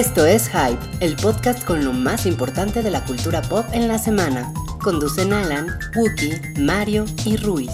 [0.00, 3.98] Esto es Hype, el podcast con lo más importante de la cultura pop en la
[3.98, 4.50] semana.
[4.82, 7.70] Conducen Alan, Wookie, Mario y Ruiz.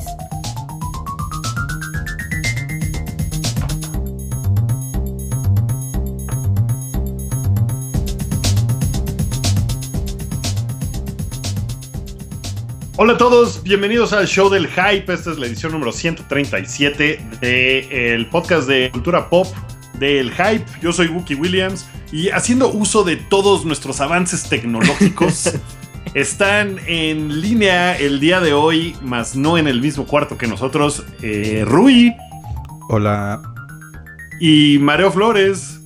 [12.97, 15.12] Hola a todos, bienvenidos al show del hype.
[15.12, 19.47] Esta es la edición número 137 del podcast de cultura pop
[19.98, 20.64] del hype.
[20.80, 25.55] Yo soy Wookie Williams y haciendo uso de todos nuestros avances tecnológicos,
[26.14, 31.05] están en línea el día de hoy, más no en el mismo cuarto que nosotros,
[31.22, 32.14] eh, Rui.
[32.88, 33.42] Hola.
[34.41, 35.80] Y Mareo Flores.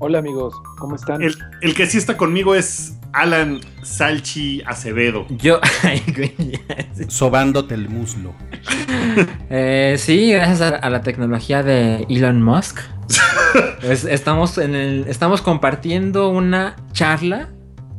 [0.00, 1.22] Hola amigos, ¿cómo están?
[1.22, 5.26] El, el que sí está conmigo es Alan Salchi Acevedo.
[5.30, 5.60] Yo.
[7.08, 8.34] Sobándote el muslo.
[9.54, 12.78] Eh, sí, gracias a, a, la tecnología de Elon Musk.
[13.82, 17.50] pues estamos, en el, estamos compartiendo una charla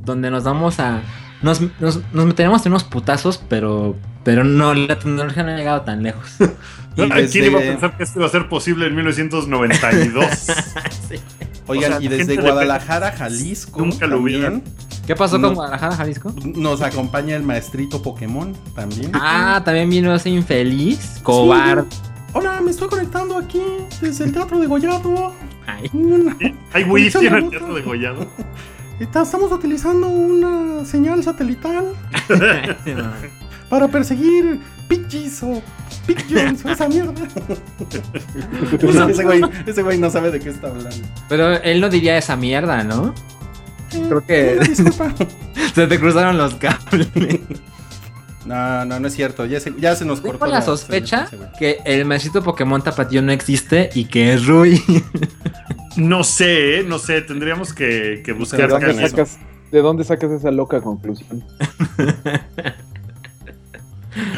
[0.03, 1.01] donde nos vamos a.
[1.43, 3.95] Nos, nos, nos meteremos en unos putazos, pero.
[4.23, 6.37] Pero no, la tecnología no ha llegado tan lejos.
[6.95, 7.29] desde...
[7.29, 10.25] ¿Quién iba a pensar que esto iba a ser posible en 1992?
[11.09, 11.15] sí.
[11.67, 13.79] Oigan, o sea, y desde Guadalajara, Jalisco.
[13.79, 14.63] Nunca lo vieron.
[15.05, 16.33] ¿Qué pasó con Guadalajara, Jalisco?
[16.45, 19.11] Nos acompaña el maestrito Pokémon también.
[19.13, 21.83] Ah, también vino ese infeliz, cobarde.
[21.89, 21.97] Sí.
[22.33, 23.61] Hola, me estoy conectando aquí
[24.01, 25.33] desde el Teatro de Gollado.
[25.67, 25.89] Ay,
[26.71, 28.27] ¿Hay wifi en el Teatro de Gollado?
[28.99, 31.93] Estamos utilizando una señal satelital
[33.69, 35.61] para perseguir Pidgeys o
[36.07, 37.13] Pidgeons o esa mierda.
[39.09, 41.05] ese, güey, ese güey no sabe de qué está hablando.
[41.27, 43.13] Pero él no diría esa mierda, ¿no?
[43.93, 44.59] Creo que.
[45.75, 47.09] Se te cruzaron los cables.
[48.45, 49.45] No, no, no es cierto.
[49.45, 50.39] Ya se, ya se nos cortó.
[50.39, 54.81] Tengo la sospecha que el maecito Pokémon Tapatío no existe y que es Rui.
[55.97, 56.83] no sé, ¿eh?
[56.83, 57.21] no sé.
[57.21, 58.61] Tendríamos que, que buscar.
[58.61, 59.39] ¿De dónde, sacas,
[59.71, 61.43] ¿De dónde sacas esa loca conclusión?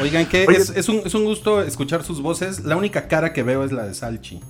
[0.00, 2.64] Oigan, que Oye, es, es, un, es un gusto escuchar sus voces.
[2.64, 4.40] La única cara que veo es la de Salchi.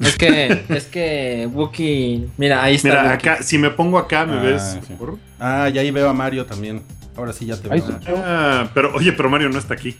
[0.00, 2.28] Es que, es que Wookie.
[2.36, 2.88] Mira, ahí está.
[2.88, 4.78] Mira, acá, si me pongo acá, ¿me ah, ves?
[4.86, 4.94] Sí.
[5.38, 6.82] Ah, y ahí veo a Mario también.
[7.16, 7.84] Ahora sí ya te veo.
[8.08, 9.96] Ah, pero oye, pero Mario no está aquí.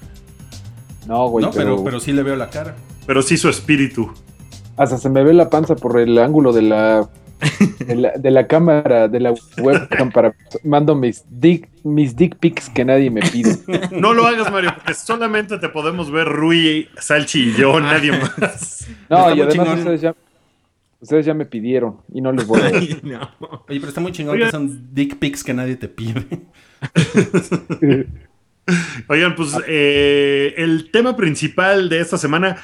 [1.06, 1.44] No, güey.
[1.44, 2.74] No, pero, pero, pero sí le veo la cara.
[3.06, 4.12] Pero sí su espíritu.
[4.76, 7.08] Hasta se me ve la panza por el ángulo de la.
[7.78, 12.70] De la, de la cámara, de la webcam para mando mis dick, mis dick pics
[12.70, 13.56] que nadie me pide.
[13.92, 18.88] No lo hagas, Mario, porque solamente te podemos ver Rui, Salchi y yo, nadie más.
[19.10, 20.14] No, y además ustedes ya,
[21.00, 23.30] ustedes ya me pidieron y no les voy a Ay, no.
[23.68, 24.48] Oye, pero está muy chingón Oigan.
[24.48, 26.24] que son dick pics que nadie te pide.
[29.08, 32.56] Oigan, pues eh, el tema principal de esta semana,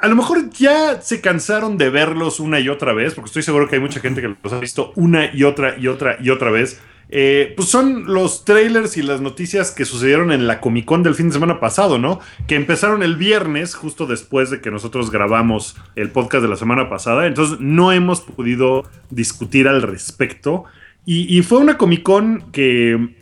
[0.00, 3.68] a lo mejor ya se cansaron de verlos una y otra vez, porque estoy seguro
[3.68, 6.50] que hay mucha gente que los ha visto una y otra y otra y otra
[6.50, 6.80] vez.
[7.10, 11.14] Eh, pues son los trailers y las noticias que sucedieron en la Comic Con del
[11.14, 12.18] fin de semana pasado, ¿no?
[12.48, 16.88] Que empezaron el viernes, justo después de que nosotros grabamos el podcast de la semana
[16.88, 17.26] pasada.
[17.26, 20.64] Entonces no hemos podido discutir al respecto.
[21.06, 23.14] Y, fue una Comic Con que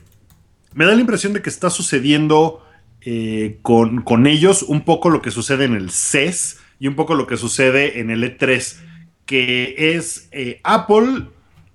[0.72, 2.64] me da la impresión de que está sucediendo
[3.00, 7.14] eh, con, con, ellos un poco lo que sucede en el CES y un poco
[7.14, 8.74] lo que sucede en el E3,
[9.24, 11.26] que es eh, Apple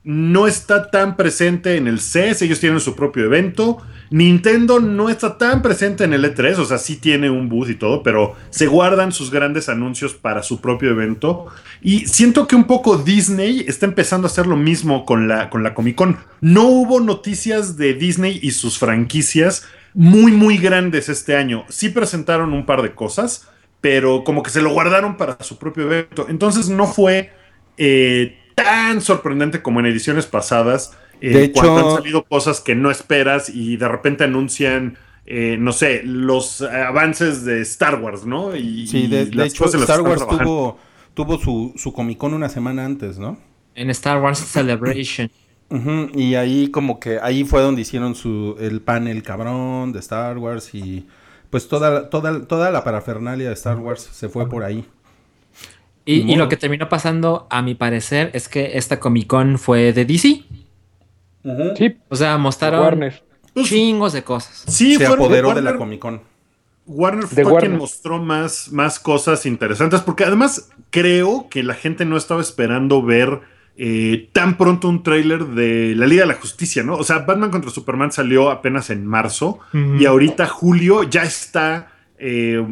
[0.04, 3.78] no está tan presente en el CES, ellos tienen su propio evento.
[4.10, 7.76] Nintendo no está tan presente en el E3, o sea, sí tiene un booth y
[7.76, 11.46] todo, pero se guardan sus grandes anuncios para su propio evento.
[11.82, 15.64] Y siento que un poco Disney está empezando a hacer lo mismo con la, con
[15.64, 16.18] la Comic Con.
[16.42, 21.64] No hubo noticias de Disney y sus franquicias muy, muy grandes este año.
[21.70, 23.48] Sí presentaron un par de cosas,
[23.82, 26.28] pero como que se lo guardaron para su propio evento.
[26.30, 27.32] Entonces no fue...
[27.78, 30.98] Eh, tan sorprendente como en ediciones pasadas.
[31.22, 34.98] Eh, de hecho, cuando han salido cosas que no esperas y de repente anuncian,
[35.28, 38.56] eh, no sé, los avances de Star Wars, ¿no?
[38.56, 40.80] Y, sí, de, y de hecho, Star Wars tuvo,
[41.14, 43.38] tuvo su, su Comic Con una semana antes, ¿no?
[43.76, 45.30] En Star Wars Celebration.
[45.70, 50.00] Uh -huh, y ahí como que ahí fue donde hicieron su el panel cabrón de
[50.00, 51.06] Star Wars y
[51.50, 54.86] pues toda, toda, toda la parafernalia de Star Wars se fue por ahí.
[56.06, 59.92] Y, y, lo que terminó pasando, a mi parecer, es que esta Comic Con fue
[59.92, 60.44] de DC.
[61.44, 61.78] Uh -huh.
[61.78, 61.98] Sí.
[62.08, 63.22] O sea, mostraron Warner.
[63.64, 64.64] chingos de cosas.
[64.68, 66.22] Sí, se fue, apoderó Warner, de la Comic Con.
[66.86, 67.60] Warner fue Warner.
[67.60, 73.02] quien mostró más, más cosas interesantes, porque además creo que la gente no estaba esperando
[73.04, 73.42] ver
[73.78, 76.96] eh, tan pronto un tráiler de la Liga de la Justicia, ¿no?
[76.96, 80.02] O sea, Batman contra Superman salió apenas en marzo uh -huh.
[80.02, 81.92] y ahorita julio ya está...
[82.18, 82.66] Eh,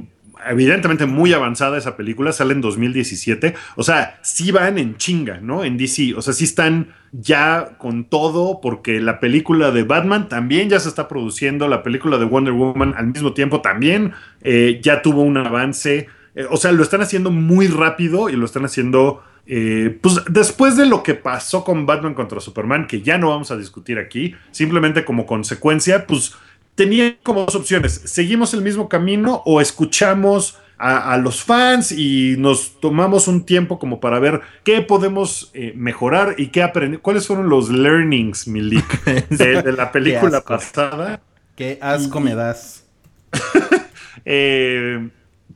[0.48, 3.56] evidentemente muy avanzada esa película, sale en 2017.
[3.76, 5.64] O sea, sí van en chinga, ¿no?
[5.64, 6.14] En DC.
[6.16, 10.90] O sea, sí están ya con todo, porque la película de Batman también ya se
[10.90, 15.38] está produciendo, la película de Wonder Woman al mismo tiempo también eh, ya tuvo un
[15.38, 16.08] avance.
[16.50, 19.24] O sea, lo están haciendo muy rápido y lo están haciendo.
[19.48, 23.52] Eh, pues después de lo que pasó con Batman contra Superman, que ya no vamos
[23.52, 26.34] a discutir aquí, simplemente como consecuencia, pues
[26.76, 28.02] tenía como dos opciones.
[28.06, 33.80] Seguimos el mismo camino o escuchamos a, a los fans y nos tomamos un tiempo
[33.80, 37.00] como para ver qué podemos eh, mejorar y qué aprender.
[37.00, 41.22] ¿Cuáles fueron los learnings, Milik, de, de la película pasada?
[41.56, 42.86] Qué asco me das.
[44.28, 45.08] Eh,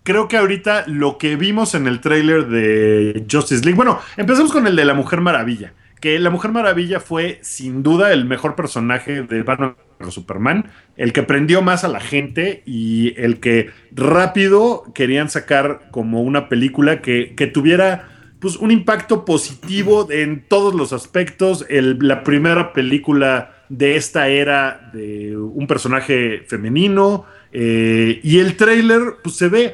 [0.04, 3.76] creo que ahorita lo que vimos en el tráiler de Justice League.
[3.78, 5.74] Bueno, empezamos con el de la Mujer Maravilla.
[6.02, 9.76] Que la Mujer Maravilla fue sin duda el mejor personaje de Batman
[10.10, 10.72] Superman.
[10.96, 16.48] El que prendió más a la gente y el que rápido querían sacar como una
[16.50, 18.08] película que, que tuviera
[18.40, 21.66] pues, un impacto positivo en todos los aspectos.
[21.70, 27.26] El- la primera película de esta era de un personaje femenino.
[27.52, 29.74] eh, y el tráiler pues, se ve.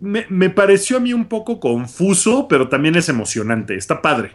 [0.00, 3.74] Me, me pareció a mí un poco confuso, pero también es emocionante.
[3.74, 4.32] Está padre,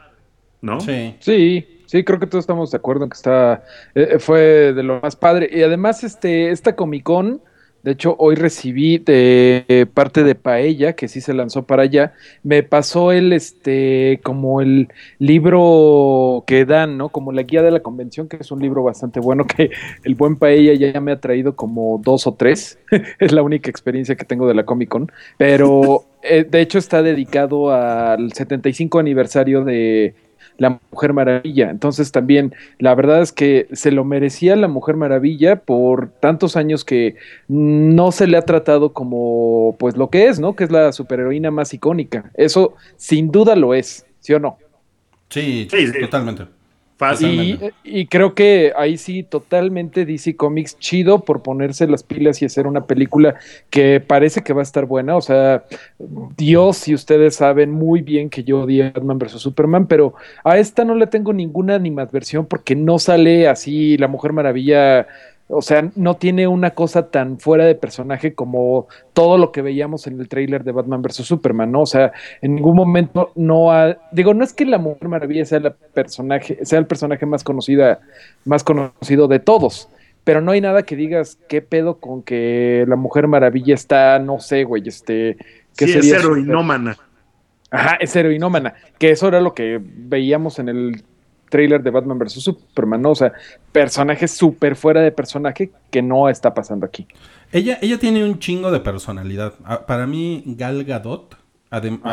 [0.61, 0.79] ¿no?
[0.79, 1.15] Sí.
[1.19, 3.63] Sí, sí, creo que todos estamos de acuerdo en que está,
[3.95, 5.49] eh, fue de lo más padre.
[5.51, 7.41] Y además, este, esta Comic Con,
[7.85, 12.13] de hecho, hoy recibí de eh, parte de Paella, que sí se lanzó para allá,
[12.41, 14.89] me pasó el, este, como el
[15.19, 17.09] libro que dan, ¿no?
[17.09, 19.69] Como la guía de la convención, que es un libro bastante bueno, que
[20.03, 22.79] el buen Paella ya me ha traído como dos o tres.
[23.19, 25.11] es la única experiencia que tengo de la Comic Con.
[25.37, 30.15] Pero, eh, de hecho, está dedicado al 75 aniversario de
[30.57, 31.69] la Mujer Maravilla.
[31.69, 36.85] Entonces también la verdad es que se lo merecía la Mujer Maravilla por tantos años
[36.85, 37.15] que
[37.47, 40.55] no se le ha tratado como pues lo que es, ¿no?
[40.55, 42.31] Que es la superheroína más icónica.
[42.35, 44.57] Eso sin duda lo es, ¿sí o no?
[45.29, 45.99] Sí, Sí, sí.
[45.99, 46.45] totalmente.
[46.97, 47.73] Fácil.
[47.83, 52.45] Y, y creo que ahí sí, totalmente DC Comics chido por ponerse las pilas y
[52.45, 53.35] hacer una película
[53.69, 55.17] que parece que va a estar buena.
[55.17, 55.65] O sea,
[56.37, 59.41] Dios, y ustedes saben muy bien que yo odié Batman vs.
[59.41, 60.13] Superman, pero
[60.45, 65.07] a esta no le tengo ninguna animadversión porque no sale así la Mujer Maravilla.
[65.47, 70.07] O sea, no tiene una cosa tan fuera de personaje como todo lo que veíamos
[70.07, 71.17] en el tráiler de Batman vs.
[71.17, 71.81] Superman, ¿no?
[71.81, 75.59] O sea, en ningún momento no ha, digo, no es que la Mujer Maravilla sea
[75.59, 77.99] la personaje, sea el personaje más conocida,
[78.43, 79.87] más conocido de todos,
[80.23, 84.39] pero no hay nada que digas qué pedo con que la Mujer Maravilla está, no
[84.39, 85.37] sé, güey, este,
[85.77, 86.97] ¿qué Sí, es sería heroinómana.
[87.69, 91.03] Ajá, es heroinómana, que eso era lo que veíamos en el
[91.55, 92.33] tráiler de Batman vs.
[92.43, 93.11] Superman, ¿no?
[93.11, 93.31] O sea,
[93.71, 97.07] personaje súper fuera de personaje que no está pasando aquí.
[97.51, 99.53] Ella, ella tiene un chingo de personalidad.
[99.63, 101.37] Ah, Para mí, Gal Gadot,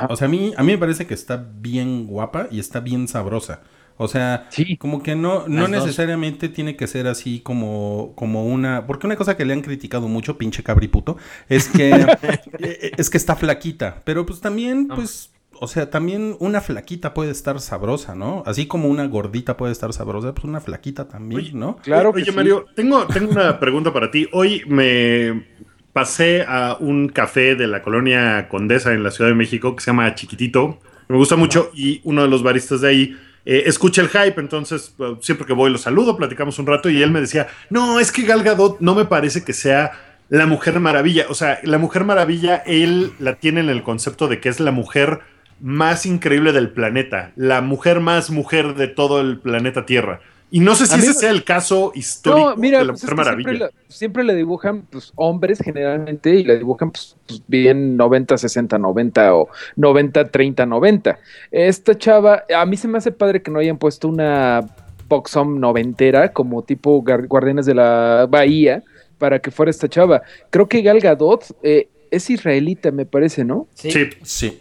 [0.08, 3.08] o sea, a mí, a mí me parece que está bien guapa y está bien
[3.08, 3.60] sabrosa.
[3.98, 4.76] O sea, Sí.
[4.78, 5.84] como que no, no Las dos.
[5.84, 8.86] necesariamente tiene que ser así como, como una...
[8.86, 11.16] Porque una cosa que le han criticado mucho, pinche cabriputo,
[11.48, 11.90] es que,
[12.58, 14.00] eh, es que está flaquita.
[14.04, 14.96] Pero pues también, No.
[14.96, 15.30] pues...
[15.62, 18.42] O sea, también una flaquita puede estar sabrosa, ¿no?
[18.47, 21.76] Así como una gordita puede estar sabrosa, pues una flaquita también, Oye, ¿no?
[21.76, 22.37] Claro Oye, que sí.
[22.37, 24.26] Mario, tengo, tengo una pregunta para ti.
[24.33, 25.47] Hoy me
[25.92, 29.92] pasé a un café de la colonia Condesa en la Ciudad de México que se
[29.92, 30.81] llama Chiquitito.
[31.07, 34.97] Me gusta mucho y uno de los baristas de ahí eh, escucha el hype, entonces
[34.99, 38.11] eh, siempre que voy lo saludo, platicamos un rato y él me decía, no, es
[38.11, 39.92] que Gal Gadot no me parece que sea
[40.28, 41.26] la Mujer Maravilla.
[41.28, 44.73] O sea, la Mujer Maravilla, él la tiene en el concepto de que es la
[44.73, 45.21] mujer
[45.62, 50.21] más increíble del planeta, la mujer más mujer de todo el planeta Tierra.
[50.50, 53.04] Y no sé si ese me- sea el caso histórico No, mira, de la pues
[53.04, 57.16] es Mujer que siempre, la- siempre le dibujan pues, hombres generalmente y le dibujan pues,
[57.26, 61.19] pues, bien 90, 60, 90 o 90, 30, 90.
[61.50, 64.61] Esta chava, a mí se me hace padre que no hayan puesto una
[65.09, 68.83] Boxom noventera como tipo Guardianes de la Bahía
[69.19, 70.21] para que fuera esta chava.
[70.50, 73.69] Creo que Gal Gadot eh, es israelita, me parece, ¿no?
[73.75, 73.90] Sí.
[74.23, 74.61] Sí.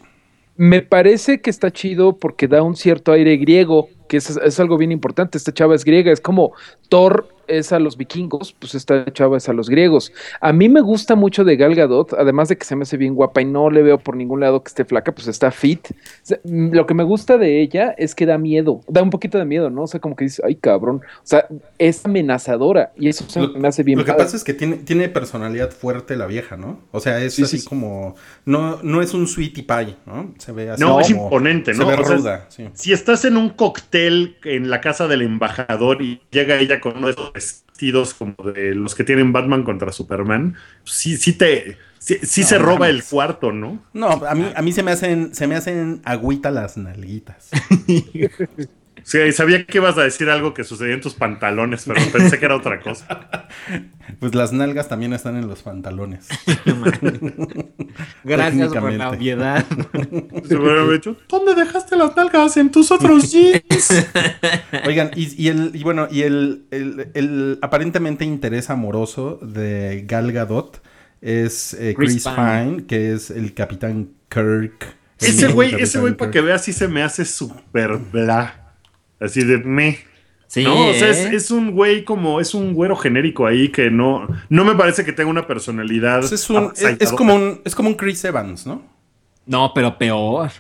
[0.56, 4.78] Me parece que está chido porque da un cierto aire griego, que es, es algo
[4.78, 5.38] bien importante.
[5.38, 6.54] Esta chava es griega, es como
[6.90, 7.28] Thor
[7.58, 10.12] es a los vikingos, pues esta chava es a los griegos.
[10.40, 13.14] A mí me gusta mucho de Gal Gadot, además de que se me hace bien
[13.16, 15.88] guapa y no le veo por ningún lado que esté flaca, pues está fit.
[15.92, 19.10] O sea, mm, lo que me gusta de ella es que da miedo, da un
[19.10, 19.84] poquito de miedo, ¿no?
[19.84, 23.50] O sea, como que dices, ay cabrón, o sea, es amenazadora y eso se Lo,
[23.54, 23.98] me hace bien.
[24.00, 24.24] lo que padre.
[24.26, 26.80] pasa es que tiene, tiene personalidad fuerte la vieja, ¿no?
[26.92, 27.68] O sea, es Sí, así sí, sí.
[27.68, 28.16] como.
[28.46, 30.34] No, no es un sweetie pie, ¿no?
[30.38, 30.82] Se ve así.
[30.82, 31.88] No, como- es imponente, Se ¿no?
[31.88, 32.70] ve O sea, ruda, sí.
[32.74, 37.08] Si estás en un cóctel en la casa del embajador y llega ella con uno
[37.08, 41.78] de esos vestidos como de los que tienen Batman contra Superman, sí, sí te.
[42.00, 43.84] Sí, sí se roba el cuarto, ¿no?
[43.94, 47.52] No, a mí, a mí se me hacen, se me hacen agüita las nalguitas.
[49.04, 52.46] Sí, sabía que ibas a decir algo que sucedía en tus pantalones, pero pensé que
[52.46, 53.48] era otra cosa.
[54.20, 56.28] Pues las nalgas también están en los pantalones.
[58.24, 59.66] Gracias por la obviedad.
[60.48, 64.06] Se me hubiera dicho, ¿dónde dejaste las nalgas en tus otros jeans?
[64.86, 70.32] Oigan, y, y el, y bueno, y el, el- el aparentemente interés amoroso de Gal
[70.32, 70.82] Gadot
[71.22, 72.36] es eh, Chris Chris, Pine.
[72.66, 74.96] Pine, que es el Capitán Kirk.
[75.20, 78.61] Ese güey, ese güey, para que veas, sí se me hace súper bla.
[79.22, 80.00] Así de me.
[80.48, 81.30] Sí, no, o sea, es, ¿eh?
[81.34, 85.14] es un güey como, es un güero genérico ahí que no, no me parece que
[85.14, 86.20] tenga una personalidad.
[86.20, 88.82] Pues es, un- es- como un, es como un Chris Evans, ¿no?
[89.46, 90.52] No, pero peor.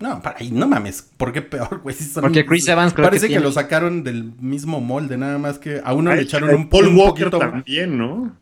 [0.00, 1.08] No, para ahí, no mames.
[1.16, 1.94] ¿Por qué peor, güey?
[1.94, 5.38] Son- Porque Chris Evans creo Parece que que, tiene- lo sacaron del mismo molde, nada
[5.38, 7.38] más que a uno Ay, le echaron un, Paul un Walker poquito.
[7.38, 8.36] también, ¿no?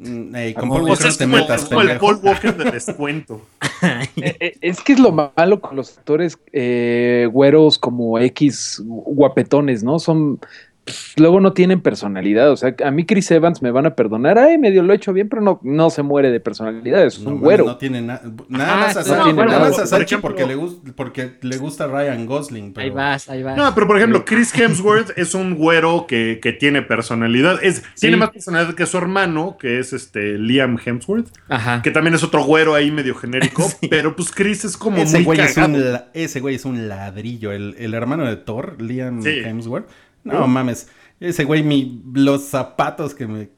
[0.00, 1.98] Mm, ey, con Paul Walker te como el, metas, es como el.
[1.98, 3.42] Paul Walker de descuento.
[4.16, 9.82] Eh, eh, Es que es lo malo con los actores eh, güeros como X guapetones,
[9.82, 9.98] ¿no?
[9.98, 10.38] Son.
[10.84, 12.50] Pues, Luego no tienen personalidad.
[12.50, 14.38] O sea, a mí Chris Evans me van a perdonar.
[14.38, 17.04] Ay, medio lo he hecho bien, pero no, no se muere de personalidad.
[17.04, 17.64] Es No, un güero.
[17.66, 20.46] No tiene na- nada Ah, más a no, Sachi, bueno, nada más a Sachi porque,
[20.46, 22.72] le gusta, porque le gusta Ryan Gosling.
[22.72, 22.84] Pero...
[22.84, 23.56] Ahí vas, ahí vas.
[23.56, 27.62] No, pero por ejemplo, Chris Hemsworth es un güero que, que tiene personalidad.
[27.62, 31.82] Es, Tiene más personalidad que su hermano, que es este Liam Hemsworth, Ajá.
[31.82, 33.64] que también es otro güero ahí medio genérico.
[33.90, 37.52] Pero pues Chris es como Ese muy güey, es un, ese güey es un ladrillo.
[37.52, 39.40] El, el hermano de Thor, Liam Sí.
[39.44, 39.86] Hemsworth.
[40.24, 40.88] No mames.
[41.20, 43.50] Ese güey, mi, los zapatos que me.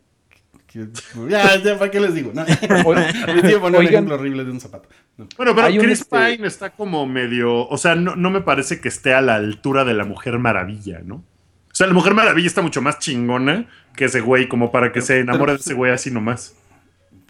[0.66, 0.88] que-
[1.28, 2.33] ya, ya, ¿para qué les digo?
[2.35, 2.45] No.
[3.35, 3.87] les digo poner un Oigan.
[3.95, 4.88] ejemplo horrible de un zapato.
[5.16, 5.28] No.
[5.37, 7.69] Bueno, pero Hay un, Chris este- Pine está como medio.
[7.69, 11.00] O sea, no, no me parece que esté a la altura de la Mujer Maravilla,
[11.04, 11.16] ¿no?
[11.16, 13.66] O sea, la Mujer Maravilla está mucho más chingona
[13.97, 16.54] que ese güey, como para que se enamore de ese güey así nomás.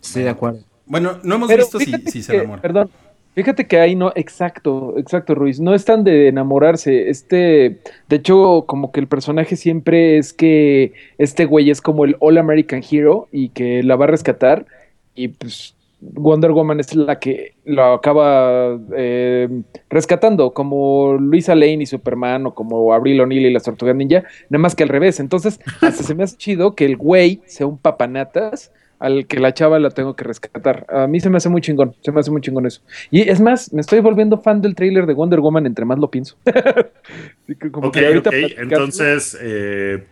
[0.03, 0.65] Estoy de acuerdo.
[0.87, 2.61] Bueno, no hemos Pero visto si, fíjate si se que- enamora.
[2.63, 2.91] Perdón.
[3.35, 5.59] Fíjate que ahí no, exacto, exacto, Ruiz.
[5.59, 7.09] No están de enamorarse.
[7.09, 12.17] Este, de hecho, como que el personaje siempre es que este güey es como el
[12.21, 14.67] All American Hero y que la va a rescatar.
[15.15, 19.49] Y pues Wonder Woman es la que lo acaba eh,
[19.89, 24.61] rescatando, como Luisa Lane y Superman, o como Abril O'Neil y las Tortugas Ninja, nada
[24.61, 25.21] más que al revés.
[25.21, 29.53] Entonces, hasta se me hace chido que el güey sea un papanatas al que la
[29.53, 30.87] chava la tengo que rescatar.
[30.89, 32.81] A mí se me hace muy chingón, se me hace muy chingón eso.
[33.11, 36.11] Y es más, me estoy volviendo fan del tráiler de Wonder Woman entre más lo
[36.11, 36.37] pienso.
[36.47, 38.37] Así que como Ok, que ahorita ok.
[38.37, 40.05] platicando- Entonces, eh,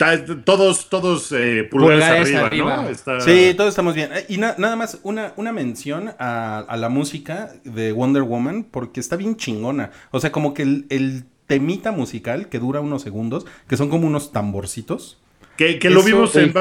[0.44, 2.76] todos, todos eh, pulgares, Pulgares arriba, arriba.
[2.82, 2.88] ¿no?
[2.88, 4.11] Está- Sí, todos estamos bien.
[4.12, 8.64] Eh, Y na- nada más una, una mención a, a la música de Wonder Woman,
[8.70, 9.90] porque está bien chingona.
[10.11, 14.06] O sea, como que el, el temita musical que dura unos segundos, que son como
[14.06, 15.20] unos tamborcitos.
[15.56, 16.52] Que, que lo vimos en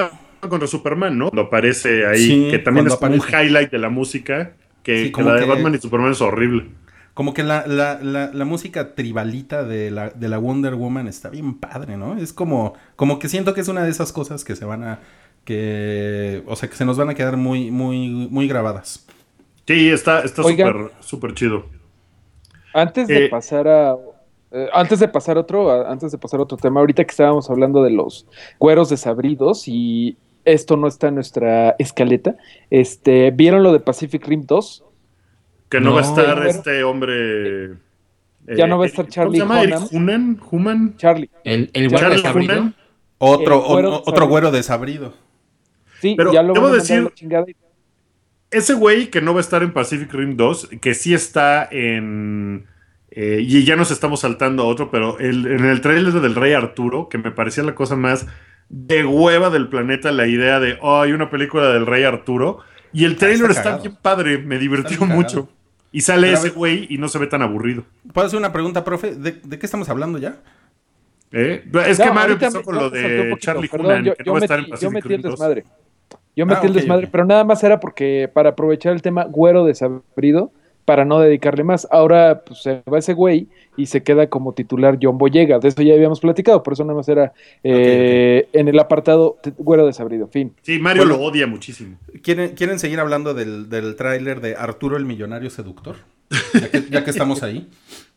[0.47, 1.29] contra Superman, ¿no?
[1.33, 4.53] Lo aparece ahí, Sí, que también es cuando como un highlight de la música,
[4.83, 6.67] que, Sí, que la de que- Batman y Superman es horrible.
[7.13, 11.29] Como que la, la, la, la música tribalita de la, de la Wonder Woman está
[11.29, 12.15] bien padre, ¿no?
[12.17, 14.99] Es como, como que siento que es una de esas cosas que se van a.
[15.43, 16.43] que.
[16.45, 19.05] O sea, que se nos van a quedar muy, muy, muy grabadas.
[19.67, 21.65] Sí, está súper súper chido.
[22.73, 23.95] Antes de Eh, pasar a.
[24.51, 27.11] eh, antes de pasar a otro, a- antes de pasar a otro tema, ahorita que
[27.11, 28.25] estábamos hablando de los
[28.57, 30.17] cueros desabridos y
[30.51, 32.35] esto no está en nuestra escaleta,
[32.69, 34.83] este, ¿vieron lo de Pacific Rim 2?
[35.69, 35.95] Que no, No.
[35.95, 37.75] va a estar Pero- este hombre.
[38.55, 39.77] Ya no va a estar Charlie ¿Cómo se llama?
[39.77, 39.81] Hunnam.
[39.83, 40.39] ¿Eric Hunan?
[40.49, 40.97] ¿Human?
[40.97, 41.29] Charlie.
[41.43, 42.73] El, el güero Charlie desabrido.
[43.19, 44.27] Otro, El güero o- otro desabrido.
[44.29, 45.13] güero desabrido.
[46.01, 47.11] Sí, Pero ya lo debo decir-.
[48.51, 52.65] Ese güey que no va a estar en Pacific Rim 2, que sí está en.
[53.11, 56.53] eh, y ya nos estamos saltando a otro, pero el- en el trailer del Rey
[56.53, 58.25] Arturo, que me parecía la cosa más
[58.69, 62.59] de hueva del planeta, la idea de, oh, hay una película del Rey Arturo.
[62.93, 65.49] Y el trailer Ah, está está, bien padre, me divirtió mucho.
[65.91, 67.83] Y sale Pero ese güey y no se ve tan aburrido.
[68.13, 69.15] ¿Puedo hacer una pregunta, profe?
[69.15, 70.37] ¿De, de qué estamos hablando ya?
[71.31, 71.63] ¿Eh?
[71.85, 74.23] Es que Mario empezó me- con no, lo de poquito, Charlie perdón, Hunnam, yo- que
[74.23, 75.31] yo no va a estar en Yo metí el 2.
[75.33, 75.63] desmadre.
[76.35, 79.65] Yo Ah, metí el desmadre, pero nada más era porque para aprovechar el tema güero
[79.65, 80.51] desabrido,
[80.89, 81.87] para no dedicarle más.
[81.91, 83.45] Ahora pues, se va ese güey
[83.77, 85.59] y se queda como titular John Boyega.
[85.59, 87.31] De eso ya habíamos platicado, por eso nada más era
[87.63, 90.27] eh, en el apartado güero desabrido.
[90.29, 90.51] Fin.
[90.63, 91.17] Sí, Mario Bueno.
[91.19, 91.99] lo odia muchísimo.
[92.23, 95.97] ¿Quieren, ¿quieren seguir hablando del, del tráiler de Arturo el Millonario Seductor?
[96.59, 97.67] Ya que, ya que estamos ahí.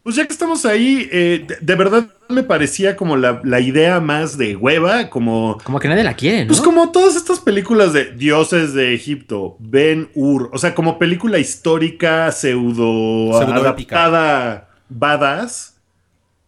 [0.03, 4.01] Pues ya que estamos ahí, eh, de, de verdad me parecía como la, la idea
[4.01, 5.59] más de hueva, como...
[5.63, 6.49] Como que nadie la quiere, ¿no?
[6.49, 11.39] Pues como todas estas películas de dioses de Egipto, Ben Hur, o sea, como película
[11.39, 14.05] histórica pseudo Pseudoépica.
[14.05, 15.77] adaptada badass,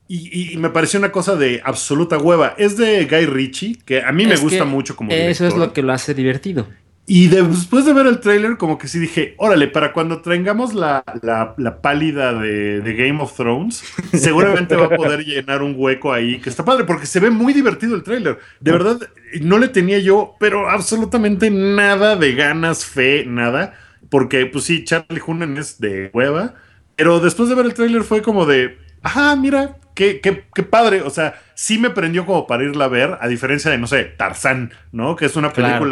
[0.09, 2.55] Y, y me pareció una cosa de absoluta hueva.
[2.59, 5.59] Es de Guy Ritchie, que a mí me gusta mucho como Eso es director.
[5.59, 6.67] lo que lo hace divertido.
[7.07, 10.73] Y de- después de ver el tráiler, como que sí dije, órale, para cuando tengamos
[10.73, 13.85] la, la- la pálida de, de Game of Thrones,
[14.15, 17.53] seguramente va a poder llenar un hueco ahí, que está padre, porque se ve muy
[17.53, 18.39] divertido el tráiler.
[18.61, 19.01] De verdad,
[19.43, 23.75] no le tenía yo, pero absolutamente nada de ganas, fe, nada.
[24.09, 26.55] Porque, pues sí, Charlie Hunnam es de hueva.
[26.97, 31.03] Pero después de ver el tráiler fue como de, ajá, mira, qué, qué, qué padre.
[31.03, 34.05] O sea, sí me prendió como para irla a ver, a diferencia de, no sé,
[34.05, 35.17] Tarzán, ¿no?
[35.17, 35.85] Que es una Claro.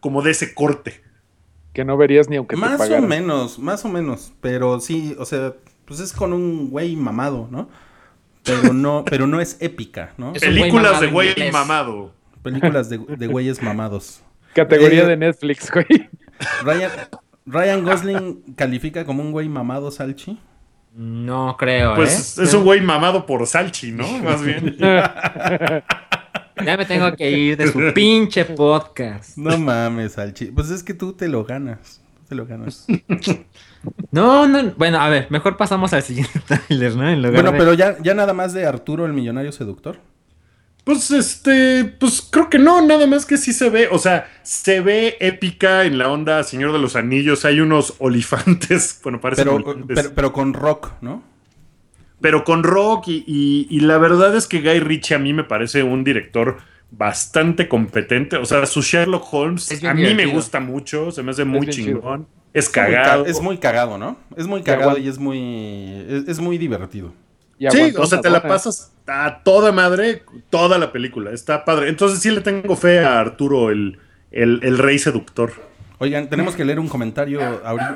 [0.00, 1.02] Como de ese corte.
[1.72, 4.32] Que no verías ni aunque te Más o menos, más o menos.
[4.40, 7.68] Pero sí, o sea, pues es con un güey mamado, ¿no?
[8.44, 10.32] Pero no, pero no es épica, ¿no?
[10.34, 11.52] Es un güey Películas mamado de güey inglés.
[11.52, 12.12] mamado.
[12.42, 14.22] Películas de, de güeyes mamados.
[14.54, 15.86] Categoría Eh, de Netflix, güey.
[16.64, 16.90] Ryan,
[17.46, 20.38] Ryan Gosling califica como un güey mamado, Salchi.
[20.94, 22.44] No creo, Pues ¿eh?
[22.44, 24.06] es un güey mamado por Salchi, ¿no?
[24.18, 24.76] Más bien.
[26.64, 29.36] Ya me tengo que ir de su pinche podcast.
[29.36, 30.46] No mames, Salchi.
[30.46, 32.00] Pues es que tú te lo ganas.
[32.28, 32.86] Te lo ganas.
[34.10, 34.72] No, no.
[34.76, 37.08] Bueno, a ver, mejor pasamos al siguiente tráiler, ¿no?
[37.08, 39.98] En lugar Bueno, de- pero ya, ya nada más de Arturo el millonario seductor.
[40.84, 44.80] Pues este, pues creo que no, nada más que sí se ve, o sea, se
[44.80, 49.84] ve épica en la onda Señor de los Anillos, hay unos olifantes, bueno, parecen Pero,
[49.86, 51.22] pero, pero con rock, ¿no?
[52.20, 55.44] Pero con rock y, y- y la verdad es que Guy Ritchie a mí me
[55.44, 56.58] parece un director
[56.90, 61.44] bastante competente, o sea, su Sherlock Holmes a mí me gusta mucho, se me hace
[61.44, 63.26] muy chingón, es Es muy ca- cagado.
[63.26, 64.16] Es muy cagado, ¿no?
[64.36, 66.04] Es muy cagado y es muy.
[66.08, 67.12] Es, es muy divertido.
[67.58, 71.30] Y Sí, o sea, te la pasas a toda madre, toda la película.
[71.32, 71.88] Está padre.
[71.88, 73.98] Entonces sí le tengo fe a Arturo, el,
[74.30, 75.52] el, el rey seductor.
[75.98, 77.40] Oigan, tenemos que leer un comentario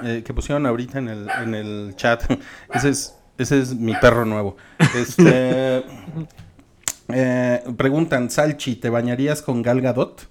[0.04, 2.24] eh, que pusieron ahorita en el, en el chat.
[2.74, 4.56] Ese es, ese es mi perro nuevo.
[4.96, 5.82] Este,
[7.08, 10.28] eh, preguntan, Salchi, ¿te bañarías con Gal Gadot?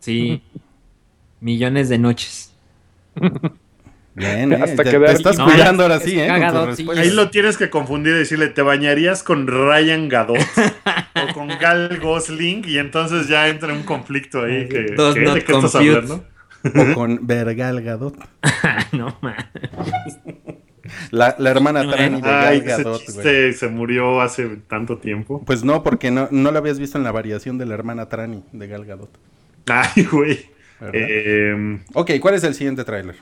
[0.00, 0.42] Sí.
[1.40, 2.52] Millones de noches.
[4.14, 6.28] Bien, eh, Hasta te, quedar te estás No, cuidando ahora es sí, ¿eh?
[6.76, 6.86] Sí.
[6.96, 10.38] Ahí lo tienes que confundir y decirle, ¿te bañarías con Ryan Gadot
[11.30, 12.64] o con Gal Gosling?
[12.66, 14.68] Y entonces ya entra un conflicto ahí.
[14.68, 15.20] Que, Does ¿qué?
[15.22, 16.24] not ¿De qué estás hablando?
[16.64, 18.16] O con Vergal Gadot.
[18.92, 19.36] no, man.
[21.10, 25.42] La, la hermana Trani de Ay, Gal ese Gadot, chiste se murió hace tanto tiempo.
[25.44, 28.42] Pues no, porque no, no lo habías visto en la variación de la hermana Trani
[28.52, 29.10] de Gal Gadot.
[29.66, 30.53] Ay, güey.
[30.92, 33.14] Eh, Ok, ¿cuál es el siguiente tráiler?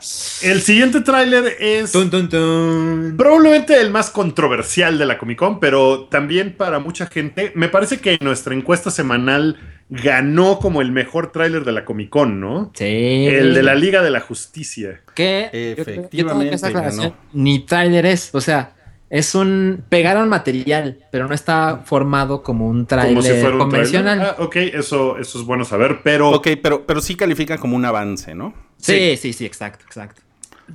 [0.42, 1.92] el siguiente tráiler es...
[1.92, 3.14] Tun, tun, tun.
[3.16, 7.52] Probablemente el más controversial de la Comic Con, pero también para mucha gente.
[7.54, 9.58] Me parece que nuestra encuesta semanal
[9.90, 12.72] ganó como el mejor tráiler de la Comic Con, ¿no?
[12.74, 12.84] Sí.
[13.28, 15.00] El de la Liga de la Justicia.
[15.14, 17.16] Que yo- yo tengo que Efectivamente aclaración, ganó.
[17.34, 18.72] Ni tráiler es, o sea,
[19.12, 23.58] es un pegaron material, pero no está formado como un Como tráiler si fuera un
[23.58, 24.18] convencional.
[24.20, 24.36] tráiler.
[24.38, 27.84] Ah, ok, eso, eso es bueno saber, pero Ok, pero, pero sí califica como un
[27.84, 28.54] avance, ¿no?
[28.78, 30.22] sí, sí, sí, exacto, exacto.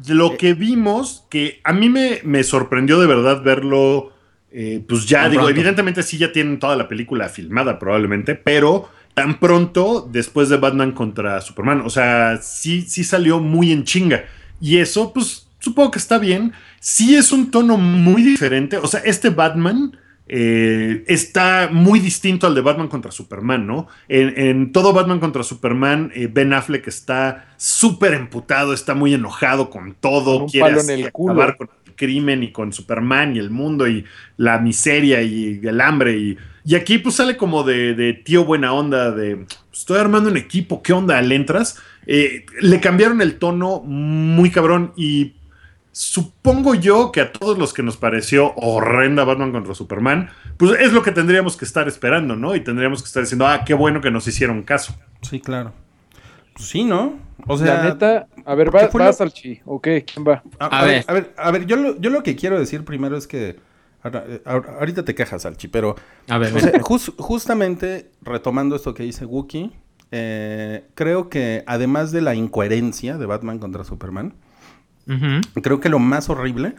[0.08, 4.14] lo que vimos, que a mí me, me sorprendió de verdad verlo,
[4.52, 5.50] eh, pues ya digo, pronto.
[5.50, 10.92] evidentemente sí ya tienen toda la película filmada probablemente, pero tan pronto después de Batman
[10.94, 14.26] contra Superman, o sea, sí, sí salió muy en chinga.
[14.62, 16.54] Y eso, pues supongo que está bien.
[16.80, 19.98] Sí es un tono muy diferente, o sea, este Batman...
[20.30, 23.88] eh, está muy distinto al de Batman contra Superman, ¿no?
[24.10, 29.70] En, en todo Batman contra Superman, eh, Ben Affleck está súper emputado, está muy enojado
[29.70, 31.32] con todo, Con quiere en así el culo.
[31.32, 34.04] acabar con el crimen y con Superman y el mundo y
[34.36, 36.18] la miseria y el hambre.
[36.18, 40.36] Y, y aquí pues sale como de, de tío buena onda, de estoy armando un
[40.36, 41.22] equipo, ¿qué onda?
[41.22, 41.80] ¿Le entras?
[42.06, 45.37] Eh, le cambiaron el tono muy cabrón y
[45.98, 50.94] supongo yo que a todos los que nos pareció horrenda Batman contra Superman, pues es
[50.94, 52.56] lo que tendríamos que estar esperando, ¿no?
[52.56, 54.96] Y tendríamos que estar diciendo, ah, qué bueno que nos hicieron caso.
[55.24, 55.74] Sí, claro.
[56.54, 57.18] Pues sí, ¿no?
[57.48, 59.60] O sea, la neta, a ver, ¿qué va, fue va lo- Salchi.
[59.66, 60.44] Ok, ¿quién va?
[60.60, 61.06] a, A a ver, ver.
[61.08, 63.58] a ver, a ver, yo lo, yo lo que quiero decir primero es que
[64.46, 65.96] ahorita te quejas, Alchi, pero
[66.30, 69.72] A ver, o sea, jus- justamente retomando esto que dice Wookie,
[70.12, 74.34] eh, creo que además de la incoherencia de Batman contra Superman,
[75.62, 76.76] Creo que lo más horrible,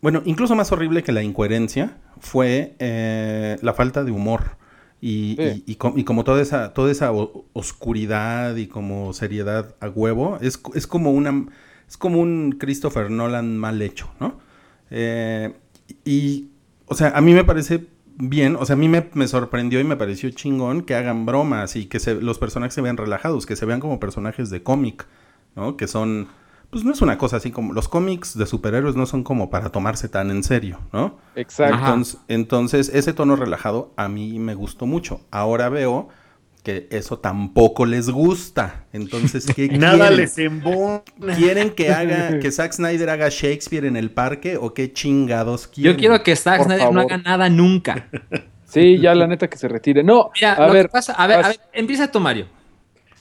[0.00, 4.56] bueno, incluso más horrible que la incoherencia, fue eh, la falta de humor.
[5.00, 5.64] Y, Sí.
[5.66, 7.10] y- y com- y como toda esa, toda esa
[7.52, 11.46] oscuridad y como seriedad a huevo, es, es como una
[11.88, 14.40] es como un Christopher Nolan mal hecho, ¿no?
[14.90, 15.52] Eh,
[16.04, 16.48] y,
[16.86, 17.86] o sea, a mí me parece
[18.16, 21.76] bien, o sea, a mí me, me sorprendió y me pareció chingón que hagan bromas
[21.76, 25.06] y que se- los personajes se vean relajados, que se vean como personajes de cómic,
[25.54, 25.76] ¿no?
[25.76, 26.28] Que son
[26.72, 29.68] pues no es una cosa así como los cómics de superhéroes no son como para
[29.68, 31.18] tomarse tan en serio, ¿no?
[31.36, 31.76] Exacto.
[31.76, 35.20] Entonces, entonces, ese tono relajado a mí me gustó mucho.
[35.30, 36.08] Ahora veo
[36.62, 38.86] que eso tampoco les gusta.
[38.94, 40.16] Entonces, ¿qué Nada quieren?
[40.16, 41.02] les embona.
[41.36, 45.92] ¿Quieren que haga que Zack Snyder haga Shakespeare en el parque o qué chingados quieren?
[45.92, 48.08] Yo quiero que Zack Por Snyder no haga nada nunca.
[48.64, 50.02] Sí, ya la neta que se retire.
[50.02, 52.46] No, Mira, a lo ver, que pasa, a ver, a ver, empieza tú, Mario.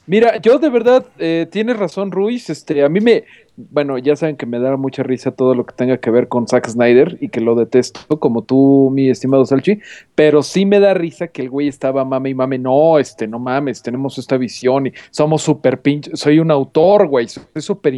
[0.08, 2.50] Mira, yo de verdad, eh, tienes razón, Ruiz.
[2.50, 3.24] Este, a mí me,
[3.56, 6.48] bueno, ya saben que me da mucha risa todo lo que tenga que ver con
[6.48, 9.80] Zack Snyder y que lo detesto, como tú, mi estimado Salchi.
[10.16, 12.58] Pero sí me da risa que el güey estaba mame y mame.
[12.58, 16.12] No, este, no mames, tenemos esta visión y somos súper pinche.
[16.16, 17.28] Soy un autor, güey.
[17.28, 17.94] Soy súper.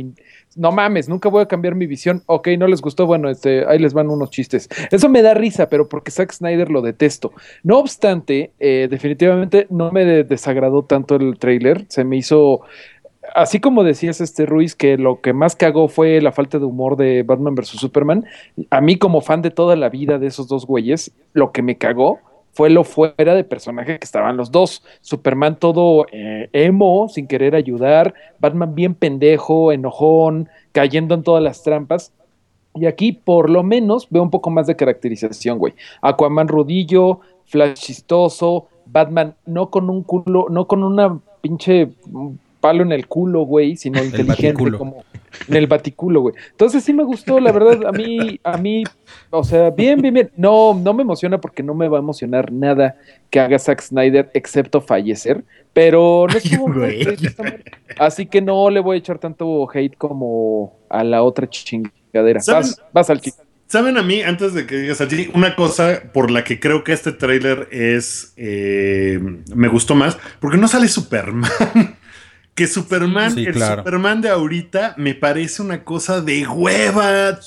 [0.56, 2.22] No mames, nunca voy a cambiar mi visión.
[2.28, 3.06] Ok, no les gustó.
[3.08, 4.70] Bueno, este, ahí les van unos chistes.
[4.92, 7.32] Eso me da risa, pero porque Zack Snyder lo detesto.
[7.64, 11.86] No obstante, eh, definitivamente no me de- desagradó tanto el tráiler.
[11.90, 12.62] Se me hizo,
[13.36, 16.98] así como decías este Ruiz, que lo que más cagó fue la falta de humor
[16.98, 17.70] de Batman vs.
[17.70, 18.26] Superman.
[18.70, 21.78] A mí como fan de toda la vida de esos dos güeyes, lo que me
[21.78, 22.20] cagó
[22.54, 24.84] fue lo fuera de personaje que estaban los dos.
[25.02, 28.14] Superman todo eh, emo, sin querer ayudar.
[28.40, 32.14] Batman bien pendejo, enojón, cayendo en todas las trampas.
[32.76, 35.74] Y aquí, por lo menos, veo un poco más de caracterización, güey.
[36.02, 42.84] Aquaman rudillo, Flash chistoso, Batman no con un culo, no con una pinche mm, palo
[42.84, 44.78] en el culo, güey, sino inteligente baticulo.
[44.78, 45.04] como
[45.48, 46.36] en el baticulo, güey.
[46.52, 48.84] Entonces sí me gustó, la verdad, a mí, a mí,
[49.30, 50.32] o sea, bien, bien, bien.
[50.36, 52.98] No, no me emociona porque no me va a emocionar nada
[53.30, 55.44] que haga Zack Snyder excepto fallecer,
[55.74, 57.18] pero no estuvo mal.
[57.98, 62.40] Así que no le voy a echar tanto hate como a la otra chingadera.
[62.40, 62.64] ¿Saben?
[62.64, 63.38] Vas, vas al chico.
[63.66, 66.94] ¿Saben a mí, antes de que digas allí, una cosa por la que creo que
[66.94, 68.34] este tráiler es...
[68.38, 69.20] eh,
[69.56, 70.16] me gustó más?
[70.40, 71.50] Porque no sale Superman.
[72.56, 73.82] Que Superman, Sí, el claro.
[73.82, 77.40] Superman de ahorita, me parece una cosa de hueva,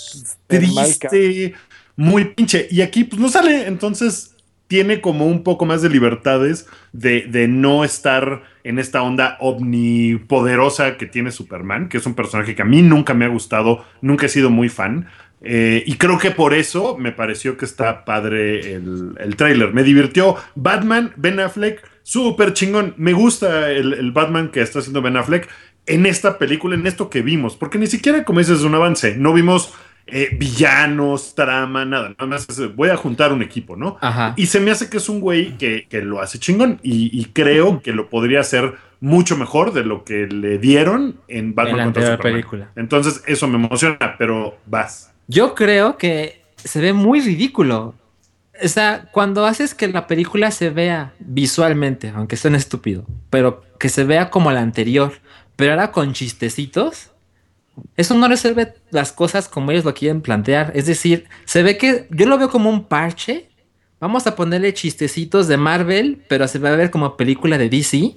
[0.47, 1.55] triste,
[1.97, 2.67] muy pinche.
[2.71, 4.35] Y aquí pues no sale, entonces
[4.69, 10.97] tiene como un poco más de libertades de, de no estar en esta onda omnipoderosa
[10.97, 14.27] que tiene Superman, que es un personaje que a mí nunca me ha gustado, nunca
[14.27, 15.09] he sido muy fan.
[15.43, 19.73] Eh, y creo que por eso me pareció que está padre el, el tráiler.
[19.73, 20.35] Me divirtió.
[20.57, 22.95] Batman, Ben Affleck, súper chingón.
[22.97, 25.49] Me gusta el, el Batman que está haciendo Ben Affleck
[25.87, 27.57] en esta película, en esto que vimos.
[27.57, 29.17] Porque ni siquiera, como dices, es un avance.
[29.17, 29.75] No vimos
[30.07, 32.11] eh, villanos, trama, nada.
[32.11, 33.97] Nada más es, voy a juntar un equipo, ¿no?
[34.01, 34.35] Ajá.
[34.37, 36.79] Y se me hace que es un güey que, que lo hace chingón.
[36.85, 41.57] Y, y creo que lo podría hacer mucho mejor de lo que le dieron en
[41.57, 42.33] Batman En la contra Superman.
[42.33, 42.71] película.
[42.77, 45.13] Entonces, eso me emociona, pero vas.
[45.27, 47.95] Yo creo que se ve muy ridículo.
[48.63, 53.89] O sea, cuando haces que la película se vea visualmente, aunque suene estúpido, pero que
[53.89, 55.13] se vea como la anterior,
[55.57, 57.11] pero ahora con chistecitos,
[57.97, 60.73] eso no resuelve las cosas como ellos lo quieren plantear.
[60.75, 63.49] Es decir, se ve que yo lo veo como un parche.
[64.01, 68.17] Vamos a ponerle chistecitos de Marvel, pero se va a ver como película de DC.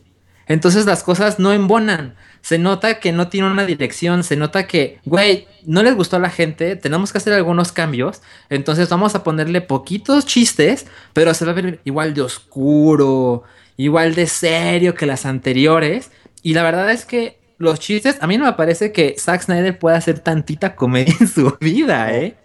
[0.49, 2.15] Entonces las cosas no embonan.
[2.41, 4.23] Se nota que no tiene una dirección.
[4.23, 6.75] Se nota que, güey, no les gustó a la gente.
[6.75, 8.21] Tenemos que hacer algunos cambios.
[8.49, 13.43] Entonces vamos a ponerle poquitos chistes, pero se va a ver igual de oscuro,
[13.77, 16.11] igual de serio que las anteriores.
[16.41, 19.77] Y la verdad es que los chistes, a mí no me parece que Zack Snyder
[19.77, 22.35] pueda hacer tantita comedia en su vida, ¿eh?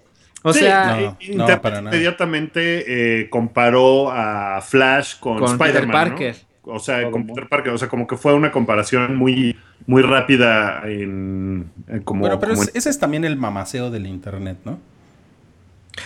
[0.43, 1.97] O Sí, sea, No, no, para nada.
[1.97, 6.11] inmediatamente eh, comparó a Flash con, Spider-Man.
[6.11, 6.54] ¿no?
[6.67, 7.27] O sea, Todo con.
[7.27, 7.73] Peter Parker.
[7.73, 12.21] O sea, como que fue una comparación muy, muy rápida en, en como.
[12.21, 14.79] Bueno, pero como es- ese es también el mamaceo del internet, ¿no?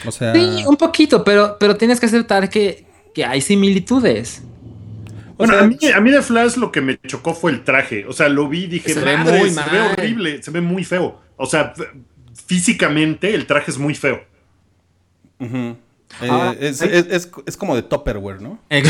[0.07, 4.43] O sea, sí, un poquito, pero, pero tienes que aceptar que, que hay similitudes.
[5.39, 8.05] Bueno, sea, a, mí, a mí de Flash lo que me chocó fue el traje.
[8.07, 9.71] O sea, lo vi y dije, Se ve "Madre, muy se mal".
[9.71, 11.21] ve horrible, se ve muy feo.
[11.37, 11.73] O sea,
[12.47, 14.21] físicamente el traje es muy feo.
[15.39, 15.77] ujú.
[16.23, 18.59] Eh, es, es- es- es como de Tupperware, ¿no?
[18.71, 18.83] De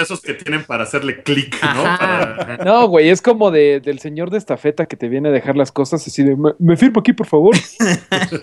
[0.00, 1.82] esos que tienen para hacerle clic, ¿no?
[1.82, 2.58] Para-.
[2.64, 5.72] No, güey, es como de, del señor de estafeta que te viene a dejar las
[5.72, 7.56] cosas así de, me, me firmo aquí, por favor.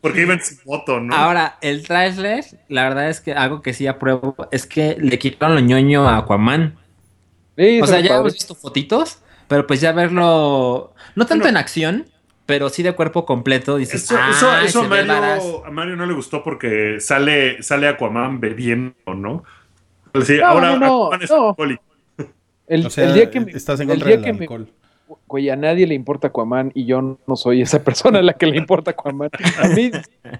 [0.00, 1.14] porque iba en su moto, ¿no?
[1.14, 5.54] Ahora, el trailer, la verdad es que algo que sí apruebo es que le quitaron
[5.54, 6.76] lo ñoño a Aquaman.
[7.56, 8.20] Sí, O sea, ya padre.
[8.20, 11.48] hemos visto fotitos, pero pues ya verlo, no tanto Bueno.
[11.50, 12.06] en acción,
[12.50, 15.42] pero sí de cuerpo completo, dices, Eso, eso, "Ay, eso a, se ve varas".
[15.44, 19.44] Mario, a Mario no le gustó porque sale, sale Aquaman bebiendo, ¿no?
[20.24, 21.56] Sí, No, ahora no, no, Aquaman es no.
[22.66, 24.66] El, O sea, el día que me- estás en el contra día del que me-.
[25.26, 28.46] Güey, a nadie le importa Aquaman y yo no soy esa persona a la que
[28.46, 29.30] le importa Aquaman.
[29.60, 29.90] A mí,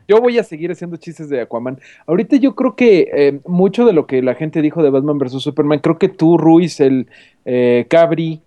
[0.07, 1.81] yo voy a seguir haciendo chistes de Aquaman.
[2.07, 5.42] Ahorita yo creo que eh, mucho de lo que la gente dijo de Batman vs.
[5.42, 7.09] Superman, creo que tú, Ruiz, el
[7.44, 8.40] eh, Cabri,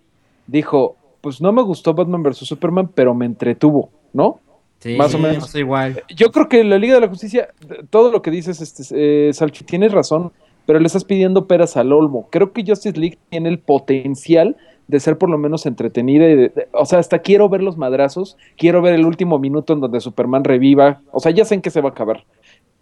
[0.48, 2.40] dijo, pues no me gustó Batman vs.
[2.40, 4.42] Superman, pero me entretuvo, ¿no?
[4.80, 5.56] Sí, Más o menos.
[5.56, 6.04] igual.
[6.14, 7.48] Yo creo que la Liga de la Justicia,
[7.90, 8.84] todo lo que dices, este,
[9.30, 10.34] eh, Salchi, tienes razón,
[10.66, 12.28] pero le estás pidiendo peras al olmo.
[12.30, 14.58] Creo que Justice League tiene el potencial
[14.90, 16.26] de ser por lo menos entretenida.
[16.30, 19.72] y de- de- o sea, hasta quiero ver los madrazos, quiero ver el último minuto
[19.72, 21.00] en donde Superman reviva.
[21.14, 22.26] O sea, ya sé en qué se va a acabar.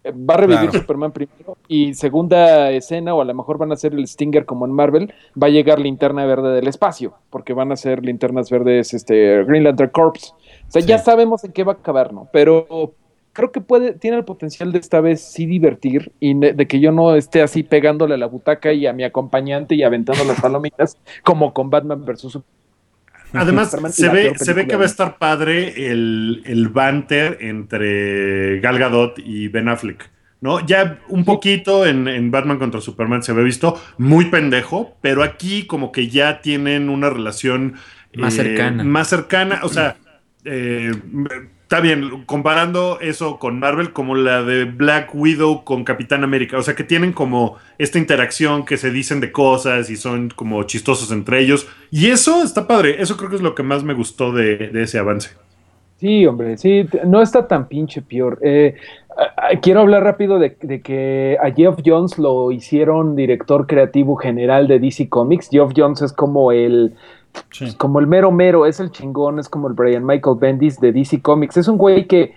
[0.04, 0.80] Eh, Va a revivir Claro.
[0.80, 4.66] Superman primero y segunda escena, o a lo mejor van a hacer el Stinger como
[4.66, 8.94] en Marvel, va a llegar linterna verde del espacio, porque van a ser linternas verdes
[8.94, 10.34] este, Green Lantern Corps.
[10.68, 12.28] O sea, ya sabemos en qué va a acabar, ¿no?
[12.32, 12.94] Pero
[13.32, 16.92] creo que puede, tiene el potencial de esta vez sí divertir y de que yo
[16.92, 20.98] no esté así pegándole a la butaca y a mi acompañante y aventando las palomitas
[21.24, 22.61] como con Batman versus Superman.
[23.32, 28.78] Además, se ve, se ve que va a estar padre el, el banter entre Gal
[28.78, 30.10] Gadot y Ben Affleck.
[30.42, 30.64] ¿no?
[30.66, 35.66] Ya un poquito en, en Batman contra Superman se ve visto muy pendejo, pero aquí
[35.66, 37.74] como que ya tienen una relación
[38.14, 38.84] Más eh, cercana.
[38.84, 39.96] Más cercana, o sea,
[40.44, 40.92] eh,
[41.72, 46.62] está bien, comparando eso con Marvel como la de Black Widow con Capitán América, o
[46.62, 51.10] sea que tienen como esta interacción que se dicen de cosas y son como chistosos
[51.12, 54.32] entre ellos, y eso está padre, eso creo que es lo que más me gustó
[54.32, 55.30] de, de ese avance.
[55.96, 58.38] Sí, hombre, sí, no está tan pinche peor.
[58.42, 58.74] Eh,
[59.62, 64.78] quiero hablar rápido de, de que a Geoff Jones lo hicieron director creativo general de
[64.78, 65.48] DC Comics.
[65.48, 66.96] Geoff Jones es como el,
[67.50, 67.74] Sí.
[67.76, 71.20] como el mero mero, es el chingón, es como el Brian Michael Bendis de DC
[71.20, 71.56] Comics.
[71.56, 72.34] Es un güey que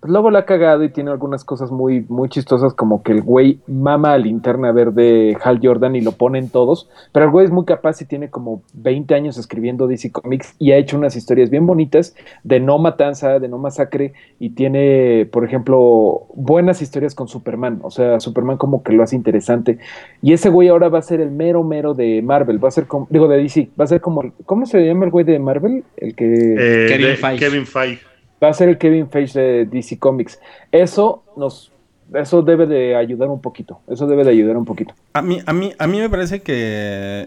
[0.00, 3.22] pues, luego la ha cagado y tiene algunas cosas muy, muy chistosas, como que el
[3.22, 6.88] güey mama a linterna verde Hal Jordan y lo ponen todos.
[7.12, 10.72] Pero el güey es muy capaz y tiene como 20 años escribiendo DC Comics y
[10.72, 15.44] ha hecho unas historias bien bonitas de no matanza, de no masacre y tiene, por
[15.44, 17.80] ejemplo, buenas historias con Superman.
[17.82, 19.78] O sea, Superman como que lo hace interesante.
[20.22, 22.86] Y ese güey ahora va a ser el mero mero de Marvel, va a ser
[22.86, 25.84] como, digo, de DC, va a ser como, ¿cómo se llama el güey de Marvel?
[25.96, 27.44] El que Eh, Kevin Feige.
[27.44, 28.07] Kevin Feige.
[28.42, 30.38] Va a ser el Kevin Feige de DC Comics.
[30.72, 31.72] Eso nos,
[32.14, 34.94] eso debe de ayudar un poquito, eso debe de ayudar un poquito.
[35.12, 36.54] A mí, a mí, a mí me parece que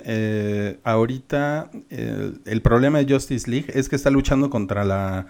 [0.06, 5.28] eh, ahorita eh, el problema de Justice League es que está luchando contra la,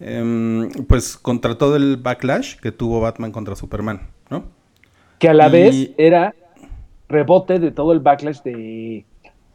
[0.00, 4.44] em, pues contra todo el backlash que tuvo Batman contra Superman, ¿no?
[5.18, 6.34] Que a la Y- vez era
[7.08, 9.04] rebote de todo el backlash de,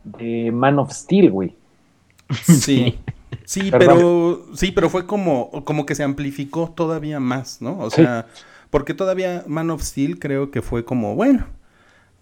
[0.03, 1.53] de Man of Steel, güey.
[2.43, 2.97] Sí.
[3.45, 3.79] Sí, Perdón.
[3.97, 7.77] pero sí, pero fue como, como que se amplificó todavía más, ¿no?
[7.79, 7.97] O Sí.
[8.03, 8.27] sea,
[8.69, 11.45] porque todavía Man of Steel creo que fue como, bueno,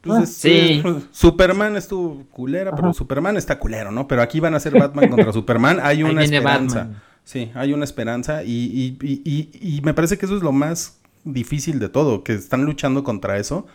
[0.02, 0.50] pues Ah, es- sí.
[0.52, 2.94] eh, Superman estuvo culera, pero.
[2.94, 4.08] Superman está culero, ¿no?
[4.08, 6.80] Pero aquí van a ser Batman contra Superman, hay una esperanza.
[6.80, 7.02] Batman.
[7.24, 9.22] Sí, hay una esperanza y, y- y-
[9.60, 13.04] y- y me parece que eso es lo más difícil de todo, que están luchando
[13.04, 13.66] contra eso.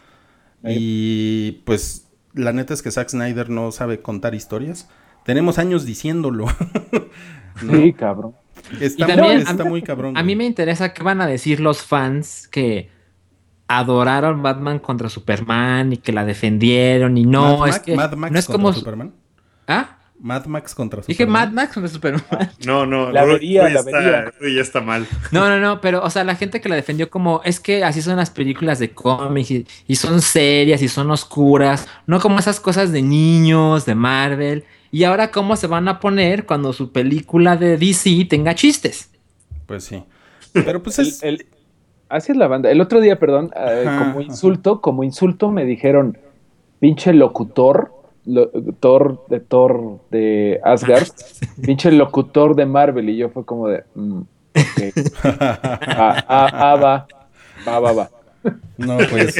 [0.64, 4.88] Y pues la neta es que Zack Snyder no sabe contar historias.
[5.24, 6.46] Tenemos años diciéndolo.
[7.62, 7.72] ¿no?
[7.74, 8.34] Sí, cabrón.
[8.80, 10.16] Está, también, muy, está mí- muy cabrón.
[10.16, 12.90] A mí me interesa qué van a decir los fans que
[13.68, 18.12] adoraron Batman contra Superman y que la defendieron y no, Mad es Max- que Mad
[18.14, 19.14] Max no es contra como Superman.
[19.68, 19.96] ¿Ah?
[20.22, 21.48] Mad Max contra Dije Superman.
[21.48, 22.22] Mad Max contra Superman.
[22.66, 24.32] No, no, La vería, la está, vería.
[24.56, 25.06] Ya está mal.
[25.30, 28.02] No, no, no, pero, o sea, la gente que la defendió como, es que así
[28.02, 32.60] son las películas de cómics y, y son serias y son oscuras, no como esas
[32.60, 34.64] cosas de niños, de Marvel.
[34.92, 39.10] Y ahora, ¿cómo se van a poner cuando su película de DC tenga chistes?
[39.66, 40.02] Pues sí.
[40.52, 41.22] Pero pues es.
[41.22, 41.46] El- el-
[42.08, 42.70] así es la banda.
[42.70, 44.22] El otro día, perdón, eh, como ajá.
[44.22, 46.18] insulto, como insulto me dijeron,
[46.80, 47.92] pinche locutor,
[48.26, 48.50] lo-
[48.80, 51.06] Thor de Thor de Asgard,
[51.62, 53.08] pinche locutor de Marvel.
[53.10, 54.20] Y yo fue como de, mm,
[55.22, 57.06] ah, ah, ah, va,
[57.66, 58.10] va, va, va.
[58.76, 59.36] No, pues.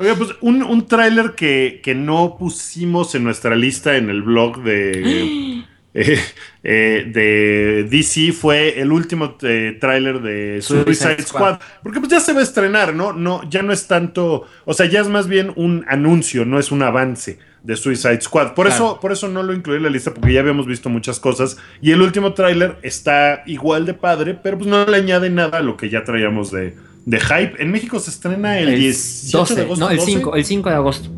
[0.00, 4.62] Oiga, pues un, un tráiler que, que no pusimos en nuestra lista en el blog
[4.62, 5.62] de,
[5.94, 6.18] eh,
[6.64, 11.56] eh, de DC fue el último eh, tráiler de Suicide, Suicide Squad.
[11.56, 11.60] Squad.
[11.82, 13.12] Porque pues ya se va a estrenar, ¿no?
[13.12, 16.72] no Ya no es tanto, o sea, ya es más bien un anuncio, no es
[16.72, 18.54] un avance de Suicide Squad.
[18.54, 18.84] Por, Claro.
[18.84, 21.58] eso, por eso no lo incluí en la lista, porque ya habíamos visto muchas cosas.
[21.82, 25.62] Y el último tráiler está igual de padre, pero pues no le añade nada a
[25.62, 26.74] lo que ya traíamos de,
[27.10, 27.62] de hype.
[27.62, 29.84] En México se estrena el, 18 12, de agosto.
[29.84, 30.12] no, el 12.
[30.12, 31.08] 5, el 5 de agosto.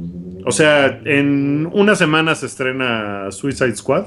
[0.44, 4.06] O sea, en una semana se estrena Suicide Squad.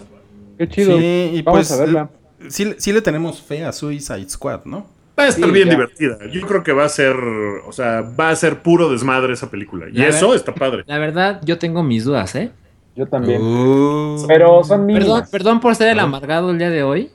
[0.58, 0.98] Qué chido.
[0.98, 1.71] Sí, y Vamos pues.
[1.71, 2.10] a verla.
[2.50, 4.86] Sí, sí le tenemos fe a Suicide Squad, ¿no?
[5.17, 5.76] Va a estar Sí, bien ya.
[5.76, 6.17] divertida.
[6.32, 9.86] Yo creo que va a ser, o sea, va a ser puro desmadre esa película.
[9.89, 10.84] Y La eso ver- está padre.
[10.88, 12.52] La verdad, yo tengo mis dudas, ¿eh?
[12.98, 13.41] Yo también.
[13.41, 14.26] Uh.
[14.28, 15.30] Pero son Perdón, mínimas.
[15.30, 17.10] perdón por ser el amargado el día de hoy.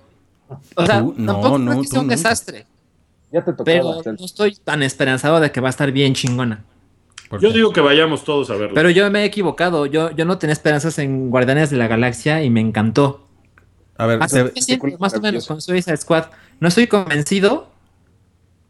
[0.77, 2.67] O sea, Tú- no, tampoco no, creo que sea un desastre.
[3.33, 3.65] Ya te tocaba.
[3.65, 6.65] Pero no estoy tan esperanzado de que va a estar bien chingona.
[7.29, 8.75] ¿Por Yo digo que vayamos todos a verla.
[8.75, 9.87] Pero yo me he equivocado.
[9.87, 13.27] Yo, yo no tenía esperanzas en Guardianes de la Galaxia y me encantó.
[13.97, 16.25] A ver, Así se- me siento, película más o menos con Suicide Squad.
[16.59, 17.71] No estoy convencido,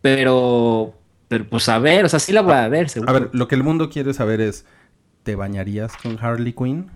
[0.02, 0.94] pero,
[1.28, 3.10] pero pues a ver, o sea, sí la voy a ver, seguro.
[3.10, 4.64] a ver, lo que el mundo quiere saber es,
[5.22, 6.90] ¿te bañarías con Harley Quinn?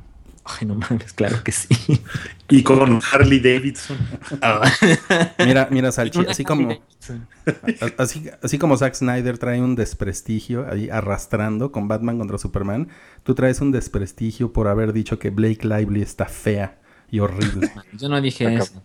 [0.45, 1.69] Ay, no mames, claro que sí.
[2.51, 3.97] Y con Harley Davidson.
[5.39, 6.79] Mira, mira, Salchi, así como,
[7.97, 12.89] así, así como Zack Snyder trae un desprestigio ahí arrastrando con Batman contra Superman,
[13.23, 16.79] tú traes un desprestigio por haber dicho que Blake Lively está fea
[17.11, 17.73] y horrible.
[17.95, 18.83] Yo no dije eso.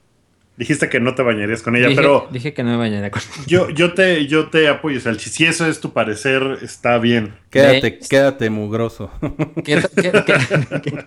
[0.59, 3.21] Dijiste que no te bañarías con ella, dije, pero dije que no me bañaría con
[3.47, 5.29] yo, yo, te, yo te apoyo, Salchi.
[5.29, 7.33] Si eso es tu parecer, está bien.
[7.49, 9.09] Quédate, quédate mugroso.
[9.63, 11.05] ¿Qué- qué- qué- qué-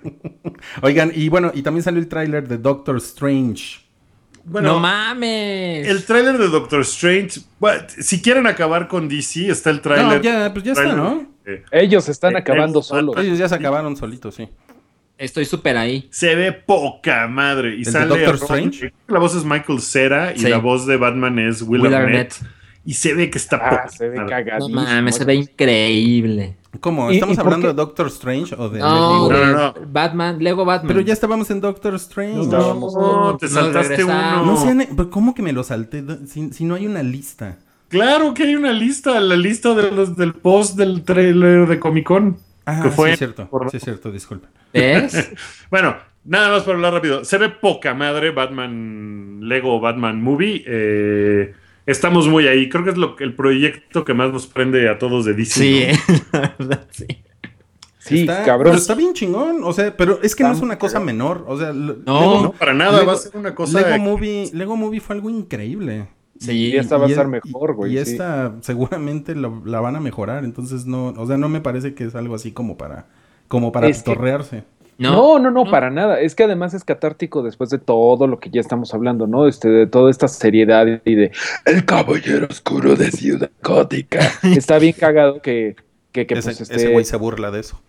[0.81, 3.81] Oigan, y bueno, y también salió el tráiler de Doctor Strange.
[4.45, 5.87] Bueno, no mames.
[5.87, 10.23] el tráiler de Doctor Strange, bueno, si quieren acabar con DC, está el No, tráiler.
[10.23, 11.27] ya, pues ya está, ¿no?
[11.45, 13.17] eh, Ellos están Eh, acabando eh, solos.
[13.19, 14.49] Ellos ya se acabaron solitos, sí.
[15.23, 16.09] Estoy súper ahí.
[16.11, 17.77] Se ve poca madre.
[17.77, 18.93] Y ¿El de sale Doctor Strange?
[19.07, 20.49] La voz es Michael Cera y Sí.
[20.49, 22.33] la voz de Batman es Will, Will Arnett.
[22.33, 22.53] Arnett.
[22.85, 24.45] Y se ve que está Ah, poca se ve madre.
[24.59, 26.57] No mames, se ve increíble.
[26.81, 27.13] ¿Cómo?
[27.13, 29.45] ¿Y- ¿Estamos hablando de Doctor Strange o de No, Lego?
[29.47, 29.75] no, no.
[29.87, 30.89] Batman, Lego Batman.
[30.89, 32.39] Pero ya estábamos en Doctor Strange.
[32.49, 32.91] No, No,
[33.31, 34.57] No, te saltaste uno.
[34.57, 36.03] sean- pero ¿Cómo que me lo salté?
[36.27, 37.59] Si, si no hay una lista.
[37.89, 42.07] Claro que hay una lista, la lista de los, del post del trailer de Comic
[42.07, 42.39] Con.
[42.65, 43.49] Ah, que fue sí es cierto.
[43.49, 44.49] por- Sí es cierto, disculpa.
[44.73, 45.31] ¿Ves?
[45.71, 47.25] Bueno, nada más para hablar rápido.
[47.25, 50.63] Se ve poca madre Batman, Lego Batman Movie.
[50.67, 51.55] Eh,
[51.87, 52.69] estamos muy ahí.
[52.69, 55.61] Creo que es lo, que- el proyecto que más nos prende a todos de DC.
[55.61, 56.15] Sí, ¿no?
[56.15, 57.07] eh, la verdad, sí.
[57.99, 58.73] Sí, está, cabrón.
[58.73, 59.63] Pero está bien chingón.
[59.63, 61.45] O sea, pero es que no es una cosa menor.
[61.47, 62.99] O sea, No, Lego, No, para nada.
[62.99, 63.81] Lego- va a ser una cosa.
[63.81, 66.09] Lego Movie, Lego Movie fue algo increíble.
[66.43, 67.93] Sí, Y esta va a Y estar es- mejor, güey.
[67.99, 68.13] Y, sí.
[68.13, 70.45] esta seguramente lo- la van a mejorar.
[70.45, 73.07] Entonces no, o sea, no me parece que es algo así como para,
[73.49, 74.65] como para Es que- pitorrearse.
[74.99, 75.71] No, no, no, no.
[75.71, 76.21] para nada.
[76.21, 79.49] Es que además es catártico después de todo lo que ya estamos hablando, ¿no?
[79.49, 81.33] Este, de toda esta seriedad y de
[81.65, 84.21] El Caballero Oscuro de Ciudad Gótica.
[84.45, 85.75] Está bien cagado que,
[86.13, 87.81] que, que, ese, pues, ese esté- güey se burla de eso.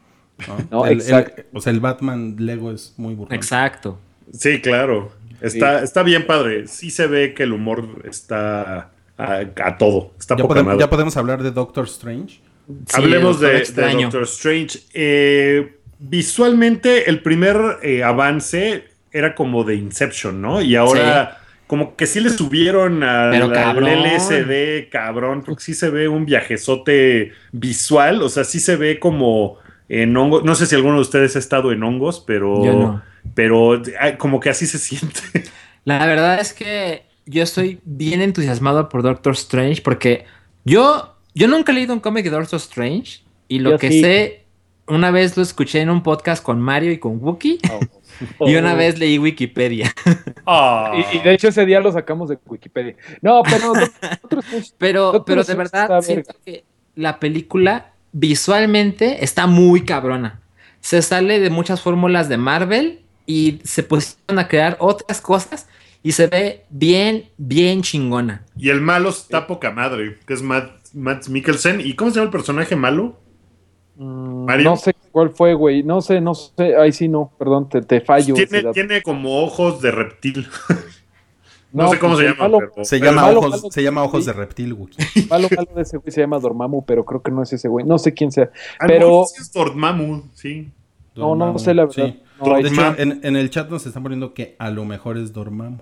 [0.47, 0.57] ¿no?
[0.79, 1.43] No, El- el- exacto.
[1.53, 3.35] o sea, el Batman Lego es muy burlón.
[3.35, 3.99] Exacto.
[4.31, 5.11] Sí, claro.
[5.43, 6.67] Está, está bien padre.
[6.67, 10.13] Sí se ve que el humor está a, a todo.
[10.19, 10.79] Está ¿Ya, poca podemos, madre.
[10.79, 12.39] ya podemos hablar de Doctor Strange.
[12.67, 14.03] Sí, Hablemos Doctor de.
[14.03, 14.79] Doctor Strange.
[14.93, 20.61] Eh, visualmente, el primer eh, avance era como de Inception, ¿no?
[20.61, 26.25] Y ahora, como que sí le subieron al LSD, cabrón, porque sí se ve un
[26.25, 29.57] viajezote visual, o sea, sí se ve como
[29.89, 30.43] en hongos.
[30.43, 33.12] No sé si alguno de ustedes ha estado en hongos, pero, Yo no.
[33.33, 35.21] Pero ah, como que así se siente.
[35.85, 40.25] La verdad es que yo estoy bien entusiasmado por Doctor Strange porque
[40.65, 44.01] yo, yo nunca he leído un cómic de Doctor Strange y lo Yo que sí.
[44.01, 44.45] sé,
[44.87, 47.59] una vez lo escuché en un podcast con Mario y con Wookie
[48.39, 49.93] y una vez leí Wikipedia.
[50.45, 50.91] Ah.
[50.93, 52.97] Y, y de hecho ese día lo sacamos de Wikipedia.
[53.21, 54.43] No, pero Doctor
[54.77, 60.41] Pero, Doctor pero de verdad siento que la película visualmente está muy cabrona.
[60.81, 65.67] Se sale de muchas fórmulas de Marvel y se pusieron a crear otras cosas
[66.01, 68.45] y se ve bien, bien chingona.
[68.57, 71.79] Y el malo está poca madre, que es Matt, Matt Mikkelsen.
[71.81, 73.17] ¿Y cómo se llama el personaje malo?
[73.95, 74.45] Mm.
[74.63, 75.83] No sé cuál fue, güey.
[75.83, 76.75] No sé, no sé.
[76.75, 78.33] Ahí sí no, perdón, te, te fallo.
[78.33, 80.47] Tiene, tiene como ojos de reptil.
[81.75, 83.81] No, sé cómo pues se llama, malo- pero- Se pero llama, malo, ojos, malo- se
[83.83, 84.27] llama ojos sí.
[84.29, 84.97] de reptil, Wookie.
[85.27, 87.83] malo, malo de ese güey se llama Dormammu, pero creo que no es ese güey.
[87.83, 88.51] No sé quién sea.
[88.85, 90.69] pero- sí es Dormammu, sí.
[91.15, 92.07] No, no sé la verdad.
[92.07, 92.19] Sí.
[92.43, 92.75] No, ahí de sí.
[92.75, 95.79] hecho, en, en el chat nos están poniendo que a lo mejor es Dormammu.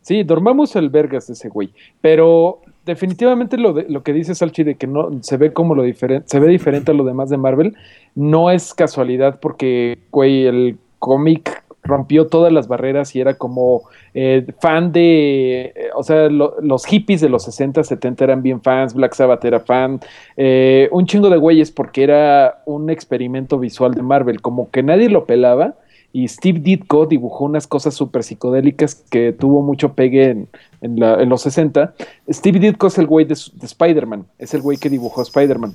[0.00, 1.70] Sí, Dormammu es el vergas de ese güey.
[2.00, 5.82] Pero definitivamente lo, de, lo que dice Salchi de que no se ve como lo
[5.82, 7.76] diferente, se ve diferente a lo demás de Marvel,
[8.14, 13.82] no es casualidad porque, güey, el cómic rompió todas las barreras y era como
[14.14, 18.62] eh, fan de, eh, o sea, lo- los hippies de los 60, 70 eran bien
[18.62, 19.98] fans, Black Sabbath era fan,
[20.36, 25.08] eh, un chingo de güeyes porque era un experimento visual de Marvel, como que nadie
[25.08, 25.74] lo pelaba
[26.12, 30.46] y Steve Ditko dibujó unas cosas súper psicodélicas que tuvo mucho pegue
[30.80, 31.94] en los 60.
[32.30, 35.74] Steve Ditko es el güey de, de Spider-Man, es el güey que dibujó Spider-Man.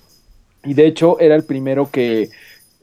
[0.66, 2.30] Y de hecho era el primero que,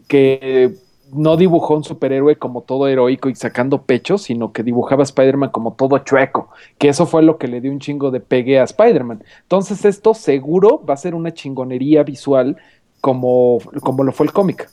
[0.06, 0.74] que
[1.12, 5.50] no dibujó un superhéroe como todo heroico y sacando pecho, sino que dibujaba a Spider-Man
[5.50, 8.64] como todo chueco, que eso fue lo que le dio un chingo de pegue a
[8.64, 9.24] Spider-Man.
[9.42, 12.56] Entonces esto seguro va a ser una chingonería visual
[13.00, 14.68] como, como lo fue el cómic.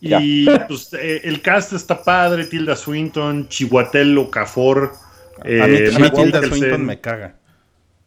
[0.00, 0.20] Ya.
[0.20, 4.92] Y pues eh, el cast está padre, Tilda Swinton, Chihuatel Okafor.
[5.44, 6.42] eh, a mí, a mí Matt Tilda.
[6.42, 7.34] Swinton me caga.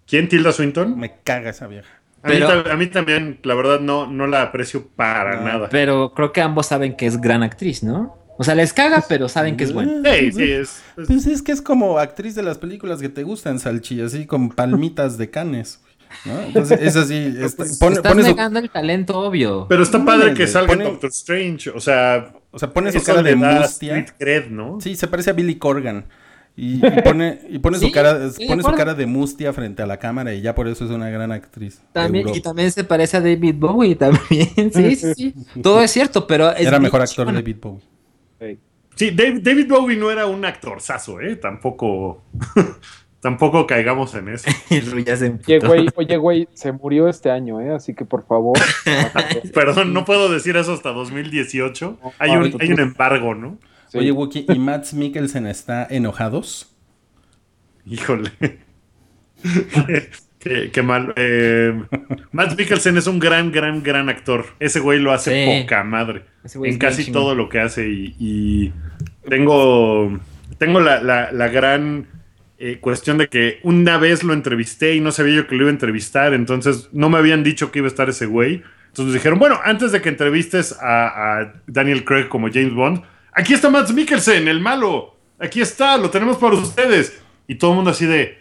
[0.07, 0.97] ¿Quién Tilda Swinton?
[0.97, 2.00] Me caga esa vieja.
[2.23, 5.69] A, mí, a también, la verdad, no, no la aprecio para No, nada.
[5.69, 8.17] Pero creo que ambos saben que es gran actriz, ¿no?
[8.37, 10.01] O sea, les caga, pero saben que es bueno.
[10.03, 10.81] Sí, sí, es.
[10.97, 14.25] es- Pues es que es como actriz de las películas que te gustan, Salchi, así
[14.25, 15.79] con palmitas de canes.
[16.25, 16.41] ¿no?
[16.41, 17.35] Entonces, es así.
[17.39, 19.65] está- pone, Estás pone su, negando el talento obvio.
[19.69, 21.69] pero está padre que salga pone- Doctor Strange.
[21.69, 24.05] O sea, o sea, pone su cara de mustia.
[24.17, 24.79] cred, ¿no?
[24.81, 26.05] Sí, se parece a Billy Corgan.
[26.55, 29.97] Y, y pone, y pone su cara, pone su cara de mustia frente a la
[29.97, 31.81] cámara y ya por eso es una gran actriz.
[31.93, 34.71] También, y también se parece a David Bowie también.
[34.73, 35.33] Sí, sí, sí.
[35.61, 37.39] Todo es cierto, pero es Era mejor actor chingona.
[37.39, 38.59] David Bowie.
[38.95, 41.35] Sí, David, David Bowie no era un actorzazo, ¿eh?
[41.37, 42.21] Tampoco.
[43.21, 44.49] tampoco caigamos en eso.
[45.67, 47.71] Güey, oye, güey, se murió este año, ¿eh?
[47.71, 48.57] Así que por favor.
[49.53, 51.99] Perdón, no puedo decir eso hasta 2018.
[52.19, 53.57] Hay un, hay un embargo, ¿no?
[53.91, 53.97] Sí.
[53.97, 56.73] Oye, Wookie, ¿y Matt Mikkelsen está enojados?
[57.85, 58.31] Híjole.
[60.39, 61.13] qué, qué mal.
[61.17, 61.73] Eh,
[62.31, 64.45] Matt Mikkelsen es un gran, gran, gran actor.
[64.59, 65.61] Ese güey lo hace Sí.
[65.63, 66.23] poca madre.
[66.43, 67.89] Ese güey En bien casi todo lo que hace.
[67.89, 68.73] Y, y
[69.29, 70.17] tengo,
[70.57, 72.07] tengo la, la- la gran
[72.59, 75.69] eh, cuestión de que una vez lo entrevisté y no sabía yo que lo iba
[75.69, 76.33] a entrevistar.
[76.33, 78.63] Entonces no me habían dicho que iba a estar ese güey.
[78.87, 83.01] Entonces nos dijeron, bueno, antes de que entrevistes a, a Daniel Craig como James Bond,
[83.31, 85.15] aquí está Matt Mikkelsen, el malo.
[85.39, 87.21] Aquí está, lo tenemos para ustedes.
[87.47, 88.39] Y todo el mundo así de,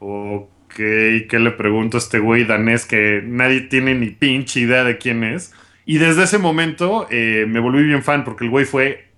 [0.00, 4.98] ok, ¿qué le pregunto a este güey danés que nadie tiene ni pinche idea de
[4.98, 5.52] quién es?
[5.84, 9.08] Y desde ese momento eh, me volví bien fan porque el güey fue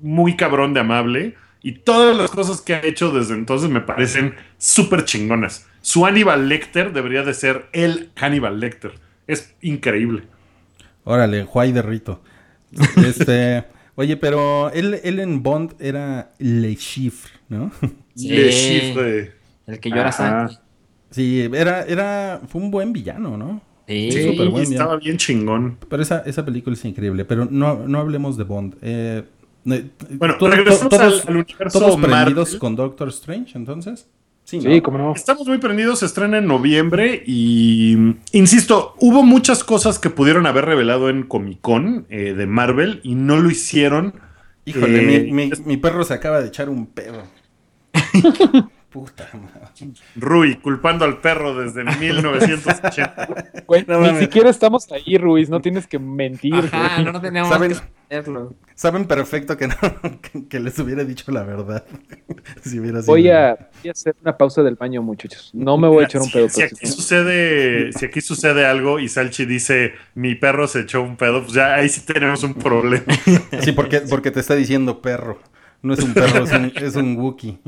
[0.00, 4.34] muy cabrón de amable y todas las cosas que ha hecho desde entonces me parecen
[4.56, 5.66] súper chingonas.
[5.82, 8.92] Su Hannibal Lecter debería de ser el Hannibal Lecter.
[9.26, 10.22] Es increíble.
[11.04, 12.22] Órale, Juay de Rito.
[12.96, 13.64] Este,
[14.00, 17.70] oye, pero él, él en Bond era Le Chiffre, ¿no?
[18.14, 18.28] Sí.
[18.28, 19.32] Le Chiffre.
[19.66, 20.56] El que llora sangre.
[21.10, 23.62] Sí, era, era, fue un buen villano, ¿no?
[23.88, 24.10] Sí.
[24.12, 25.76] Sí, buen estaba bien chingón.
[25.88, 28.76] Pero esa, esa película es increíble, pero no, no hablemos de Bond.
[28.82, 29.24] Eh,
[29.66, 32.24] eh, Bueno, to- to- regresamos todos, al, al universo todos Marvel.
[32.24, 34.08] prendidos con Doctor Strange, entonces.
[34.50, 34.72] Sí, ¿no?
[34.74, 35.12] Sí, cómo no.
[35.14, 40.64] Estamos muy prendidos, se estrena en noviembre y, insisto, hubo muchas cosas que pudieron haber
[40.64, 44.14] revelado en Comic Con eh, de Marvel y no lo hicieron.
[44.64, 47.22] Híjole, Eh, mi, mi- mi perro se acaba de echar un pedo.
[48.90, 49.92] Puta madre.
[50.16, 53.28] Rui, culpando al perro desde 1980.
[53.66, 54.20] Güey, No ni mames.
[54.24, 55.48] siquiera estamos ahí, Ruiz.
[55.48, 56.54] No tienes que mentir.
[56.54, 57.12] Ajá, güey.
[57.12, 57.70] no tenemos ¿Saben?
[57.70, 57.78] que
[58.16, 58.54] hacerlo.
[58.74, 59.74] Saben perfecto que no,
[60.20, 61.84] que, que les hubiera dicho la verdad.
[62.64, 63.12] si hubiera sido.
[63.12, 65.50] Voy a, voy a hacer una pausa del baño, muchachos.
[65.52, 66.48] No me voy a echar un pedo.
[66.48, 66.86] Si, aquí sí.
[66.88, 71.52] sucede, si aquí sucede algo y Salchi dice mi perro se echó un pedo, pues
[71.52, 73.04] ya ahí sí tenemos un problema.
[73.60, 75.38] Sí, porque, porque te está diciendo perro.
[75.82, 77.58] No es un perro, es un, es un Wookiee.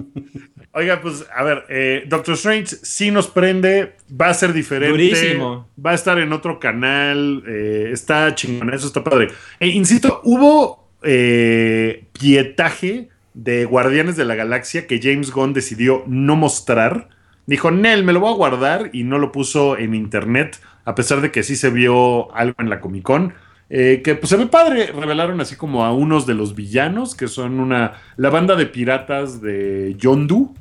[0.73, 4.91] Oiga, pues a ver, eh, Doctor Strange sí nos prende, va a ser diferente.
[4.91, 5.69] Durísimo.
[5.85, 9.29] Va a estar en otro canal, eh, está chingón, eso está padre.
[9.61, 16.37] E insisto, hubo eh, pietaje de Guardianes de la Galaxia que James Gunn decidió no
[16.37, 17.09] mostrar.
[17.47, 21.21] Dijo, Nel, me lo voy a guardar y no lo puso en internet, a pesar
[21.23, 23.35] de que sí se vio algo en la Comic Con.
[23.75, 27.27] Eh, que pues se ve padre, revelaron así como a unos de los villanos, que
[27.27, 30.55] son una la banda de piratas de Yondu,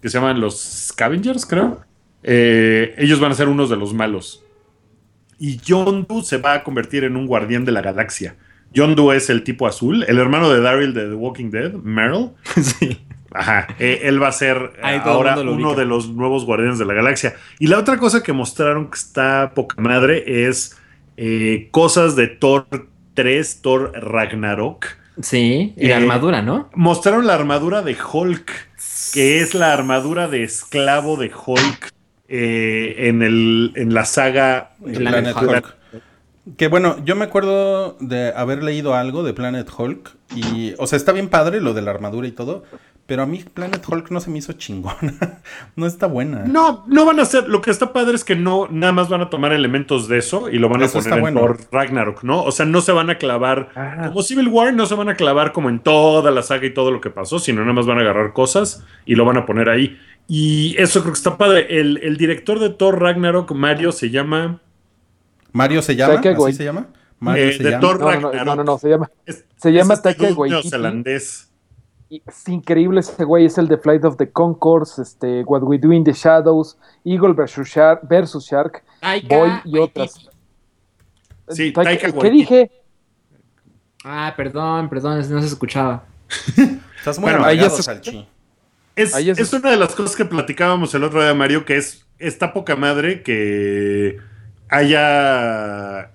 [0.00, 1.80] que se llaman los Scavengers, creo.
[2.22, 4.44] Eh, ellos van a ser unos de los malos.
[5.40, 8.36] Y Yondu se va a convertir en un guardián de la galaxia.
[8.72, 12.30] Yondu es el tipo azul, el hermano de Daryl de The Walking Dead, Meryl.
[12.62, 13.04] Sí.
[13.34, 15.80] Ajá, eh, él va a ser Ahí ahora uno ubica.
[15.80, 17.34] de los nuevos guardianes de la galaxia.
[17.58, 20.78] Y la otra cosa que mostraron que está poca madre es
[21.16, 22.66] eh, cosas de Thor
[23.14, 24.86] 3, Thor Ragnarok.
[25.20, 26.70] Sí, y la Eh, armadura, ¿no?
[26.74, 28.50] Mostraron la armadura de Hulk,
[29.12, 31.90] que es la armadura de esclavo de Hulk
[32.28, 35.50] eh, en, el, en la saga Planet Planet Hulk.
[35.50, 35.76] Hulk.
[36.56, 40.96] Que bueno, yo me acuerdo de haber leído algo de Planet Hulk y, o sea,
[40.96, 42.64] está bien padre lo de la armadura y todo,
[43.12, 45.42] pero a mí Planet Hulk no se me hizo chingona,
[45.76, 46.44] no está buena.
[46.46, 47.46] No, no van a hacer.
[47.46, 50.48] Lo que está padre es que no, nada más van a tomar elementos de eso
[50.48, 51.40] y lo van a poner en bueno.
[51.40, 52.42] Thor Ragnarok, ¿no?
[52.42, 53.68] O sea, no se van a clavar.
[53.76, 54.06] Ah.
[54.08, 56.90] Como Civil War, no se van a clavar como en toda la saga y todo
[56.90, 59.68] lo que pasó, sino nada más van a agarrar cosas y lo van a poner
[59.68, 59.98] ahí.
[60.26, 61.66] Y eso creo que está padre.
[61.80, 64.62] El, el director de Thor Ragnarok, Mario, se llama.
[65.52, 66.86] Mario se llama, ¿así se llama?
[67.18, 67.80] Mario Eh, se de llama.
[67.82, 68.46] Thor No, no, no, Ragnarok.
[68.46, 69.10] no, no, no, se llama.
[69.26, 70.62] Es- Se llama es este Taika dude Waititi.
[70.62, 71.51] neozelandés.
[72.26, 75.92] Es increíble ese güey, es el de Flight of the Concords, este, What We Do
[75.92, 79.78] in the Shadows, Eagle versus Shark, versus Shark Taika Boy y Waititi.
[79.78, 80.28] otras.
[81.48, 82.36] Sí, Taika- Taika ¿Qué Waititi.
[82.36, 82.70] dije?
[84.04, 86.04] Ah, perdón, perdón, no se escuchaba.
[86.98, 88.28] Estás muy Bueno, ahí amargado, ya se- Salchi.
[88.94, 91.76] Es, Ahí es- es una de las cosas que platicábamos el otro día, Mario, que
[91.78, 94.18] es esta poca madre que
[94.68, 96.10] haya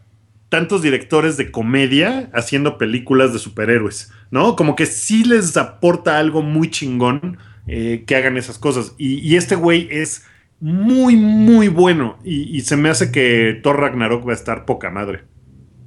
[0.50, 4.12] tantos directores de comedia haciendo películas de superhéroes.
[4.32, 4.56] ¿No?
[4.56, 8.94] Como que sí les aporta algo muy chingón eh, que hagan esas cosas.
[8.98, 10.26] Y, y este güey es
[10.60, 12.18] muy, muy bueno.
[12.24, 15.24] Y, y se me hace que Thor Ragnarok va a estar poca madre.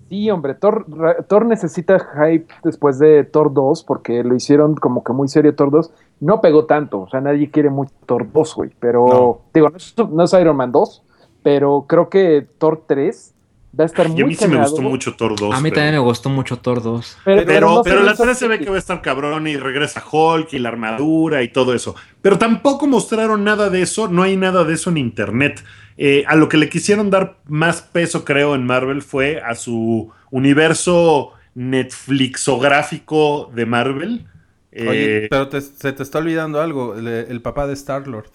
[0.08, 0.86] Sí, hombre, Thor,
[1.28, 5.70] Thor necesita hype después de Thor 2, porque lo hicieron como que muy serio Thor
[5.70, 5.92] 2.
[6.18, 8.70] No pegó tanto, o sea, nadie quiere mucho Thor 2, güey.
[8.80, 9.40] Pero, No.
[9.54, 11.02] digo, no es, no es Iron Man 2,
[11.44, 13.34] pero creo que Thor 3
[13.78, 15.54] va a estar muy Y a mí sí me gustó mucho Thor 2.
[15.54, 17.18] A mí pero- también me gustó mucho Thor 2.
[17.24, 19.46] Pero, Pero, no pero se la hizo 3 se ve que va a estar cabrón
[19.46, 21.94] y regresa Hulk y la armadura y todo eso.
[22.22, 25.62] Pero tampoco mostraron nada de eso, no hay nada de eso en internet.
[25.96, 30.10] Eh, a lo que le quisieron dar más peso, creo, en Marvel fue a su
[30.30, 34.26] universo Netflixográfico de Marvel.
[34.72, 38.30] Oye, Eh, pero te- se te está olvidando algo, el, el papá de Star-Lord.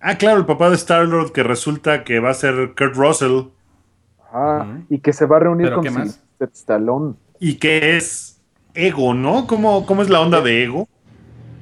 [0.00, 3.42] ah, claro, el papá de Star-Lord que resulta que va a ser Kurt Russell
[4.34, 7.14] Ajá, y que se va a reunir ¿Pero con Stallone.
[7.38, 8.40] y que es
[8.74, 9.46] Ego, ¿no?
[9.46, 10.88] ¿Cómo, cómo es la onda de Ego?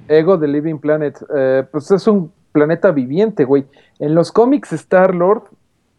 [0.09, 3.67] Ego de Living Planet, eh, pues es un planeta viviente, güey.
[3.99, 5.43] En los cómics Star-Lord,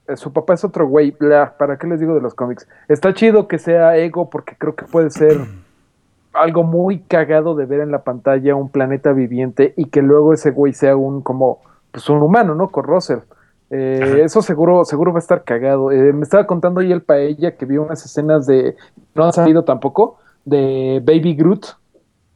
[0.08, 2.68] eh, su papá es otro güey, bla, ¿para qué les digo de los cómics?
[2.88, 5.38] Está chido que sea Ego porque creo que puede ser
[6.34, 10.50] algo muy cagado de ver en la pantalla un planeta viviente y que luego ese
[10.50, 11.62] güey sea un como
[11.92, 12.70] pues un humano, ¿no?
[12.70, 13.20] Con Russell.
[13.76, 15.92] Eh, eso seguro, seguro va a estar cagado.
[15.92, 18.76] Eh, me estaba contando ahí el paella que vio unas escenas de,
[19.16, 21.66] no han salido tampoco, de Baby Groot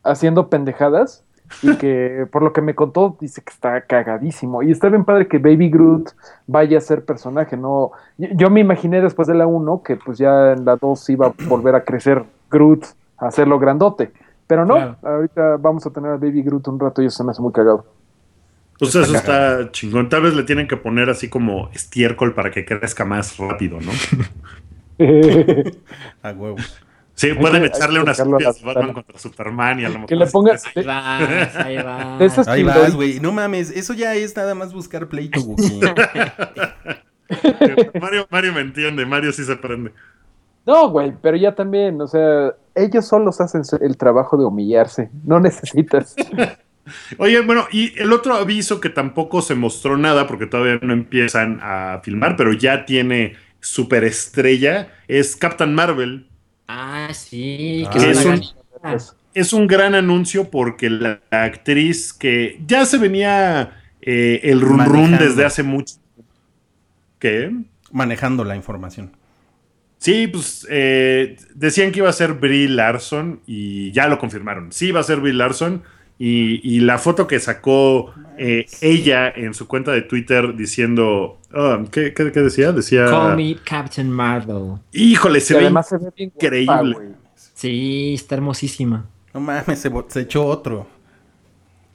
[0.03, 1.23] haciendo pendejadas
[1.61, 5.27] y que por lo que me contó dice que está cagadísimo y está bien padre
[5.27, 6.09] que Baby Groot
[6.47, 10.17] vaya a ser personaje, no yo, yo me imaginé después de la 1 que pues
[10.17, 12.83] ya en la 2 iba a volver a crecer Groot
[13.19, 14.11] a hacerlo grandote,
[14.47, 14.95] pero no, Claro.
[15.03, 17.51] ahorita vamos a tener a Baby Groot un rato y eso se me hace muy
[17.51, 17.85] cagado.
[18.79, 20.07] Pues eso está chingón.
[20.09, 23.91] Tal vez le tienen que poner así como estiércol para que crezca más rápido, ¿no?
[26.23, 26.57] A huevo.
[27.15, 30.07] Sí, pueden que- echarle unas copias de Batman contra Superman y a lo mejor.
[30.09, 30.69] que le ponga Sí.
[30.75, 32.21] Ahí vas, ahí vas.
[32.21, 33.19] esas Ahí vas, güey.
[33.19, 35.39] No mames, eso ya es nada más buscar pleito.
[37.99, 39.91] Mario, Mario me entiende, Mario sí se prende.
[40.65, 45.39] No, güey, pero ya también, o sea, ellos solos hacen el trabajo de humillarse, no
[45.39, 46.15] necesitas.
[47.17, 51.59] Oye, bueno, y el otro aviso que tampoco se mostró nada porque todavía no empiezan
[51.61, 56.27] a filmar, pero ya tiene superestrella, es Captain Marvel.
[56.67, 57.83] Ah, sí.
[57.87, 58.41] Ah, Que es un-
[59.33, 65.01] Es un gran anuncio porque la actriz que ya se venía eh, el run run
[65.11, 65.25] Manejando.
[65.25, 65.95] desde hace mucho.
[67.19, 67.51] ¿Qué?
[67.91, 69.11] Manejando la información.
[69.99, 74.71] Sí, pues eh, decían que iba a ser Brie Larson y ya lo confirmaron.
[74.71, 75.83] Sí, va a ser Brie Larson.
[76.19, 81.37] Y, y la foto que sacó eh, ella en su cuenta de Twitter diciendo.
[81.53, 82.71] ah, ¿qué, qué- qué decía?
[82.71, 83.05] Decía.
[83.05, 84.75] Call me Captain Marvel.
[84.91, 86.97] Híjole, se ve además se ve guapa, increíble.
[87.53, 89.05] Sí, está hermosísima.
[89.33, 90.87] No mames, se, se echó otro.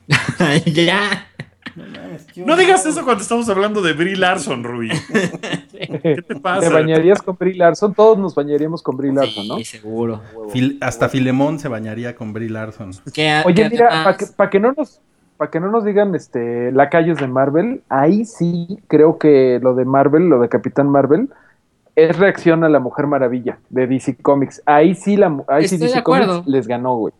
[0.66, 1.28] ya.
[1.76, 2.26] No mames,
[2.58, 4.90] digas eso cuando estamos hablando de Brie Larson, Rui.
[5.72, 6.68] ¿Qué te pasa?
[6.68, 7.94] ¿Te bañarías con Brie Larson?
[7.94, 9.56] Todos nos bañaríamos con Brie Larson, ¿no?
[9.56, 10.20] Sí, seguro.
[10.52, 12.92] Fil- hasta Filemón se bañaría con Brie Larson.
[13.44, 15.00] Oye, mira, para que, pa' que no nos
[15.36, 19.84] para que no nos digan este lacayos de Marvel, ahí sí creo que lo de
[19.84, 21.30] Marvel, lo de Capitán Marvel,
[21.96, 24.62] es reacción a la Mujer Maravilla de DC Comics.
[24.66, 26.02] Ahí sí la ahí sí DC.
[26.02, 27.12] Comics les ganó, güey.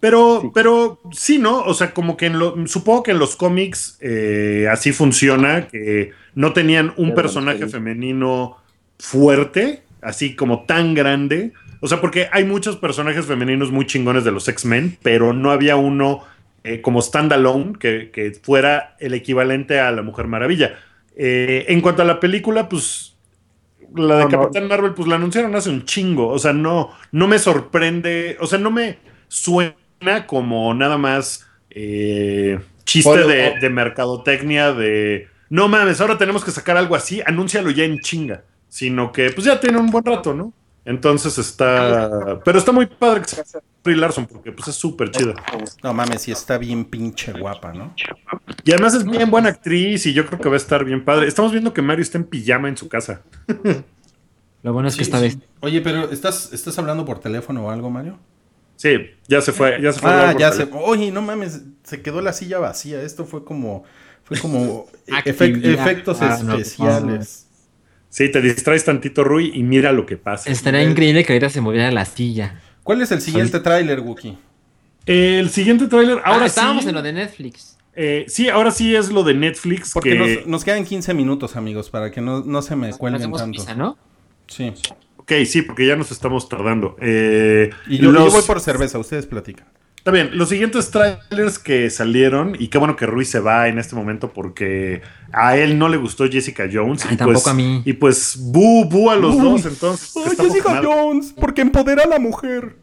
[0.00, 0.50] Pero, Sí.
[0.54, 1.60] pero sí, ¿no?
[1.62, 6.12] O sea, como que en lo, supongo que en los cómics eh, así funciona, que
[6.34, 7.70] no tenían un personaje sí.
[7.70, 8.56] femenino
[8.98, 11.52] fuerte, así como tan grande.
[11.80, 15.76] O sea, porque hay muchos personajes femeninos muy chingones de los X-Men, pero no había
[15.76, 16.22] uno
[16.64, 20.78] eh, como standalone que, que fuera el equivalente a la Mujer Maravilla.
[21.16, 23.16] Eh, en cuanto a la película, pues
[23.96, 24.42] la de No, no.
[24.42, 26.28] Capitán Marvel, pues la anunciaron hace un chingo.
[26.28, 28.36] O sea, no, no me sorprende.
[28.40, 29.74] O sea, no me suena
[30.26, 35.28] como nada más eh, chiste de, mercadotecnia de.
[35.50, 38.44] No mames, ahora tenemos que sacar algo así, anúncialo ya en chinga.
[38.68, 40.52] Sino que, pues ya tiene un buen rato, ¿no?
[40.84, 42.40] Entonces está.
[42.44, 45.34] Pero está muy padre que sea Brie Larson, porque pues es súper chida.
[45.82, 47.94] No mames, sí está bien pinche guapa, ¿no?
[48.64, 51.26] Y además es bien buena actriz y yo creo que va a estar bien padre.
[51.26, 53.22] Estamos viendo que Mario está en pijama en su casa.
[54.62, 55.24] Lo bueno es que Sí, esta sí.
[55.24, 55.38] vez.
[55.60, 58.18] Oye, pero ¿estás, ¿estás hablando por teléfono o algo, Mario?
[58.78, 60.08] Sí, ya se fue, ya se fue.
[60.08, 60.68] Ah, ya se.
[60.72, 63.02] Oye, no mames, se quedó la silla vacía.
[63.02, 63.82] Esto fue como.
[64.22, 64.86] Fue como
[65.24, 66.60] efectos paranormal.
[66.60, 67.48] especiales.
[68.08, 70.48] Sí, te distraes tantito, Rui, y mira lo que pasa.
[70.48, 72.60] Estaría increíble que ahorita se moviera la silla.
[72.84, 74.38] ¿Cuál es el siguiente tráiler, Wookie?
[75.06, 76.90] El siguiente tráiler, ahora ah, estábamos sí.
[76.90, 77.76] en lo de Netflix.
[77.96, 79.92] eh, sí, ahora sí es lo de Netflix.
[79.92, 83.32] Porque que, nos, nos quedan 15 minutos, amigos, para que no, no se me cuelguen
[83.32, 83.50] tanto.
[83.50, 83.98] pizza, ¿no?
[84.46, 84.72] Sí.
[85.30, 86.96] Ok, sí, porque ya nos estamos tardando.
[87.00, 89.66] Eh, Y yo, los- yo voy por cerveza, ustedes platican.
[89.96, 93.78] Está bien, los siguientes trailers que salieron, y qué bueno que Ruiz se va en
[93.78, 95.02] este momento porque
[95.32, 97.04] a él no le gustó Jessica Jones.
[97.04, 97.82] Ay, y tampoco pues, a mí.
[97.84, 99.42] Y pues, bu, bu a los Uy.
[99.42, 100.14] dos, entonces.
[100.16, 100.80] Ay, Jessica.
[100.82, 102.76] Jones, porque empodera a la mujer.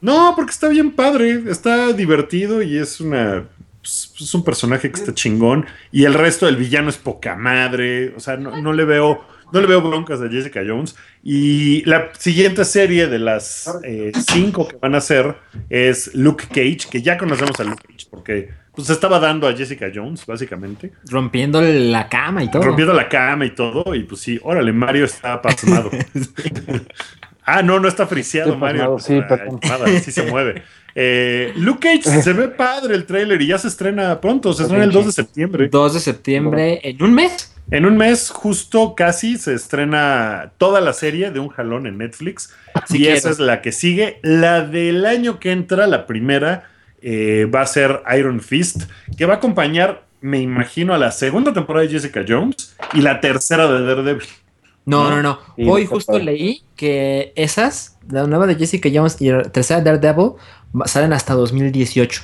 [0.00, 3.44] No, porque está bien padre, está divertido y es una.
[3.82, 5.66] pues, Es un personaje que está chingón.
[5.90, 8.14] Y el resto del villano es poca madre.
[8.16, 9.20] O sea, no, no le veo.
[9.52, 10.96] No le veo broncas a Jessica Jones.
[11.22, 15.36] Y la siguiente serie de las eh, cinco que van a hacer
[15.68, 19.54] es Luke Cage, que ya conocemos a Luke Cage, porque pues se estaba dando a
[19.54, 20.92] Jessica Jones, básicamente.
[21.10, 22.62] Rompiendo la cama y todo.
[22.62, 23.94] Rompiendo la cama y todo.
[23.94, 25.90] Y pues sí, órale, Mario está pasmado.
[27.44, 28.96] ah, no, no está friseado Estoy Mario.
[28.96, 30.62] pasmado, sí, llamada, sí se mueve.
[30.94, 34.84] Eh, Luke Cage se ve padre el tráiler y ya se estrena pronto, se estrena
[34.84, 35.68] el 2 de septiembre.
[35.68, 37.54] 2 de septiembre, en un mes.
[37.72, 42.54] En un mes, justo casi, se estrena toda la serie de un jalón en Netflix.
[42.86, 43.16] Sí y quiero.
[43.16, 44.18] esa es la que sigue.
[44.22, 46.70] La del año que entra, la primera,
[47.00, 48.84] eh, va a ser Iron Fist,
[49.16, 53.20] que va a acompañar, me imagino, a la segunda temporada de Jessica Jones y la
[53.20, 54.26] tercera de Daredevil.
[54.84, 55.38] No, no, no.
[55.56, 59.84] Sí, Hoy justo leí que esas, la nueva de Jessica Jones y la tercera de
[59.84, 60.32] Daredevil,
[60.86, 62.22] salen hasta 2018.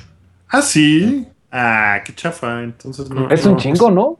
[0.49, 1.27] Ah, sí.
[1.51, 2.63] Ah, qué chafa.
[2.63, 4.17] Entonces no, Es un no, chingo, ¿no?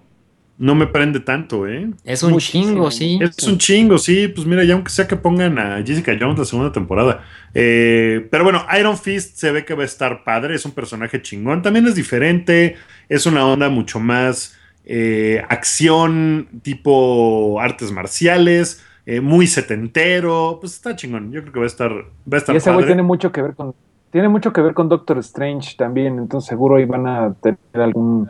[0.59, 1.89] No me prende tanto, ¿eh?
[2.03, 2.65] Es un Muchísimo.
[2.65, 3.17] chingo, sí.
[3.21, 4.27] Es un chingo, sí.
[4.27, 7.23] Pues mira, ya aunque sea que pongan a Jessica Jones la segunda temporada.
[7.53, 10.55] Eh, pero bueno, Iron Fist se ve que va a estar padre.
[10.55, 11.61] Es un personaje chingón.
[11.61, 12.75] También es diferente.
[13.07, 18.83] Es una onda mucho más eh, acción, tipo artes marciales.
[19.05, 20.57] eh, muy setentero.
[20.59, 21.31] Pues está chingón.
[21.31, 22.03] Yo creo que va a estar, va
[22.33, 23.73] a estar Y ese güey tiene mucho que ver con
[24.11, 28.27] tiene mucho que ver con Doctor Strange también, entonces seguro ahí van a tener algún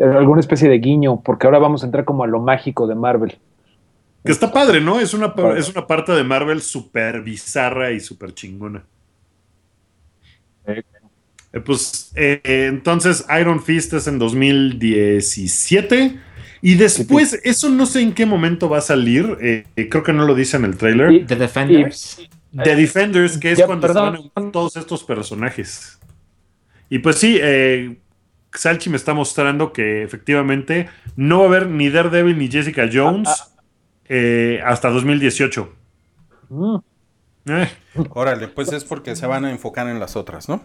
[0.00, 3.38] alguna especie de guiño, porque ahora vamos a entrar como a lo mágico de Marvel.
[4.24, 4.98] Que está padre, ¿no?
[4.98, 8.84] Es una, es una parte de Marvel súper bizarra y súper chingona.
[10.66, 10.82] Eh.
[11.52, 16.18] Eh, pues eh, entonces Iron Fist es en 2017
[16.60, 20.26] y después, eso no sé en qué momento va a salir, eh, creo que no
[20.26, 22.20] lo dice en el trailer, The Defenders.
[22.52, 24.04] The Defenders, que es Ya, cuando perdón.
[24.04, 25.98] se van a unir todos estos personajes.
[26.90, 27.96] Y pues sí, eh,
[28.58, 33.28] Salchi me está mostrando que efectivamente no va a haber ni Daredevil ni Jessica Jones
[34.08, 35.68] eh, hasta 2018.
[36.48, 36.76] Mm,
[37.48, 37.68] Eh,
[38.10, 40.60] Órale, pues es porque se van a enfocar en las otras, ¿no?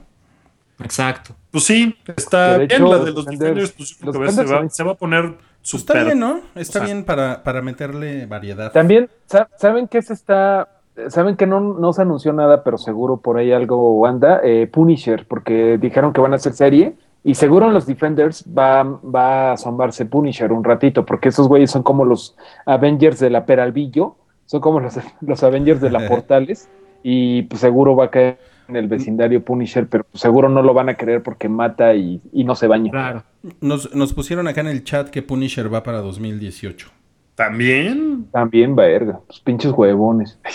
[0.83, 1.35] Exacto.
[1.51, 4.83] pues sí, está bien la de los los Defenders- pues los se, va, también- se
[4.83, 6.41] va a poner Pues está bien, ¿no?
[6.55, 8.71] Está o sea- bien para, para meterle variedad.
[8.71, 10.69] También, sa- ¿saben que se está?
[11.09, 14.41] Saben que no, no se anunció nada, pero seguro por ahí algo anda.
[14.43, 16.95] Eh, Punisher, porque dijeron que van a hacer serie.
[17.23, 21.69] Y seguro en los Defenders va, va a asomarse Punisher un ratito, porque esos güeyes
[21.69, 24.15] son como los Avengers de la Peralvillo,
[24.45, 26.67] son como los, los Avengers de la Portales,
[27.03, 30.73] y pues seguro va a caer en el vecindario Punisher, pero pues seguro no lo
[30.73, 32.91] van a querer porque mata y, y no se baña.
[32.91, 33.23] Claro.
[33.59, 36.89] Nos, nos pusieron acá en el chat que Punisher va para 2018.
[37.35, 38.27] También.
[38.31, 40.39] También, verga, pues pinches huevones.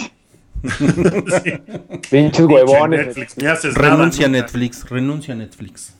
[0.66, 1.52] Sí.
[2.10, 3.06] Pinches huevones.
[3.06, 4.40] Netflix, ni haces nada Renuncia a nunca.
[4.40, 5.95] Netflix, renuncia a Netflix.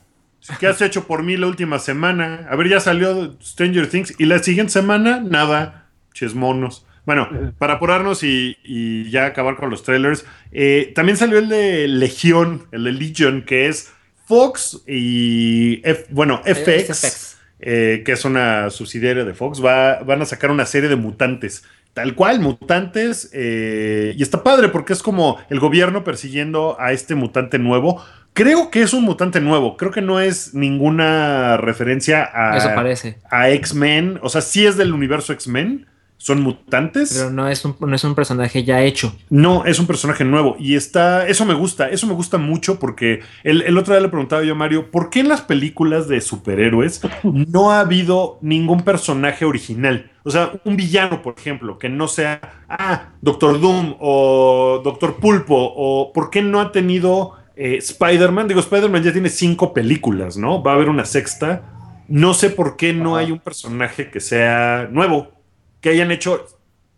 [0.61, 2.47] ¿Qué has hecho por mí la última semana?
[2.51, 5.88] A ver, ya salió Stranger Things y la siguiente semana, nada.
[6.12, 6.84] Chismonos.
[7.05, 7.28] Bueno,
[7.59, 12.66] para apurarnos y, y ya acabar con los trailers, eh, también salió el de Legión,
[12.72, 13.92] el de Legion, que es
[14.26, 17.36] Fox y, F- bueno, FX, FX.
[17.61, 21.62] eh, que es una subsidiaria de Fox, va, van a sacar una serie de mutantes.
[21.94, 23.30] Tal cual, mutantes.
[23.32, 28.05] eh, y está padre porque es como el gobierno persiguiendo a este mutante nuevo.
[28.37, 29.78] Creo que es un mutante nuevo.
[29.78, 33.16] Creo que no es ninguna referencia a, Eso parece.
[33.30, 34.20] a X-Men.
[34.22, 35.87] O sea, sí es del universo X-Men.
[36.18, 37.14] Son mutantes.
[37.16, 39.16] Pero no es, un, no es un personaje ya hecho.
[39.30, 43.20] No, es un personaje nuevo y está, eso me gusta, eso me gusta mucho porque
[43.43, 46.20] el, el otro día le preguntaba yo a Mario, ¿por qué en las películas de
[46.20, 50.11] superhéroes no ha habido ningún personaje original?
[50.24, 55.55] O sea, un villano, por ejemplo, que no sea, ah, Doctor Doom o Doctor Pulpo
[55.74, 58.48] o ¿por qué no ha tenido eh, Spider-Man?
[58.48, 60.62] Digo, Spider-Man ya tiene cinco películas, ¿no?
[60.62, 61.62] Va a haber una sexta.
[62.09, 65.32] No sé por qué no hay un personaje que sea nuevo,
[65.80, 66.46] que hayan hecho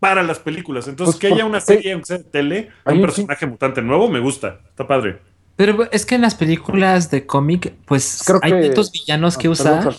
[0.01, 0.87] para las películas.
[0.89, 3.83] Entonces, Pues que haya una serie, aunque sea de tele, Hay un un personaje mutante
[3.83, 4.61] nuevo, me gusta.
[4.69, 5.19] Está padre.
[5.57, 9.51] Pero es que en las películas de cómic, pues Creo hay tantos villanos que Ah,
[9.51, 9.95] usar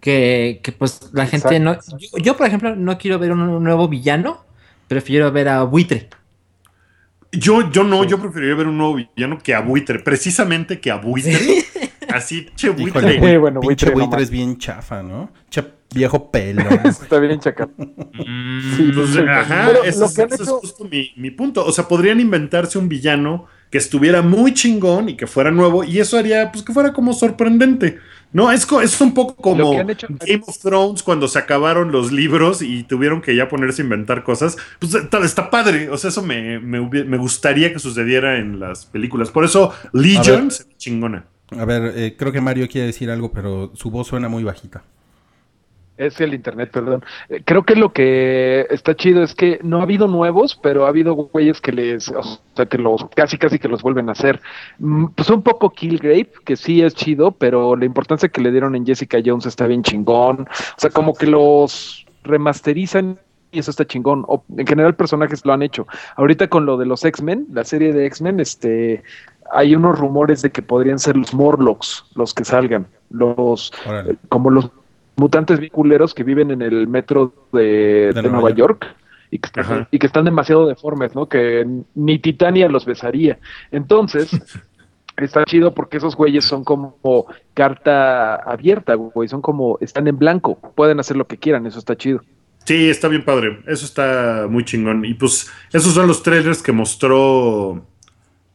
[0.00, 1.78] que, que, pues la gente no.
[1.98, 4.44] Yo, yo, por ejemplo, no quiero ver un, un nuevo villano,
[4.86, 6.10] prefiero ver a Buitre.
[7.38, 9.98] Yo, yo no, yo preferiría ver un nuevo villano que a Buitre.
[10.00, 11.36] Precisamente que a Buitre.
[12.08, 13.18] así, che Híjole, buitre.
[13.18, 15.30] güey, Bueno, pinche buitre es bien chafa, ¿no?
[15.50, 15.64] Che
[15.94, 16.62] viejo pelo.
[16.84, 17.70] Está bien chacal.
[17.78, 19.18] Mm, Sí, Pues, sí.
[19.20, 21.64] ajá, lo es, justo mi, mi punto.
[21.64, 25.98] O sea, podrían inventarse un villano que estuviera muy chingón y que fuera nuevo, y
[25.98, 27.98] eso haría pues que fuera como sorprendente.
[28.32, 32.62] No, es, es un poco como hecho- Game of Thrones cuando se acabaron los libros
[32.62, 34.56] y tuvieron que ya ponerse a inventar cosas.
[34.78, 35.90] Pues está, está padre.
[35.90, 39.32] O sea, eso me, me, gustaría que sucediera en las películas.
[39.32, 40.52] Por eso Legion ver.
[40.52, 41.24] se ve chingona.
[41.50, 44.84] A ver, eh, creo que Mario quiere decir algo, pero su voz suena muy bajita.
[45.96, 47.04] Es el internet, perdón.
[47.28, 50.88] Eh, Creo que lo que está chido es que no ha habido nuevos, pero ha
[50.88, 54.40] habido güeyes que les, o sea, que los casi casi que los vuelven a hacer.
[54.78, 58.74] Mm, Pues un poco Killgrave, que sí es chido, pero la importancia que le dieron
[58.74, 60.40] en Jessica Jones está bien chingón.
[60.42, 63.18] O sea, como que los remasterizan
[63.52, 64.24] y eso está chingón.
[64.26, 65.86] O, en general personajes lo han hecho.
[66.16, 69.02] Ahorita con lo de los X-Men, la serie de X-Men, este
[69.52, 74.16] hay unos rumores de que podrían ser los Morlocks los que salgan, los Órale.
[74.30, 74.70] como los
[75.16, 78.86] mutantes bien culeros que viven en el metro de, de Nueva Nueva York.
[79.30, 81.28] Y que, están, y que están demasiado deformes, ¿no?
[81.28, 83.40] Que ni Titania los besaría.
[83.72, 84.30] Entonces,
[85.16, 89.28] está chido porque esos güeyes son como carta abierta, güey.
[89.28, 90.60] Son como, están en blanco.
[90.76, 92.20] Pueden hacer lo que quieran, eso está chido.
[92.64, 93.60] Sí, está bien padre.
[93.66, 95.04] Eso está muy chingón.
[95.04, 97.84] Y pues esos son los trailers que mostró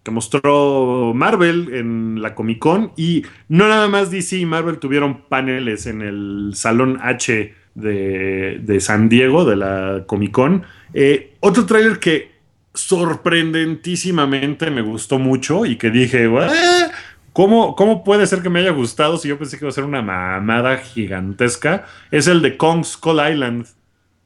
[0.04, 5.22] que mostró Marvel en la Comic Con y no nada más DC y Marvel tuvieron
[5.24, 10.64] paneles en el Salón H de, de San Diego de la Comic Con.
[10.94, 12.32] Eh, otro trailer que
[12.74, 16.92] sorprendentísimamente me gustó mucho y que dije, "Ah,
[17.34, 19.84] ¿Cómo, ¿Cómo puede ser que me haya gustado si yo pensé que iba a ser
[19.84, 21.86] una mamada gigantesca?
[22.12, 23.66] Es el de Kong Skull Island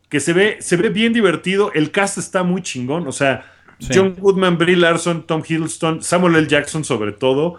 [0.10, 1.72] que se ve, se ve bien divertido.
[1.74, 3.08] El cast está muy chingón.
[3.08, 3.53] O sea,
[3.88, 3.94] Sí.
[3.96, 6.48] John Goodman, Brie Larson, Tom Hiddleston, Samuel L.
[6.48, 7.56] Jackson, sobre todo.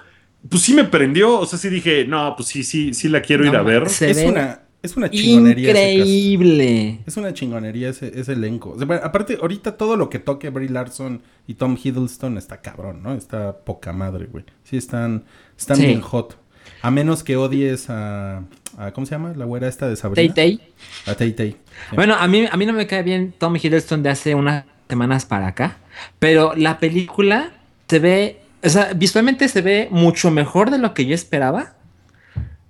[0.49, 1.39] Pues sí me prendió.
[1.39, 3.89] O sea, sí dije, no, pues sí, sí, sí la quiero ir a ver.
[3.89, 5.71] se Es ve una, es una chingonería.
[5.71, 7.01] increíble.
[7.07, 8.71] Es una chingonería ese, ese elenco.
[8.71, 12.61] O sea, bueno, aparte, ahorita todo lo que toque Brie Larson y Tom Hiddleston está
[12.61, 13.15] cabrón, ¿no?
[13.15, 14.45] Está poca madre, güey.
[14.65, 15.25] Sí, están,
[15.59, 15.87] están Sí.
[15.87, 16.37] bien hot.
[16.83, 18.43] A menos que odies a,
[18.79, 19.33] a- ¿Cómo se llama?
[19.37, 20.35] La güera esta de Sabrina.
[20.35, 20.69] Tay Tay.
[21.07, 21.51] A Tay Tay.
[21.53, 21.57] Sí.
[21.95, 25.27] Bueno, a mí, a mí no me cae bien Tom Hiddleston de hace unas semanas
[25.27, 25.77] para acá,
[26.19, 27.51] pero la película
[27.89, 31.75] se ve, o sea, visualmente se ve mucho mejor de lo que yo esperaba.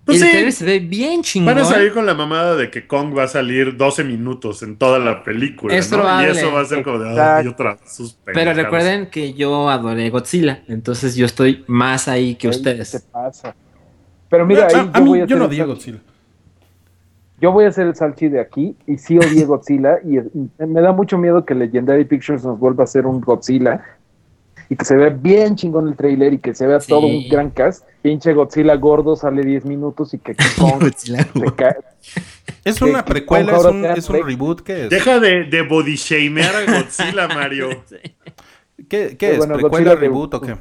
[0.05, 0.33] Pues el sí.
[0.33, 1.55] trailer se ve bien chingón.
[1.55, 4.77] Van a salir con la mamada de que Kong va a salir 12 minutos en
[4.77, 5.75] toda la película.
[5.75, 5.97] Es ¿no?
[5.99, 6.29] probable.
[6.29, 7.51] Y eso va a ser como de ay, Exacto.
[7.51, 7.79] otra
[8.27, 13.07] Pero recuerden que yo adoré Godzilla, entonces yo estoy más ahí que Ay, ¿Qué ustedes.
[13.11, 13.57] pasa?
[14.29, 15.63] Pero mira, a, ahí a yo mí, voy a yo no salchi.
[15.63, 15.99] Godzilla.
[17.45, 20.81] Yo voy a hacer el salchi de aquí y sí odié Godzilla y y me
[20.81, 23.85] da mucho miedo que Legendary Pictures nos vuelva a hacer un Godzilla
[24.71, 26.89] y que se vea bien chingón el trailer y que se vea Sí.
[26.89, 27.87] todo un gran cast.
[28.01, 31.19] Pinche Godzilla gordo sale 10 minutos y que Kong se
[31.55, 31.77] cae.
[32.65, 34.63] Es Que- una que precuela, es un, es reboot.
[34.63, 34.89] ¿Qué es?
[34.91, 37.69] Deja de, de body shamear a Godzilla, Mario.
[38.89, 39.39] ¿Qué, qué Pero es?
[39.39, 40.55] bueno, ¿Precuela, Godzilla de- reboot o qué?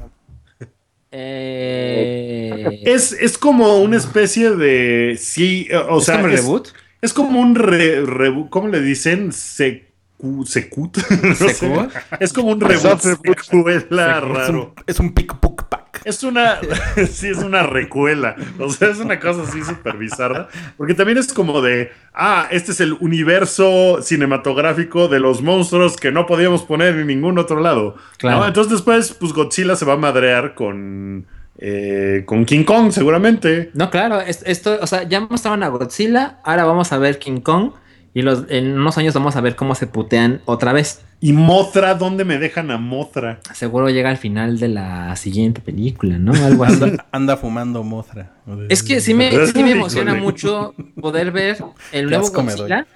[1.16, 5.16] Eh, Es, es como una especie de.
[5.18, 6.16] Sí, eh, o ¿es sea.
[6.16, 6.68] como es, reboot?
[7.02, 7.54] es como un.
[7.54, 9.32] Re, rebu- ¿Cómo le dicen?
[9.32, 10.98] Secu, secut.
[11.22, 11.54] No sé.
[11.54, 11.90] ¿Secut?
[12.20, 13.00] Es como un reboot.
[13.00, 14.62] Secuela Es raro.
[14.76, 15.83] un, es un pick puck pack.
[16.04, 16.58] Es una,
[17.10, 18.36] sí, es una recuela.
[18.58, 20.48] O sea, es una cosa así súper bizarra.
[20.76, 26.12] Porque también es como de, ah, este es el universo cinematográfico de los monstruos que
[26.12, 27.96] no podíamos poner en ningún otro lado.
[28.18, 28.40] Claro.
[28.40, 28.46] ¿no?
[28.46, 31.26] Entonces después, pues Godzilla se va a madrear con,
[31.58, 33.70] eh, con King Kong, seguramente.
[33.74, 37.40] No, claro, es- esto, o sea, ya mostraron a Godzilla, ahora vamos a ver King
[37.40, 37.72] Kong
[38.14, 41.02] y los, en unos años vamos a ver cómo se putean otra vez.
[41.20, 43.40] Y Mothra, ¿dónde me dejan a Mothra?
[43.52, 46.32] Seguro llega al final de la siguiente película, ¿no?
[46.32, 46.82] Algo así.
[46.82, 48.32] Anda, anda fumando Mothra.
[48.68, 51.58] Es que sí me, sí me emociona mucho poder ver
[51.90, 52.86] el nuevo Godzilla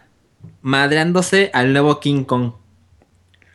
[0.62, 2.52] madreándose al nuevo King Kong.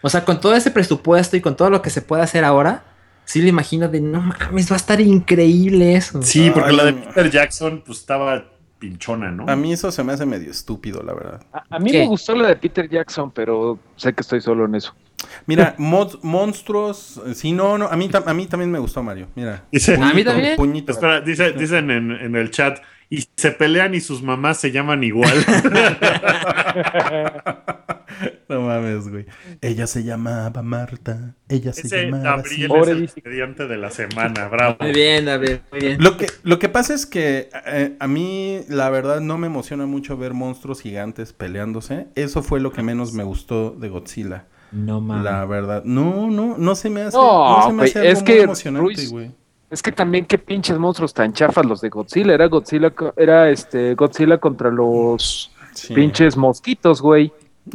[0.02, 2.84] O sea, con todo ese presupuesto y con todo lo que se puede hacer ahora,
[3.24, 6.22] sí lo imagino de no mames, va a estar increíble eso.
[6.24, 6.76] Sí, porque Ay.
[6.76, 8.53] la de Peter Jackson, pues estaba
[8.84, 9.46] pinchona, ¿no?
[9.48, 11.42] A mí eso se me hace medio estúpido, la verdad.
[11.54, 12.00] A, a mí ¿Qué?
[12.00, 14.94] me gustó la de Peter Jackson, pero sé que estoy solo en eso.
[15.46, 17.22] Mira, mod- monstruos.
[17.26, 17.86] eh, Sí, no, no.
[17.88, 19.28] A mí, a mí también me gustó Mario.
[19.36, 19.64] Mira.
[19.72, 20.58] Dice- A mí también.
[20.58, 20.92] Puñito.
[20.92, 22.80] Espera, dice- dicen en, en el chat,
[23.10, 25.34] y se pelean y sus mamás se llaman igual.
[28.50, 29.26] No mames, güey.
[29.62, 31.36] Ella se llamaba Marta.
[31.50, 32.36] Ella se Ese llamaba.
[32.36, 32.68] así.
[32.68, 34.78] Pobre es el estudiante de la semana, bravo.
[34.80, 36.04] Muy bien, David, muy bien.
[36.04, 39.86] Lo que, lo que pasa es que eh, a mí, la verdad, no me emociona
[39.86, 42.08] mucho ver monstruos gigantes peleándose.
[42.16, 44.46] Eso fue lo que menos me gustó de Godzilla.
[44.72, 45.24] No mames.
[45.24, 45.84] La verdad.
[45.86, 47.16] No, no, no se me hace.
[47.18, 49.32] No, No, se me hace algo es muy que emocionante, Ruiz- güey.
[49.70, 52.34] Es que también qué pinches monstruos tan chafas los de Godzilla.
[52.36, 55.96] Era Godzilla, era este Godzilla contra los Sí.
[55.96, 57.32] pinches mosquitos, güey.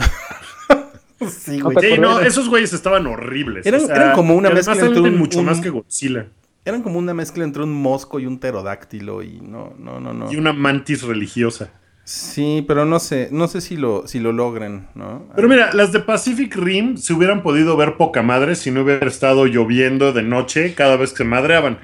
[1.30, 1.76] Sí, güey.
[1.80, 3.66] Sí, no, esos güeyes estaban horribles.
[3.66, 6.26] Eran- eran como una mezcla entre un- mucho un- más que Godzilla.
[6.64, 10.30] Eran como una mezcla entre un mosco y un pterodáctilo y no, no, no, no.
[10.30, 11.70] Y una mantis religiosa.
[12.04, 15.26] Sí, pero no sé, no sé si lo, si lo logren, ¿no?
[15.36, 19.06] Pero mira, las de Pacific Rim se hubieran podido ver poca madre si no hubiera
[19.06, 21.78] estado lloviendo de noche cada vez que se madreaban.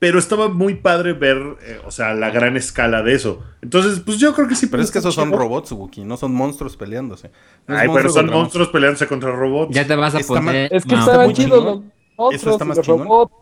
[0.00, 3.44] Pero estaba muy padre ver, eh, o sea, la gran escala de eso.
[3.60, 4.66] Entonces, pues yo creo que sí.
[4.66, 7.30] Pero es que esos son robots, Wookie, no son monstruos peleándose.
[7.68, 9.74] No Ay, pero son monstruos peleándose contra robots.
[9.74, 10.72] Ya te vas a Está poner.
[10.74, 11.00] Es que no.
[11.00, 11.82] estaban chidos los
[12.16, 13.00] monstruos está y más chingón.
[13.04, 13.34] robots.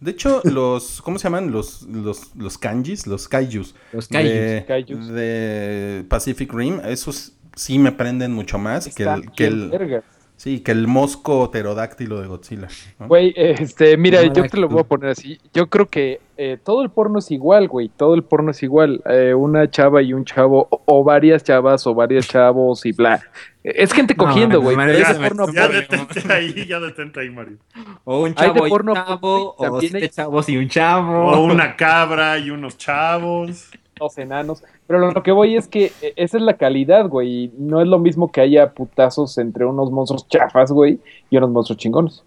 [0.00, 1.50] De hecho, los, ¿cómo se llaman?
[1.50, 3.74] Los, los, los kanjis, los kaijus.
[3.92, 5.08] Los kaijus, de, kaijus.
[5.08, 10.02] de Pacific Rim, esos sí me prenden mucho más que el, que el.
[10.36, 12.68] Sí, que el mosco pterodáctilo de Godzilla.
[12.98, 13.08] ¿no?
[13.08, 15.38] Güey, este, mira, Mala yo te lo voy a poner así.
[15.52, 17.88] Yo creo que eh, todo el porno es igual, güey.
[17.88, 19.02] Todo el porno es igual.
[19.06, 23.22] Eh, una chava y un chavo, o, o varias chavas, o varios chavos y bla.
[23.62, 24.76] Es gente cogiendo, güey.
[24.98, 27.56] Ya porno Ya detente ahí, ya detente ahí, Mario.
[28.04, 31.30] O un chavo y un porno, chavo, o siete hay- chavos y un chavo.
[31.32, 33.70] O una cabra y unos chavos.
[33.98, 34.62] Los enanos.
[34.86, 37.52] Pero lo, lo que voy es que eh, esa es la calidad, güey.
[37.58, 40.98] No es lo mismo que haya putazos entre unos monstruos chafas, güey,
[41.30, 42.22] y unos monstruos chingones.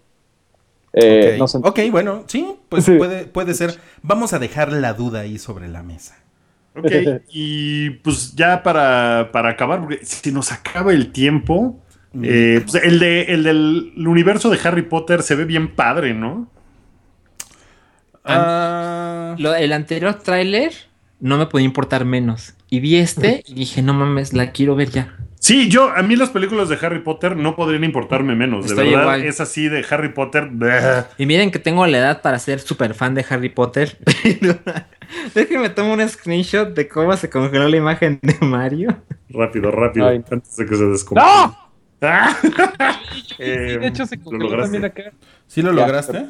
[0.94, 1.58] Eh, ok, no sé.
[1.62, 2.96] Ok, bueno, sí, pues Sí.
[2.96, 3.78] Puede, puede ser.
[4.02, 6.16] Vamos a dejar la duda ahí sobre la mesa.
[6.76, 6.90] Ok,
[7.28, 11.76] y pues ya para, para acabar, porque si nos acaba el tiempo,
[12.22, 16.48] eh, pues el, de, el del universo de Harry Potter se ve bien padre, ¿no?
[18.24, 20.72] Ah, Lo- el anterior tráiler
[21.20, 22.54] no me podía importar menos.
[22.70, 25.14] Y vi este y dije, no mames, la quiero ver ya.
[25.40, 28.64] Sí, yo, a mí las películas de Harry Potter no podrían importarme menos.
[28.64, 29.22] De Estoy verdad, igual.
[29.24, 30.48] es así de Harry Potter.
[30.50, 31.04] bleh.
[31.16, 33.98] Y miren que tengo la edad para ser súper fan de Harry Potter.
[35.34, 38.96] Déjenme tomar un screenshot de cómo se congeló la imagen de Mario.
[39.30, 40.22] Rápido, rápido, Ay.
[40.30, 41.46] antes de que se descomponga.
[41.46, 41.68] ¡No!
[42.00, 42.32] Ah.
[43.36, 44.72] Sí, de hecho se ¿lo congeló lograste?
[44.80, 45.12] también acá.
[45.48, 46.26] ¿Sí lo Ya, lograste?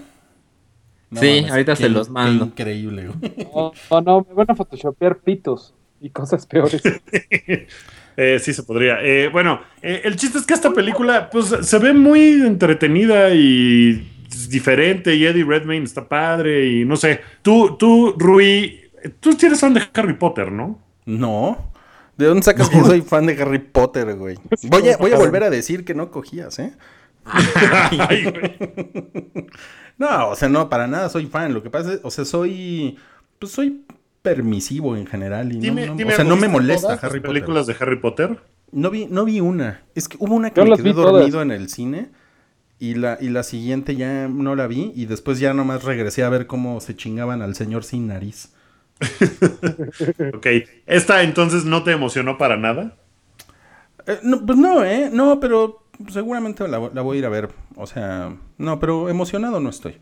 [1.14, 2.52] Sí, ahorita se los mando.
[2.54, 3.48] Qué increíble, güey.
[3.54, 6.82] No, no, no, me van a photoshopear pitos y cosas peores.
[8.20, 8.98] Eh, sí se podría.
[9.00, 14.10] Eh, bueno, eh, el chiste es que esta película, pues, se ve muy entretenida y
[14.48, 15.14] diferente.
[15.14, 17.20] Y Eddie Redmayne está padre y no sé.
[17.42, 18.90] Tú, tú, Rui,
[19.20, 20.80] tú tienes fan de Harry Potter, ¿no?
[21.06, 21.70] No.
[22.16, 24.36] ¿De dónde sacas que soy fan de Harry Potter, güey?
[24.64, 26.72] Voy a, voy a volver a decir que no cogías, ¿eh?
[27.24, 29.46] Ay, güey.
[29.98, 31.52] No, o sea, no, para nada soy fan.
[31.52, 32.96] Lo que pasa es, o sea, soy,
[33.38, 33.84] pues soy
[34.22, 36.96] permisivo en general y no- Dime- no, dime o sea, no me ¿viste molesta todas
[37.02, 37.32] las Harry Potter.
[37.34, 38.38] películas de Harry Potter?
[38.72, 39.82] No vi, no vi una.
[39.94, 41.12] Es que hubo una que Yo me quedé todas.
[41.12, 42.10] dormido en el cine
[42.78, 46.28] y la, y la siguiente ya no la vi y después ya nomás regresé a
[46.28, 48.52] ver cómo se chingaban al señor sin nariz.
[50.34, 50.46] Ok.
[50.86, 52.96] ¿Esta entonces no te emocionó para nada?
[54.06, 55.10] Eh, no, pues no, ¿eh?
[55.12, 55.82] No, pero
[56.12, 57.50] seguramente la, la voy a ir a ver.
[57.76, 59.96] O sea, no, pero emocionado no estoy.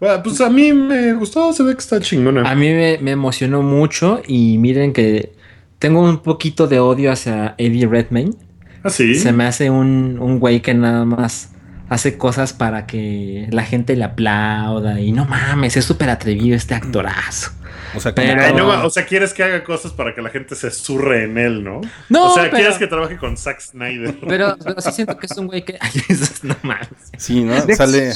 [0.00, 2.48] Bueno, pues a mí me gustó, se ve que está chingona.
[2.50, 5.32] A mí me, me emocionó mucho y miren que
[5.78, 8.34] tengo un poquito de odio hacia Eddie Redmayne.
[8.82, 9.14] ¿Ah, sí?
[9.14, 11.53] Se me hace un, un güey que nada más
[11.88, 16.74] hace cosas para que la gente le aplauda y no mames, es súper atrevido este
[16.74, 17.50] actorazo.
[17.96, 20.20] O sea, como Pero- Ay, que- no, o sea, quieres que haga cosas para que
[20.22, 21.80] la gente se surre en él, ¿no?
[22.08, 24.18] No, o sea, pero- quieres que trabaje con Zack Snyder.
[24.28, 25.76] Pero, pero sí siento que es un güey que...
[25.80, 26.88] Ay, eso es- no mames.
[27.18, 27.54] Sí, ¿no?
[27.76, 28.10] Sale...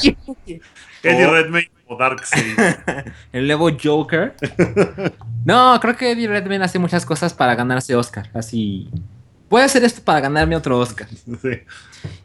[1.01, 1.31] Eddie Oh.
[1.31, 2.57] Redmayne o Darkseid.
[3.31, 4.35] El nuevo Joker.
[5.45, 8.29] No, creo que Eddie Redmayne hace muchas cosas para ganarse Oscar.
[8.33, 8.89] Así.
[9.49, 11.07] Voy a hacer esto para ganarme otro Oscar.
[11.41, 11.61] Sí.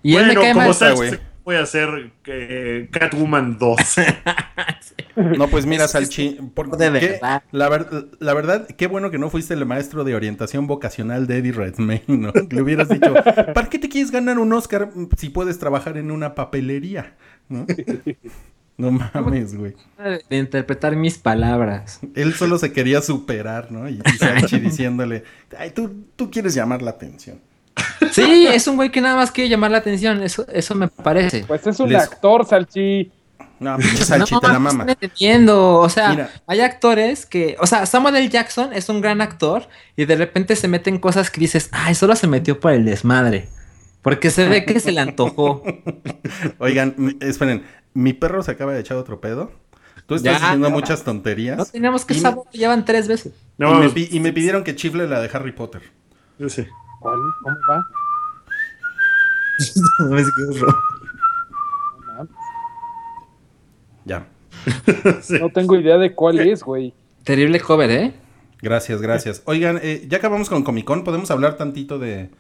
[0.03, 0.75] Y él me cae como mal.
[0.75, 3.77] Snyder, voy a hacer eh, Catwoman 2.
[5.17, 7.09] No, pues mira, Salchi, ¿por de qué?
[7.13, 7.43] verdad.
[7.53, 7.87] La, ver-
[8.19, 12.03] la verdad, qué bueno que no fuiste el maestro de orientación vocacional de Eddie Redmayne,
[12.09, 12.33] ¿no?
[12.51, 13.15] Le hubieras dicho,
[13.55, 17.15] ¿para qué te quieres ganar un Oscar si puedes trabajar en una papelería?
[17.49, 17.65] ¿No,
[18.77, 19.75] no mames, güey.
[20.29, 22.01] De interpretar mis palabras.
[22.17, 23.89] Él solo se quería superar, ¿no?
[23.89, 25.23] Y, y Salchi diciéndole,
[25.57, 27.41] ay, tú, tú quieres llamar la atención.
[28.13, 30.23] Sí, es un güey que nada más quiere llamar la atención.
[30.23, 31.45] Eso, eso me parece.
[31.47, 33.11] Pues es un Les- actor, Salchi.
[33.61, 34.85] No, pinche Salchi, te la no mama.
[34.85, 35.75] están entendiendo.
[35.77, 36.31] O sea, Mira.
[36.47, 37.57] hay actores que.
[37.61, 38.29] O sea, Samuel L.
[38.29, 42.17] Jackson es un gran actor y de repente se meten cosas que dices, ay, solo
[42.17, 43.49] se metió por el desmadre.
[44.03, 45.63] Porque se ve que se le antojó.
[46.59, 49.53] Oigan, esperen, mi perro se acaba de echar otro pedo.
[50.07, 50.75] Tú estás Ya, diciendo ya.
[50.75, 51.57] muchas tonterías.
[51.57, 53.33] No teníamos que Y me- saber, llevan tres veces.
[53.57, 55.81] No, y, me, y me pidieron que chifle la de Harry Potter.
[56.39, 56.69] Yo sé.
[57.05, 57.21] ¿Cuál?
[57.43, 57.87] ¿Cómo va?
[60.01, 60.27] No mames.
[64.07, 64.27] Ya.
[65.21, 65.37] Sí.
[65.41, 66.95] No tengo idea de cuál es, güey.
[67.25, 68.15] Terrible cover, ¿eh?
[68.63, 69.43] Gracias, gracias.
[69.45, 72.31] Oigan, eh, ya acabamos con Comic Con, ¿podemos hablar tantito de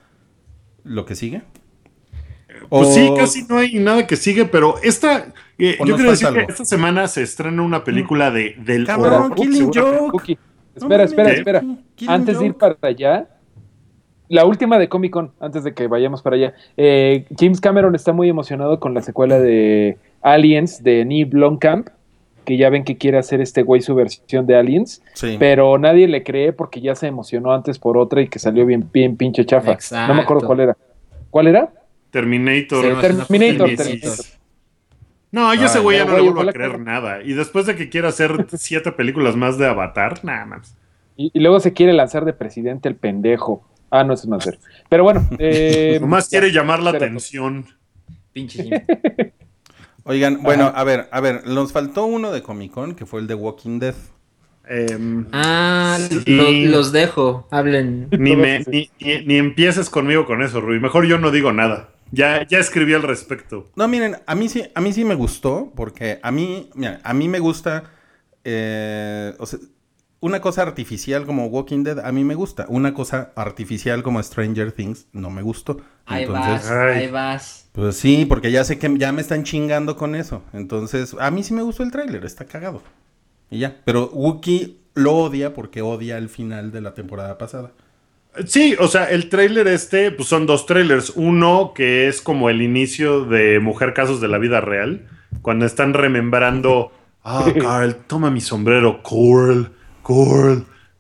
[0.82, 1.42] lo que sigue?
[2.70, 5.32] Pues O- sí, casi no hay nada que sigue, pero esta.
[5.58, 9.12] eh, ¿O yo quiero decir que esta semana se estrena una película de, del Cabrón,
[9.24, 9.34] horror.
[9.34, 10.38] Killing Joke.
[10.74, 11.62] Espera, espera, espera.
[12.06, 13.28] Antes de ir para allá,
[14.28, 16.54] la última de Comic Con, antes de que vayamos para allá.
[16.76, 21.88] eh, James Cameron está muy emocionado con la secuela de Aliens de Neil Blomkamp,
[22.44, 25.36] que ya ven que quiere hacer este güey su versión de Aliens, Sí.
[25.38, 28.88] pero nadie le cree porque ya se emocionó antes por otra y que salió bien,
[28.92, 29.72] bien pinche chafa.
[29.72, 30.08] Exacto.
[30.08, 30.76] No me acuerdo cuál era.
[31.30, 31.72] ¿Cuál era?
[32.10, 32.84] Terminator.
[32.84, 33.76] Sí, Terminator, Terminator.
[33.76, 34.24] Terminator.
[35.32, 37.22] No, yo ese Ay, güey ya no, le vuelvo a creer nada.
[37.22, 40.76] Y después de que quiera hacer siete películas más de Avatar, nada más.
[41.16, 43.64] Y, y luego se quiere lanzar de presidente el pendejo.
[43.96, 44.58] Ah, no, ese es más ver.
[44.88, 45.28] Pero bueno.
[45.38, 47.66] Eh, Nomás quiere llamar la atención.
[48.32, 48.68] Pinche.
[50.04, 53.26] Oigan, bueno, a ver, a ver, nos faltó uno de Comic Con, que fue el
[53.26, 53.94] de Walking Dead.
[54.68, 56.22] Em, Ah, Sí.
[56.26, 57.46] lo- los dejo.
[57.50, 58.08] Hablen.
[58.10, 58.90] ni, me, sí.
[59.00, 60.80] ni, ni- ni empieces conmigo con eso, Rui.
[60.80, 61.90] Mejor yo no digo nada.
[62.10, 63.70] Ya, ya escribí al respecto.
[63.76, 67.14] No, miren, a mí sí, a mí sí me gustó, porque a mí, mira, a
[67.14, 67.84] mí me gusta,
[68.44, 69.58] eh, o sea,
[70.24, 72.64] una cosa artificial como Walking Dead, a mí me gusta.
[72.70, 75.82] Una cosa artificial como Stranger Things, no me gustó.
[76.06, 76.98] Ahí Entonces, vas, Ay.
[77.02, 77.68] ahí vas.
[77.72, 80.42] pues sí, porque ya sé que ya me están chingando con eso.
[80.54, 82.82] Entonces, a mí sí me gustó el tráiler, está cagado.
[83.50, 87.72] Y ya, pero Wookie lo odia porque odia el final de la temporada pasada.
[88.46, 91.12] Sí, o sea, el tráiler este, pues son dos trailers.
[91.16, 95.06] Uno que es como el inicio de Mujer Casos de la Vida Real,
[95.42, 96.92] cuando están remembrando,
[97.24, 99.73] ah, Carl, toma mi sombrero, Carl,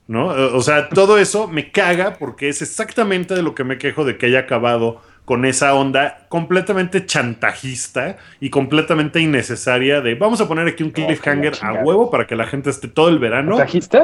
[0.06, 0.26] ¿no?
[0.26, 4.18] O sea, todo eso me caga porque es exactamente de lo que me quejo de
[4.18, 10.68] que haya acabado con esa onda completamente chantajista y completamente innecesaria de vamos a poner
[10.68, 13.56] aquí un cliffhanger a huevo para que la gente esté todo el verano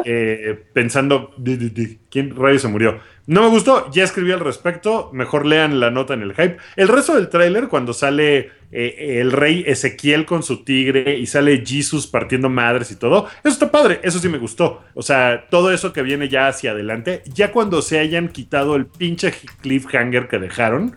[0.07, 3.01] eh, pensando, di, di, di, ¿quién rayo se murió?
[3.27, 6.57] No me gustó, ya escribí al respecto, mejor lean la nota en el hype.
[6.77, 11.65] El resto del tráiler, cuando sale eh, el rey Ezequiel con su tigre y sale
[11.65, 14.83] Jesus partiendo madres y todo, eso está padre, eso sí me gustó.
[14.95, 18.87] O sea, todo eso que viene ya hacia adelante, ya cuando se hayan quitado el
[18.87, 20.97] pinche cliffhanger que dejaron,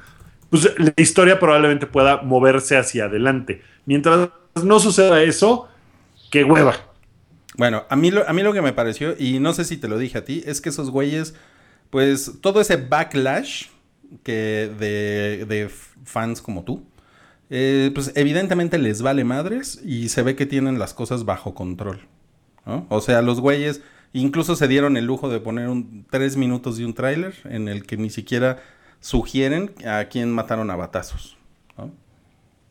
[0.50, 3.62] pues la historia probablemente pueda moverse hacia adelante.
[3.86, 4.30] Mientras
[4.64, 5.68] no suceda eso,
[6.32, 6.93] qué hueva.
[7.58, 9.88] Bueno, a mí, lo, a mí lo que me pareció, y no sé si te
[9.88, 11.36] lo dije a ti, es que esos güeyes,
[11.90, 13.68] pues todo ese backlash
[14.24, 15.70] que de,
[16.04, 16.84] fans como tú,
[17.50, 22.08] eh, pues evidentemente les vale madres y se ve que tienen las cosas bajo control.
[22.66, 22.86] ¿no?
[22.90, 23.82] O sea, los güeyes
[24.14, 27.86] incluso se dieron el lujo de poner un, tres minutos de un tráiler en el
[27.86, 28.62] que ni siquiera
[29.00, 31.38] sugieren a quién mataron a batazos.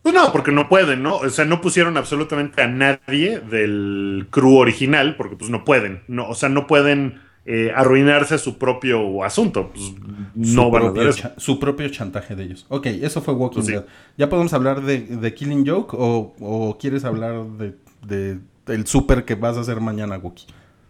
[0.05, 0.11] ¿No?
[0.11, 1.17] Pues no, porque no pueden, ¿no?
[1.17, 6.29] O sea, no pusieron absolutamente a nadie del crew original, porque pues no pueden, no,
[6.29, 9.93] o sea, no pueden eh, arruinarse su propio asunto, pues
[10.35, 12.67] no van a cha- Su propio chantaje de ellos.
[12.69, 13.73] Ok, eso fue Walking sí.
[13.73, 13.85] Dead.
[14.17, 17.75] ¿Ya podemos hablar de, de Killing Joke o, o quieres hablar de,
[18.07, 20.47] de- del súper que vas a hacer mañana, Wookie?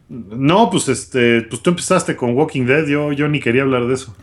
[0.08, 3.94] No, pues este, pues tú empezaste con Walking Dead, yo, yo ni quería hablar de
[3.94, 4.14] eso.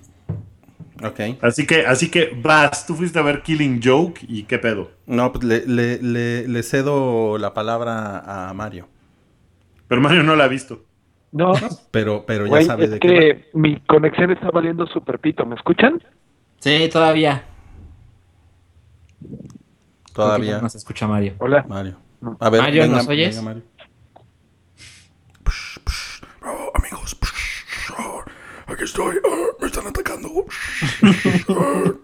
[1.03, 1.19] Ok.
[1.41, 4.91] Así que, así que vas, tú fuiste a ver Killing Joke y qué pedo.
[5.05, 8.87] No, pues le, le- le- le cedo la palabra a Mario.
[9.87, 10.83] Pero Mario no la ha visto.
[11.31, 11.53] No,
[11.91, 13.19] Pero, pero ya güey, sabe es de qué va.
[13.19, 15.45] que mi conexión está valiendo super pito.
[15.45, 16.01] ¿Me escuchan?
[16.59, 17.45] Sí, todavía.
[20.13, 20.59] Todavía.
[20.59, 21.35] No se escucha Mario.
[21.39, 21.65] Hola.
[21.67, 21.97] Mario.
[22.39, 23.29] A ver, Mario, venga, ¿nos oyes?
[23.35, 23.63] venga, Mario.
[25.45, 26.23] Psh, psh.
[26.45, 28.23] Oh, amigos, psh, oh,
[28.67, 29.15] aquí estoy.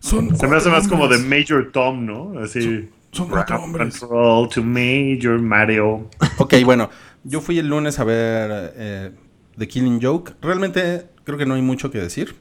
[0.00, 1.18] Son Se me hace más como de.
[1.18, 2.38] Major Tom, ¿no?
[2.40, 2.88] Así.
[3.12, 3.98] Son cuatro hombres.
[3.98, 6.08] Control to Major Mario.
[6.38, 6.90] Ok, bueno,
[7.24, 9.10] yo fui el lunes a ver eh,
[9.58, 10.34] The Killing Joke.
[10.40, 12.36] Realmente creo que no hay mucho que decir.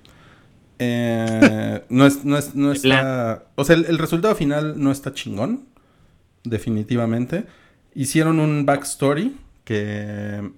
[0.78, 3.46] Eh, no, es, no, es, no está...
[3.56, 5.66] O sea, el, el resultado final no está chingón.
[6.44, 7.46] Definitivamente.
[7.94, 9.36] Hicieron un backstory
[9.66, 10.52] que,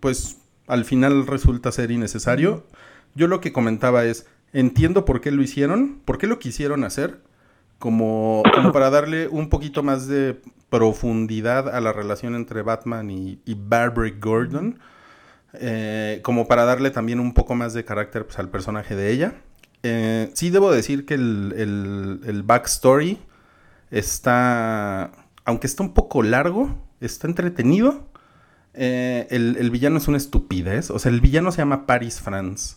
[0.00, 2.66] pues, al final resulta ser innecesario.
[3.16, 7.20] Yo lo que comentaba es, entiendo por qué lo hicieron, por qué lo quisieron hacer,
[7.78, 8.42] como,
[8.72, 10.40] para darle un poquito más de
[10.70, 14.78] profundidad a la relación entre Batman y, Barbara Gordon,
[15.54, 19.34] eh, como para darle también un poco más de carácter pues, al personaje de ella.
[19.82, 23.18] Eh, sí debo decir que el, el- el backstory
[23.90, 25.10] está,
[25.44, 28.08] aunque está un poco largo, está entretenido.
[28.74, 32.76] Eh, el, el villano es una estupidez, o sea, el villano se llama Paris France.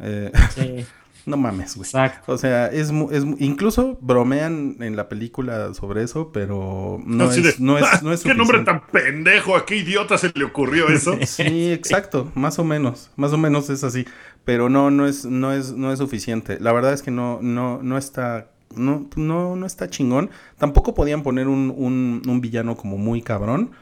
[0.00, 0.84] Eh, Sí.
[1.26, 1.84] No mames, güey.
[1.88, 2.30] Exacto.
[2.34, 7.40] O sea, es, mu- es incluso bromean en la película sobre eso, pero no, Así
[7.40, 9.56] es, de, no es, "Ah, no es ¿Qué nombre tan pendejo?
[9.56, 11.18] ¿A qué idiota se le ocurrió eso?
[11.26, 14.06] Sí, exacto, más o menos, más o menos es así,
[14.44, 16.60] pero no, no es, no es, no es suficiente.
[16.60, 20.30] La verdad es que no, no, no está, no, no, no está chingón.
[20.58, 23.72] Tampoco podían poner un, un, un villano como muy cabrón,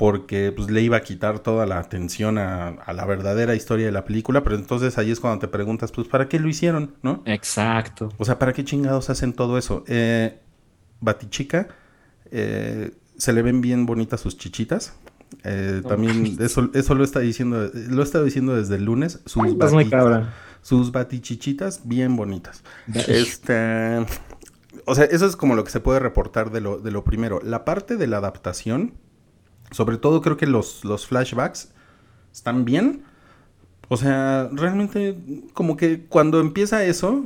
[0.00, 3.92] porque pues le iba a quitar toda la atención a, a la verdadera historia de
[3.92, 7.22] la película, pero entonces ahí es cuando te preguntas, pues, ¿para qué lo hicieron, no?
[7.26, 8.08] Exacto.
[8.16, 9.84] O sea, ¿para qué chingados hacen todo eso?
[9.88, 10.40] Eh,
[11.00, 11.68] Batichica,
[12.30, 14.94] eh, se le ven bien bonitas sus chichitas.
[15.44, 19.20] Eh, también eso, eso lo está diciendo, lo he estado diciendo desde el lunes.
[19.26, 20.30] Sus, Es muy cabrón.
[20.62, 22.62] sus batichichitas bien bonitas.
[23.06, 23.98] Este,
[24.86, 27.38] o sea, eso es como lo que se puede reportar de lo, de lo primero.
[27.44, 28.94] La parte de la adaptación,
[29.70, 31.72] sobre todo creo que los, los flashbacks
[32.32, 33.04] están bien.
[33.88, 35.18] O sea, realmente
[35.52, 37.24] como que cuando empieza eso,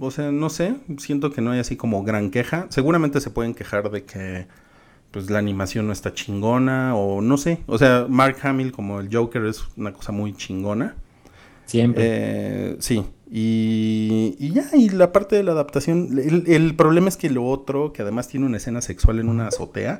[0.00, 2.66] o sea, no sé, siento que no hay así como gran queja.
[2.70, 4.46] Seguramente se pueden quejar de que
[5.10, 7.60] pues la animación no está chingona o no sé.
[7.66, 10.96] O sea, Mark Hamill como el Joker es una cosa muy chingona.
[11.66, 12.02] Siempre.
[12.06, 17.16] Eh, sí, y, y ya, y la parte de la adaptación, el, el problema es
[17.16, 19.98] que lo otro, que además tiene una escena sexual en una azotea,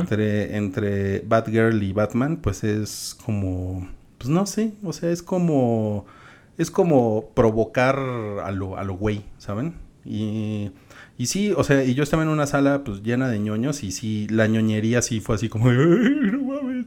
[0.00, 6.06] entre, entre Batgirl y Batman, pues es como, pues no sé, o sea, es como,
[6.56, 9.74] es como provocar a lo, a lo güey, ¿saben?
[10.04, 10.70] Y,
[11.18, 13.90] y sí, o sea, y yo estaba en una sala pues llena de ñoños y
[13.90, 16.86] sí, la ñoñería sí fue así como, "Ay, no mames,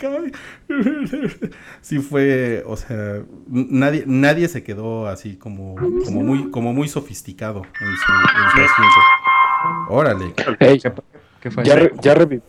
[0.00, 0.32] cae".
[1.80, 7.62] Sí fue, o sea, nadie, nadie se quedó así como, como muy, como muy sofisticado
[7.62, 9.00] en su, en su asunto.
[9.90, 10.34] Órale.
[10.60, 10.80] Ey,
[11.40, 11.64] ¿Qué fue?
[11.64, 12.42] ya, re- ya reviví.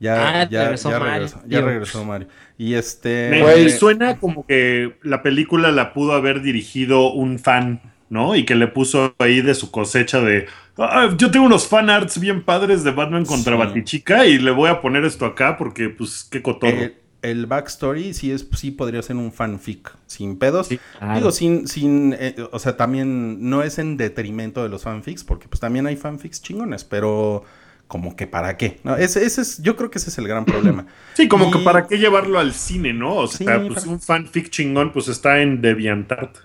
[0.00, 1.12] Ya, Ah, ya, regresó ya Mario.
[1.14, 1.68] regresó, ya Digo.
[1.68, 2.28] regresó Mario.
[2.58, 3.28] Y este.
[3.30, 7.80] Me, me suena como que la película la pudo haber dirigido un fan,
[8.12, 8.36] ¿no?
[8.36, 10.46] Y que le puso ahí de su cosecha de.
[10.76, 13.58] "Ah, yo tengo unos fan arts bien padres de Batman contra Sí.
[13.58, 16.76] Batichica y le voy a poner esto acá porque, pues, qué cotorro.
[16.76, 20.66] El, el backstory sí es sí podría ser un fanfic sin pedos.
[20.66, 21.14] Sí, claro.
[21.14, 25.48] Digo, sin, sin, eh, o sea, también no es en detrimento de los fanfics, porque
[25.48, 27.44] pues también hay fanfics chingones, pero
[27.86, 28.78] como que para qué.
[28.84, 30.84] No, ese, ese es, yo creo que ese es el gran problema.
[31.14, 33.14] sí, como y- que para qué llevarlo al cine, ¿no?
[33.14, 36.36] O sea, Sí, pues para- un fanfic chingón, pues está en DeviantArt.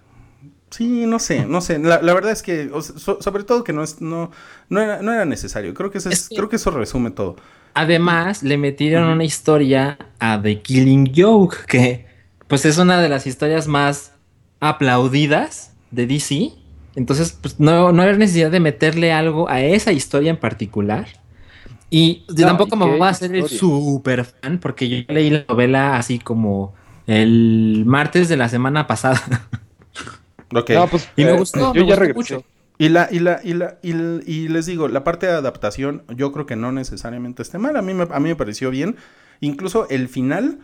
[0.70, 1.80] Sí, no sé, no sé.
[1.80, 4.32] La, la verdad es que, o sea, so- sobre todo que no es, no,
[4.70, 5.74] no era, no era necesario.
[5.74, 7.38] Creo que, ese es- Es que- creo que eso resume todo.
[7.74, 12.06] Además, le metieron una historia a The Killing Joke, que
[12.48, 14.14] pues es una de las historias más
[14.60, 16.52] aplaudidas de DC.
[16.96, 21.08] Entonces, pues no, no había necesidad de meterle algo a esa historia en particular.
[21.90, 25.46] Y No, tampoco ¿y me voy a hacer el super fan, porque yo leí la
[25.48, 26.74] novela así como
[27.06, 29.22] el martes de la semana pasada.
[30.54, 30.72] Ok.
[30.72, 32.14] No, pues Y me eh, gustó, yo me ya gustó regresé.
[32.14, 32.44] mucho.
[32.80, 33.92] Y la, y la, y la, y,
[34.32, 37.76] y les digo, la parte de adaptación, yo creo que no necesariamente esté mal.
[37.76, 38.98] A mí me, a mí me pareció bien.
[39.42, 40.60] Incluso el final,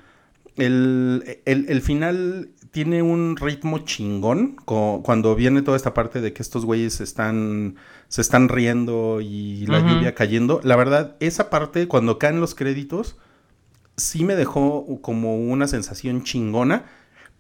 [0.58, 4.56] el, el- el final tiene un ritmo chingón.
[4.66, 7.76] cuando viene toda esta parte de que estos güeyes están,
[8.08, 10.60] se están riendo y la lluvia cayendo.
[10.64, 13.18] La verdad, esa parte, cuando caen los créditos,
[13.98, 16.86] sí me dejó como una sensación chingona.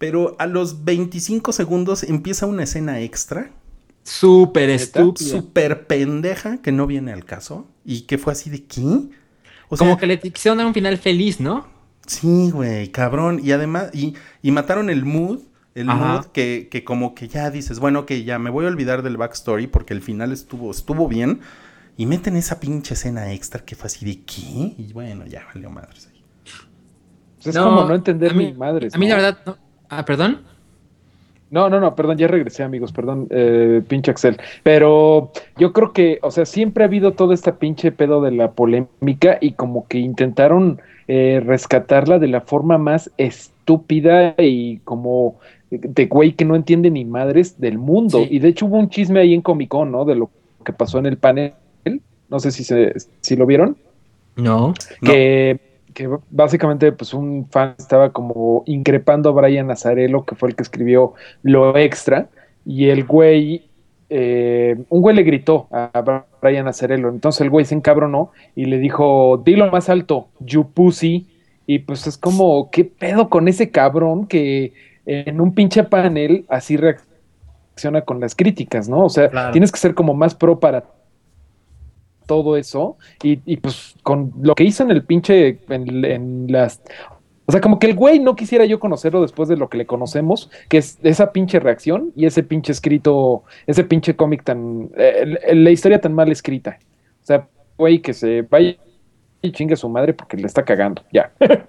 [0.03, 3.51] Pero a los 25 segundos empieza una escena extra
[4.03, 5.29] Súper estúpido.
[5.29, 8.81] súper pendeja que no viene al caso y que fue así de ¿qué?
[9.69, 11.67] O sea, como que le quisieron dar un final feliz, ¿no?
[12.05, 13.39] sí, güey, cabrón.
[13.41, 15.39] Y además, y, y mataron el mood,
[15.73, 16.15] el Ajá.
[16.17, 19.15] mood que, que como que ya dices, bueno, que ya me voy a olvidar del
[19.15, 21.39] backstory porque el final estuvo, estuvo bien.
[21.95, 24.75] Y meten esa pinche escena extra que fue así de ¿qué?
[24.77, 26.21] Y bueno, ya valió madres ahí.
[27.37, 28.89] Pues es No, como no entender a mí- mi madre.
[28.91, 29.57] A mí la verdad, no.
[29.97, 30.41] Ah, perdón.
[31.51, 34.37] No, no, no, perdón, ya regresé, amigos, perdón, eh, pinche Axel.
[34.63, 38.51] Pero yo creo que, o sea, siempre ha habido todo este pinche pedo de la
[38.53, 45.35] polémica y como que intentaron eh, rescatarla de la forma más estúpida y como
[45.69, 48.23] de güey que no entiende ni madres del mundo.
[48.23, 48.29] Sí.
[48.31, 50.05] Y de hecho hubo un chisme ahí en Comic Con, ¿no?
[50.05, 50.31] De lo
[50.65, 51.53] que pasó en el panel.
[52.29, 53.77] No sé si, se, si lo vieron
[54.37, 54.73] No.
[55.01, 55.11] No.
[55.93, 60.63] Que, básicamente pues un fan estaba como increpando a Brian Nazarelo, que fue el que
[60.63, 62.27] escribió lo extra,
[62.65, 63.69] y el güey,
[64.09, 68.77] eh, un güey le gritó a Brian Nazarelo, entonces el güey se encabronó y le
[68.79, 71.27] dijo, dilo más alto, you pussy,
[71.65, 74.73] y pues es como, ¿qué pedo con ese cabrón que
[75.05, 79.05] en un pinche panel así reacciona con las críticas, ¿no?
[79.05, 79.51] O sea, Claro.
[79.51, 80.83] tienes que ser como más pro para
[82.25, 86.81] todo eso y, y, pues con lo que hizo en el pinche en, en las
[87.45, 89.85] O sea, como que el güey no quisiera yo conocerlo después de lo que le
[89.85, 94.89] conocemos, que es esa pinche reacción y ese pinche escrito, ese pinche cómic tan.
[94.95, 96.79] eh, la historia tan mal escrita.
[97.21, 97.47] O sea,
[97.77, 98.75] güey, que se vaya
[99.41, 101.03] y chingue a su madre porque le está cagando.
[101.11, 101.31] Ya.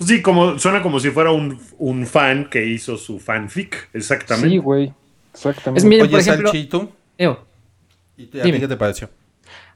[0.00, 4.48] Sí, como, suena como si fuera un, un fan que hizo su fanfic, exactamente.
[4.50, 4.92] sí, güey.
[5.32, 5.78] Exactamente.
[5.78, 6.52] Es Miren, Oye, por ejemplo-
[8.16, 9.10] ¿y ¿A ti qué te pareció?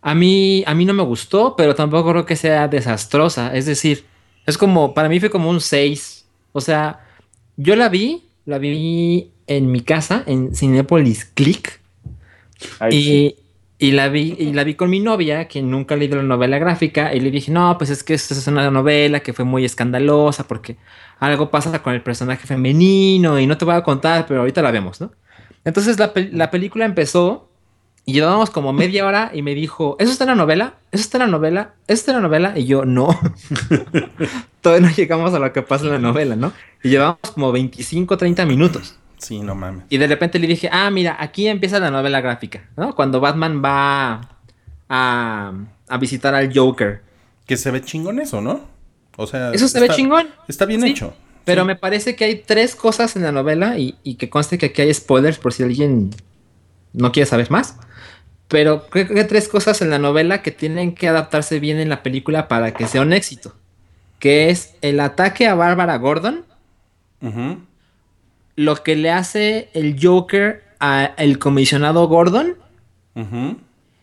[0.03, 3.55] A mí, a mí no me gustó, pero tampoco creo que sea desastrosa.
[3.55, 4.05] Es decir,
[4.47, 6.27] es como, para mí fue como un 6.
[6.53, 7.01] O sea,
[7.57, 11.81] yo la vi, la vi en mi casa, en Cinepolis Click,
[12.81, 13.37] Ay, y, sí.
[13.79, 16.59] y la vi, y la vi con mi novia, que nunca ha leído la novela
[16.59, 19.65] gráfica, y le dije, no, pues es que esta es una novela que fue muy
[19.65, 20.77] escandalosa, porque
[21.21, 24.73] algo pasa con el personaje femenino, y no te voy a contar, pero ahorita la
[24.73, 25.13] vemos, ¿no?
[25.65, 27.52] Entonces la, la película empezó
[28.05, 30.75] y llevábamos como media hora y me dijo, ¿eso está en la novela?
[30.91, 31.75] ¿Eso está en la novela?
[31.87, 32.59] ¿Eso está en la novela?
[32.59, 33.09] Y yo, no.
[34.61, 36.53] Todavía no llegamos a lo que pasa en la novela, ¿no?
[36.83, 38.97] Y llevamos como 25, 30 minutos.
[39.19, 39.85] Sí, no mames.
[39.89, 42.95] Y de repente le dije, ah, mira, aquí empieza la novela gráfica, ¿no?
[42.95, 44.21] Cuando Batman va
[44.89, 45.53] a,
[45.89, 47.03] a visitar al Joker.
[47.47, 48.61] Que se ve chingón eso, ¿no?
[49.17, 49.53] O sea.
[49.53, 50.29] Eso se ve chingón.
[50.49, 50.89] Está bien Sí.
[50.91, 51.15] hecho.
[51.45, 51.67] Pero Sí.
[51.67, 54.83] me parece que hay tres cosas en la novela y, y que conste que aquí
[54.83, 56.11] hay spoilers por si alguien
[56.93, 57.79] no quiere saber más.
[58.49, 61.89] Pero creo que hay tres cosas en la novela que tienen que adaptarse bien en
[61.89, 63.55] la película para que sea un éxito.
[64.19, 66.45] Que es el ataque a Bárbara Gordon,
[68.57, 72.57] lo que le hace el Joker al comisionado Gordon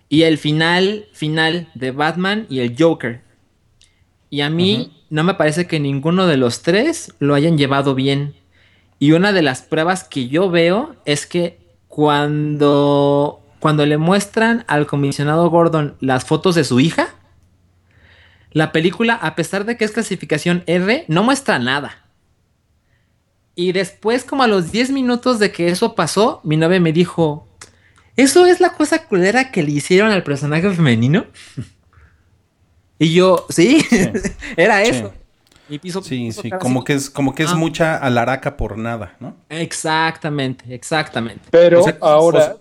[0.10, 3.22] y el final final de Batman y el Joker.
[4.32, 8.34] Y a mí no me parece que ninguno de los tres lo hayan llevado bien.
[8.98, 11.59] Y una de las pruebas que yo veo es que
[11.90, 17.10] cuando, cuando le muestran al comisionado Gordon las fotos de su hija,
[18.52, 22.06] la película, a pesar de que es clasificación R, no muestra nada.
[23.56, 27.48] Y después, como a los 10 minutos de que eso pasó, mi novia me dijo,
[28.16, 31.26] ¿eso es la cosa culera que le hicieron al personaje femenino?
[33.00, 33.84] y yo, sí,
[34.58, 34.92] era Sí.
[34.92, 35.14] eso.
[35.70, 36.50] Y piso- Sí, piso sí.
[36.52, 37.56] Como que es, como que es Ah.
[37.56, 39.36] mucha alaraca por nada, ¿no?
[39.50, 41.42] Exactamente, exactamente.
[41.52, 42.56] Pero O sea, ahora,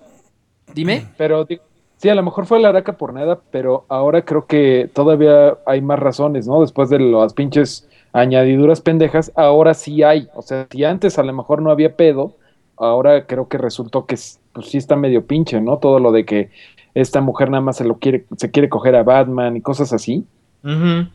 [0.74, 1.06] Dime.
[1.16, 1.62] pero digo,
[1.96, 5.80] sí, a lo mejor fue la araca por nada, pero ahora creo que todavía hay
[5.80, 6.60] más razones, ¿no?
[6.60, 10.28] Después de las pinches añadiduras pendejas, ahora sí hay.
[10.34, 12.36] O sea, si antes a lo mejor no había pedo,
[12.76, 15.78] ahora creo que resultó que es- pues sí está medio pinche, ¿no?
[15.78, 16.50] Todo lo de que
[16.94, 20.24] esta mujer nada más se lo quiere, se quiere coger a Batman y cosas así.
[20.64, 21.08] Ujú.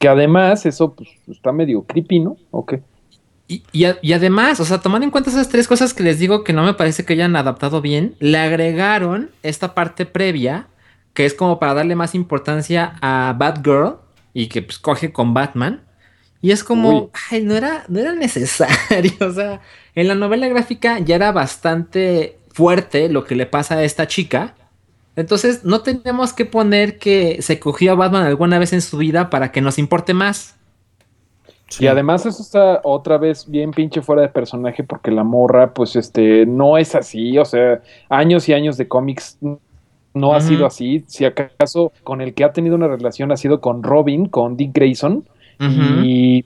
[0.00, 2.38] Que además eso pues, está medio creepy, ¿no?
[2.50, 2.82] ¿O qué?
[3.48, 6.18] Y, y a- y además, o sea, tomando en cuenta esas tres cosas que les
[6.18, 10.68] digo que no me parece que hayan adaptado bien, le agregaron esta parte previa,
[11.14, 13.96] que es como para darle más importancia a Batgirl
[14.34, 15.82] y que pues coge con Batman.
[16.42, 17.08] Y es como, Uy.
[17.30, 19.12] ay, no era, no era necesario.
[19.28, 19.60] O sea,
[19.94, 24.54] en la novela gráfica ya era bastante fuerte lo que le pasa a esta chica.
[25.20, 29.30] Entonces, no tenemos que poner que se cogió a Batman alguna vez en su vida
[29.30, 30.56] para que nos importe más.
[31.68, 31.84] Sí.
[31.84, 35.94] Y además eso está otra vez bien pinche fuera de personaje porque la morra pues
[35.94, 39.38] este no es así, o sea, años y años de cómics
[40.12, 43.60] no ha sido así, si acaso con el que ha tenido una relación ha sido
[43.60, 45.24] con Robin, con Dick Grayson.
[46.02, 46.44] Y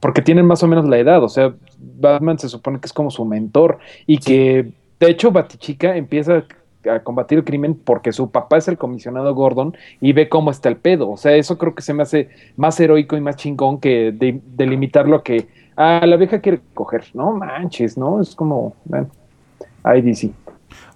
[0.00, 3.10] porque tienen más o menos la edad, o sea, Batman se supone que es como
[3.10, 3.78] su mentor.
[4.06, 6.44] Y que de hecho Batichica empieza
[6.90, 10.68] a combatir el crimen porque su papá es el comisionado Gordon y ve cómo está
[10.68, 11.10] el pedo.
[11.10, 14.40] O sea, eso creo que se me hace más heroico y más chingón que de-
[14.56, 17.04] delimitarlo a que ah, la vieja quiere coger.
[17.14, 18.20] No manches, ¿no?
[18.20, 19.08] Es como, bueno,
[19.84, 20.30] DC.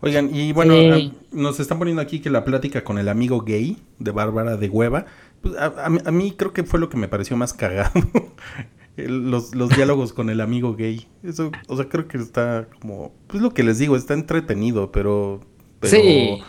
[0.00, 1.12] Oigan, y bueno, Sí.
[1.32, 4.68] a- nos están poniendo aquí que la plática con el amigo gay de Bárbara de
[4.68, 5.06] Hueva,
[5.42, 7.90] pues, a, a mí- a mí creo que fue lo que me pareció más cagado.
[8.96, 11.06] Los, los diálogos con el amigo gay.
[11.22, 15.40] Eso, o sea, creo que está como, pues lo que les digo, está entretenido, pero...
[15.80, 16.42] pero Sí.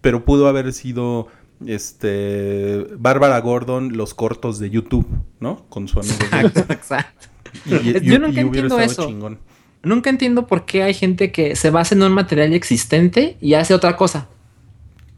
[0.00, 1.28] Pero pudo haber sido,
[1.66, 5.06] este, Bárbara Gordon, los cortos de YouTube,
[5.40, 5.66] ¿no?
[5.68, 6.14] Con su amigo.
[6.20, 7.26] Exacto, exacto.
[7.64, 9.06] Y- y- Yo nunca entiendo eso.
[9.06, 9.38] chingón.
[9.82, 13.72] Nunca entiendo por qué hay gente que se basa en un material existente y hace
[13.74, 14.28] otra cosa.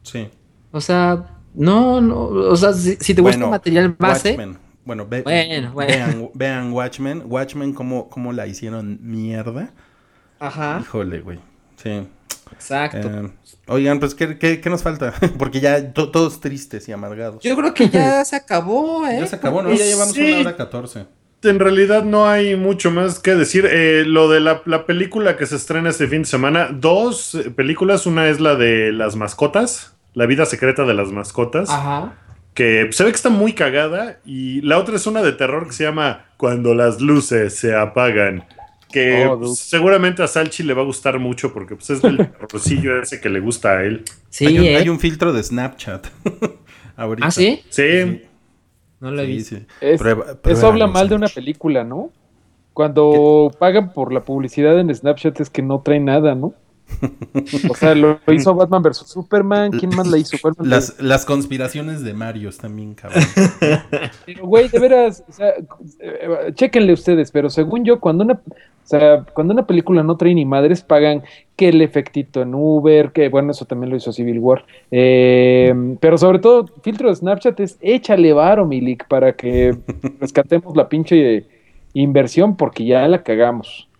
[0.03, 0.29] Sí.
[0.73, 4.59] O sea, no, no, o sea, si, si te gusta Bueno, un material base, Watchmen.
[4.85, 5.89] Bueno, ve- Bueno, bueno.
[5.93, 7.23] Vean, vean Watchmen.
[7.27, 9.73] Watchmen, cómo, cómo la hicieron mierda.
[10.39, 11.39] ajá, Híjole, güey.
[11.77, 12.07] Sí.
[12.53, 13.09] Exacto.
[13.09, 13.31] Eh,
[13.67, 15.13] oigan, pues, ¿qué, qué, qué nos falta?
[15.39, 17.43] Porque ya to- todos tristes y amargados.
[17.43, 19.19] Yo creo que ya se acabó, ¿eh?
[19.21, 19.73] Ya se acabó, ¿no?
[19.73, 20.23] Ya llevamos Sí.
[20.33, 21.07] una hora catorce.
[21.45, 23.65] En realidad no hay mucho más que decir.
[23.71, 28.07] Eh, lo de la, la película que se estrena este fin de semana, dos películas.
[28.07, 32.15] Una es la de las mascotas, La vida secreta de las mascotas, Ajá.
[32.55, 34.19] que se ve que está muy cagada.
[34.25, 38.45] Y la otra es una de terror que se llama Cuando las luces se apagan.
[38.91, 42.17] Que Oh, pues, seguramente a Salchi le va a gustar mucho porque pues, es el
[42.33, 44.05] terrorcillo ese que le gusta a él.
[44.31, 44.77] Sí, hay, un, ¿eh?
[44.77, 46.07] hay un filtro de Snapchat.
[46.97, 47.27] Ahorita.
[47.29, 47.61] ¿Ah, sí?
[47.69, 48.23] Sí,
[49.01, 49.57] No lo he Sí, visto.
[49.57, 49.67] sí.
[49.81, 52.11] Es- Prueba- Eso habla mal de una película, ¿no?
[52.73, 56.55] Cuando pagan por la publicidad en Snapchat es que no trae nada, ¿no?
[57.69, 59.73] O sea, lo, lo hizo Batman vs Superman.
[59.73, 60.37] ¿Quién más la hizo?
[60.43, 63.23] Batman Las, las conspiraciones de Mario también, cabrón.
[64.25, 65.49] Pero, güey, de veras, o sea,
[66.01, 68.41] eh, chéquenle ustedes, pero según yo, cuando una,
[68.89, 71.23] o sea, cuando una película no trae ni madres, pagan
[71.57, 76.17] que el efectito en Uber, que bueno, eso también lo hizo Civil War, eh, pero
[76.17, 79.77] sobre todo, filtro de Snapchat es échale varo, Milik, para que
[80.21, 81.45] rescatemos la pinche
[81.93, 83.91] inversión, porque ya la cagamos.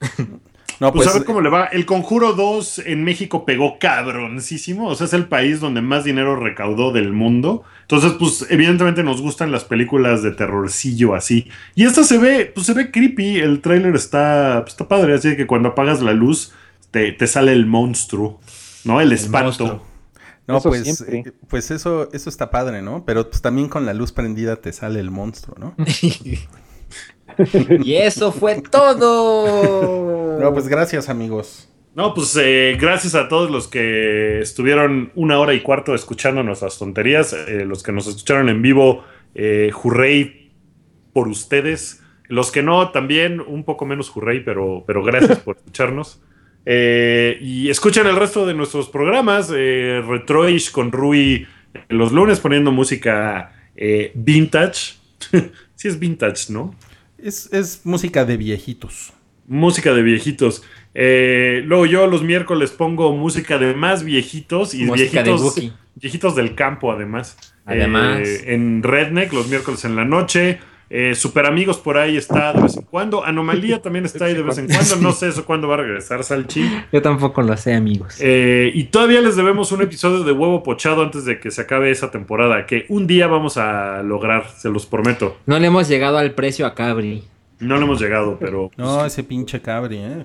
[0.82, 1.66] No, Pues, pues, a ver cómo le va.
[1.66, 4.88] El Conjuro 2 en México pegó cabroncísimo.
[4.88, 7.62] O sea, es el país donde más dinero recaudó del mundo.
[7.82, 11.46] Entonces, pues, evidentemente nos gustan las películas de terrorcillo así.
[11.76, 13.38] Y esta se ve, pues se ve creepy.
[13.38, 15.14] El tráiler está, pues, está padre.
[15.14, 16.52] Así que cuando apagas la luz,
[16.90, 18.40] te, te sale el monstruo.
[18.82, 19.00] ¿No?
[19.00, 19.64] El espanto.
[19.64, 19.86] monstruo.
[20.48, 21.18] no, eso pues, siempre.
[21.20, 23.04] eh, pues eso, eso está padre, ¿no?
[23.04, 25.76] Pero pues también con la luz prendida te sale el monstruo, ¿no?
[27.84, 30.38] y eso fue todo.
[30.40, 31.68] No, pues gracias, amigos.
[31.94, 36.78] No, pues eh, gracias a todos los que estuvieron una hora y cuarto escuchando nuestras
[36.78, 39.04] tonterías, eh, los que nos escucharon en vivo,
[39.34, 40.52] eh, jurrey
[41.12, 42.02] por ustedes.
[42.28, 46.22] Los que no, también un poco menos jurrey, pero, pero gracias por escucharnos.
[46.64, 51.46] Eh, y escuchen el resto de nuestros programas, eh, Retroish con Rui
[51.88, 54.94] los lunes poniendo música eh, vintage.
[55.74, 56.74] sí es vintage, ¿no?
[57.22, 59.12] Es, es música de viejitos.
[59.46, 60.62] Música de viejitos.
[60.94, 66.54] Eh, luego yo los miércoles pongo música de más viejitos y Música viejitos, viejitos del
[66.54, 67.36] campo además.
[67.64, 68.20] Además.
[68.26, 70.58] Eh, en Redneck los miércoles en la noche.
[70.94, 73.24] Eh, Super Amigos por ahí está de vez en cuando.
[73.24, 74.96] Anomalía también está ahí de vez en cuando.
[74.96, 76.70] No sé eso cuándo va a regresar Salchi.
[76.92, 78.16] Yo tampoco lo sé, amigos.
[78.20, 81.90] Eh, y todavía les debemos un episodio de huevo pochado antes de que se acabe
[81.90, 82.66] esa temporada.
[82.66, 85.38] Que un día vamos a lograr, se los prometo.
[85.46, 87.24] No le hemos llegado al precio a Cabri.
[87.60, 90.24] No le hemos llegado, pero No, ese pinche cabri, ¿eh?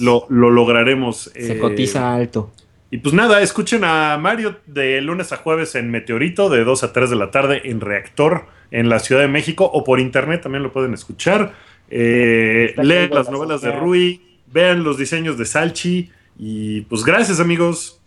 [0.00, 1.30] Lo, lo lograremos.
[1.34, 2.52] Se Eh, cotiza alto.
[2.90, 6.92] Y pues nada, escuchen a Mario de lunes a jueves en Meteorito, de 2 a
[6.92, 10.64] 3 de la tarde en Reactor, en la Ciudad de México, o por internet también
[10.64, 11.52] lo pueden escuchar.
[11.88, 13.70] Eh, lean las la novelas de.
[13.70, 18.00] Rui, vean los diseños de Salchi, y pues gracias amigos.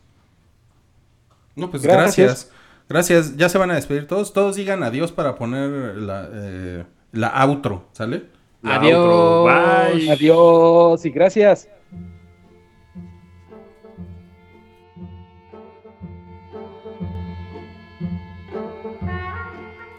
[1.55, 2.17] No, pues Gracias.
[2.17, 2.51] gracias.
[2.89, 3.37] gracias.
[3.37, 4.33] Ya se van a despedir todos.
[4.33, 6.83] Todos digan adiós para poner la, eh,
[7.13, 8.23] la outro, ¿sale?
[8.61, 8.95] La Adiós.
[8.95, 9.43] outro.
[9.45, 10.11] Bye.
[10.11, 11.69] Adiós y gracias.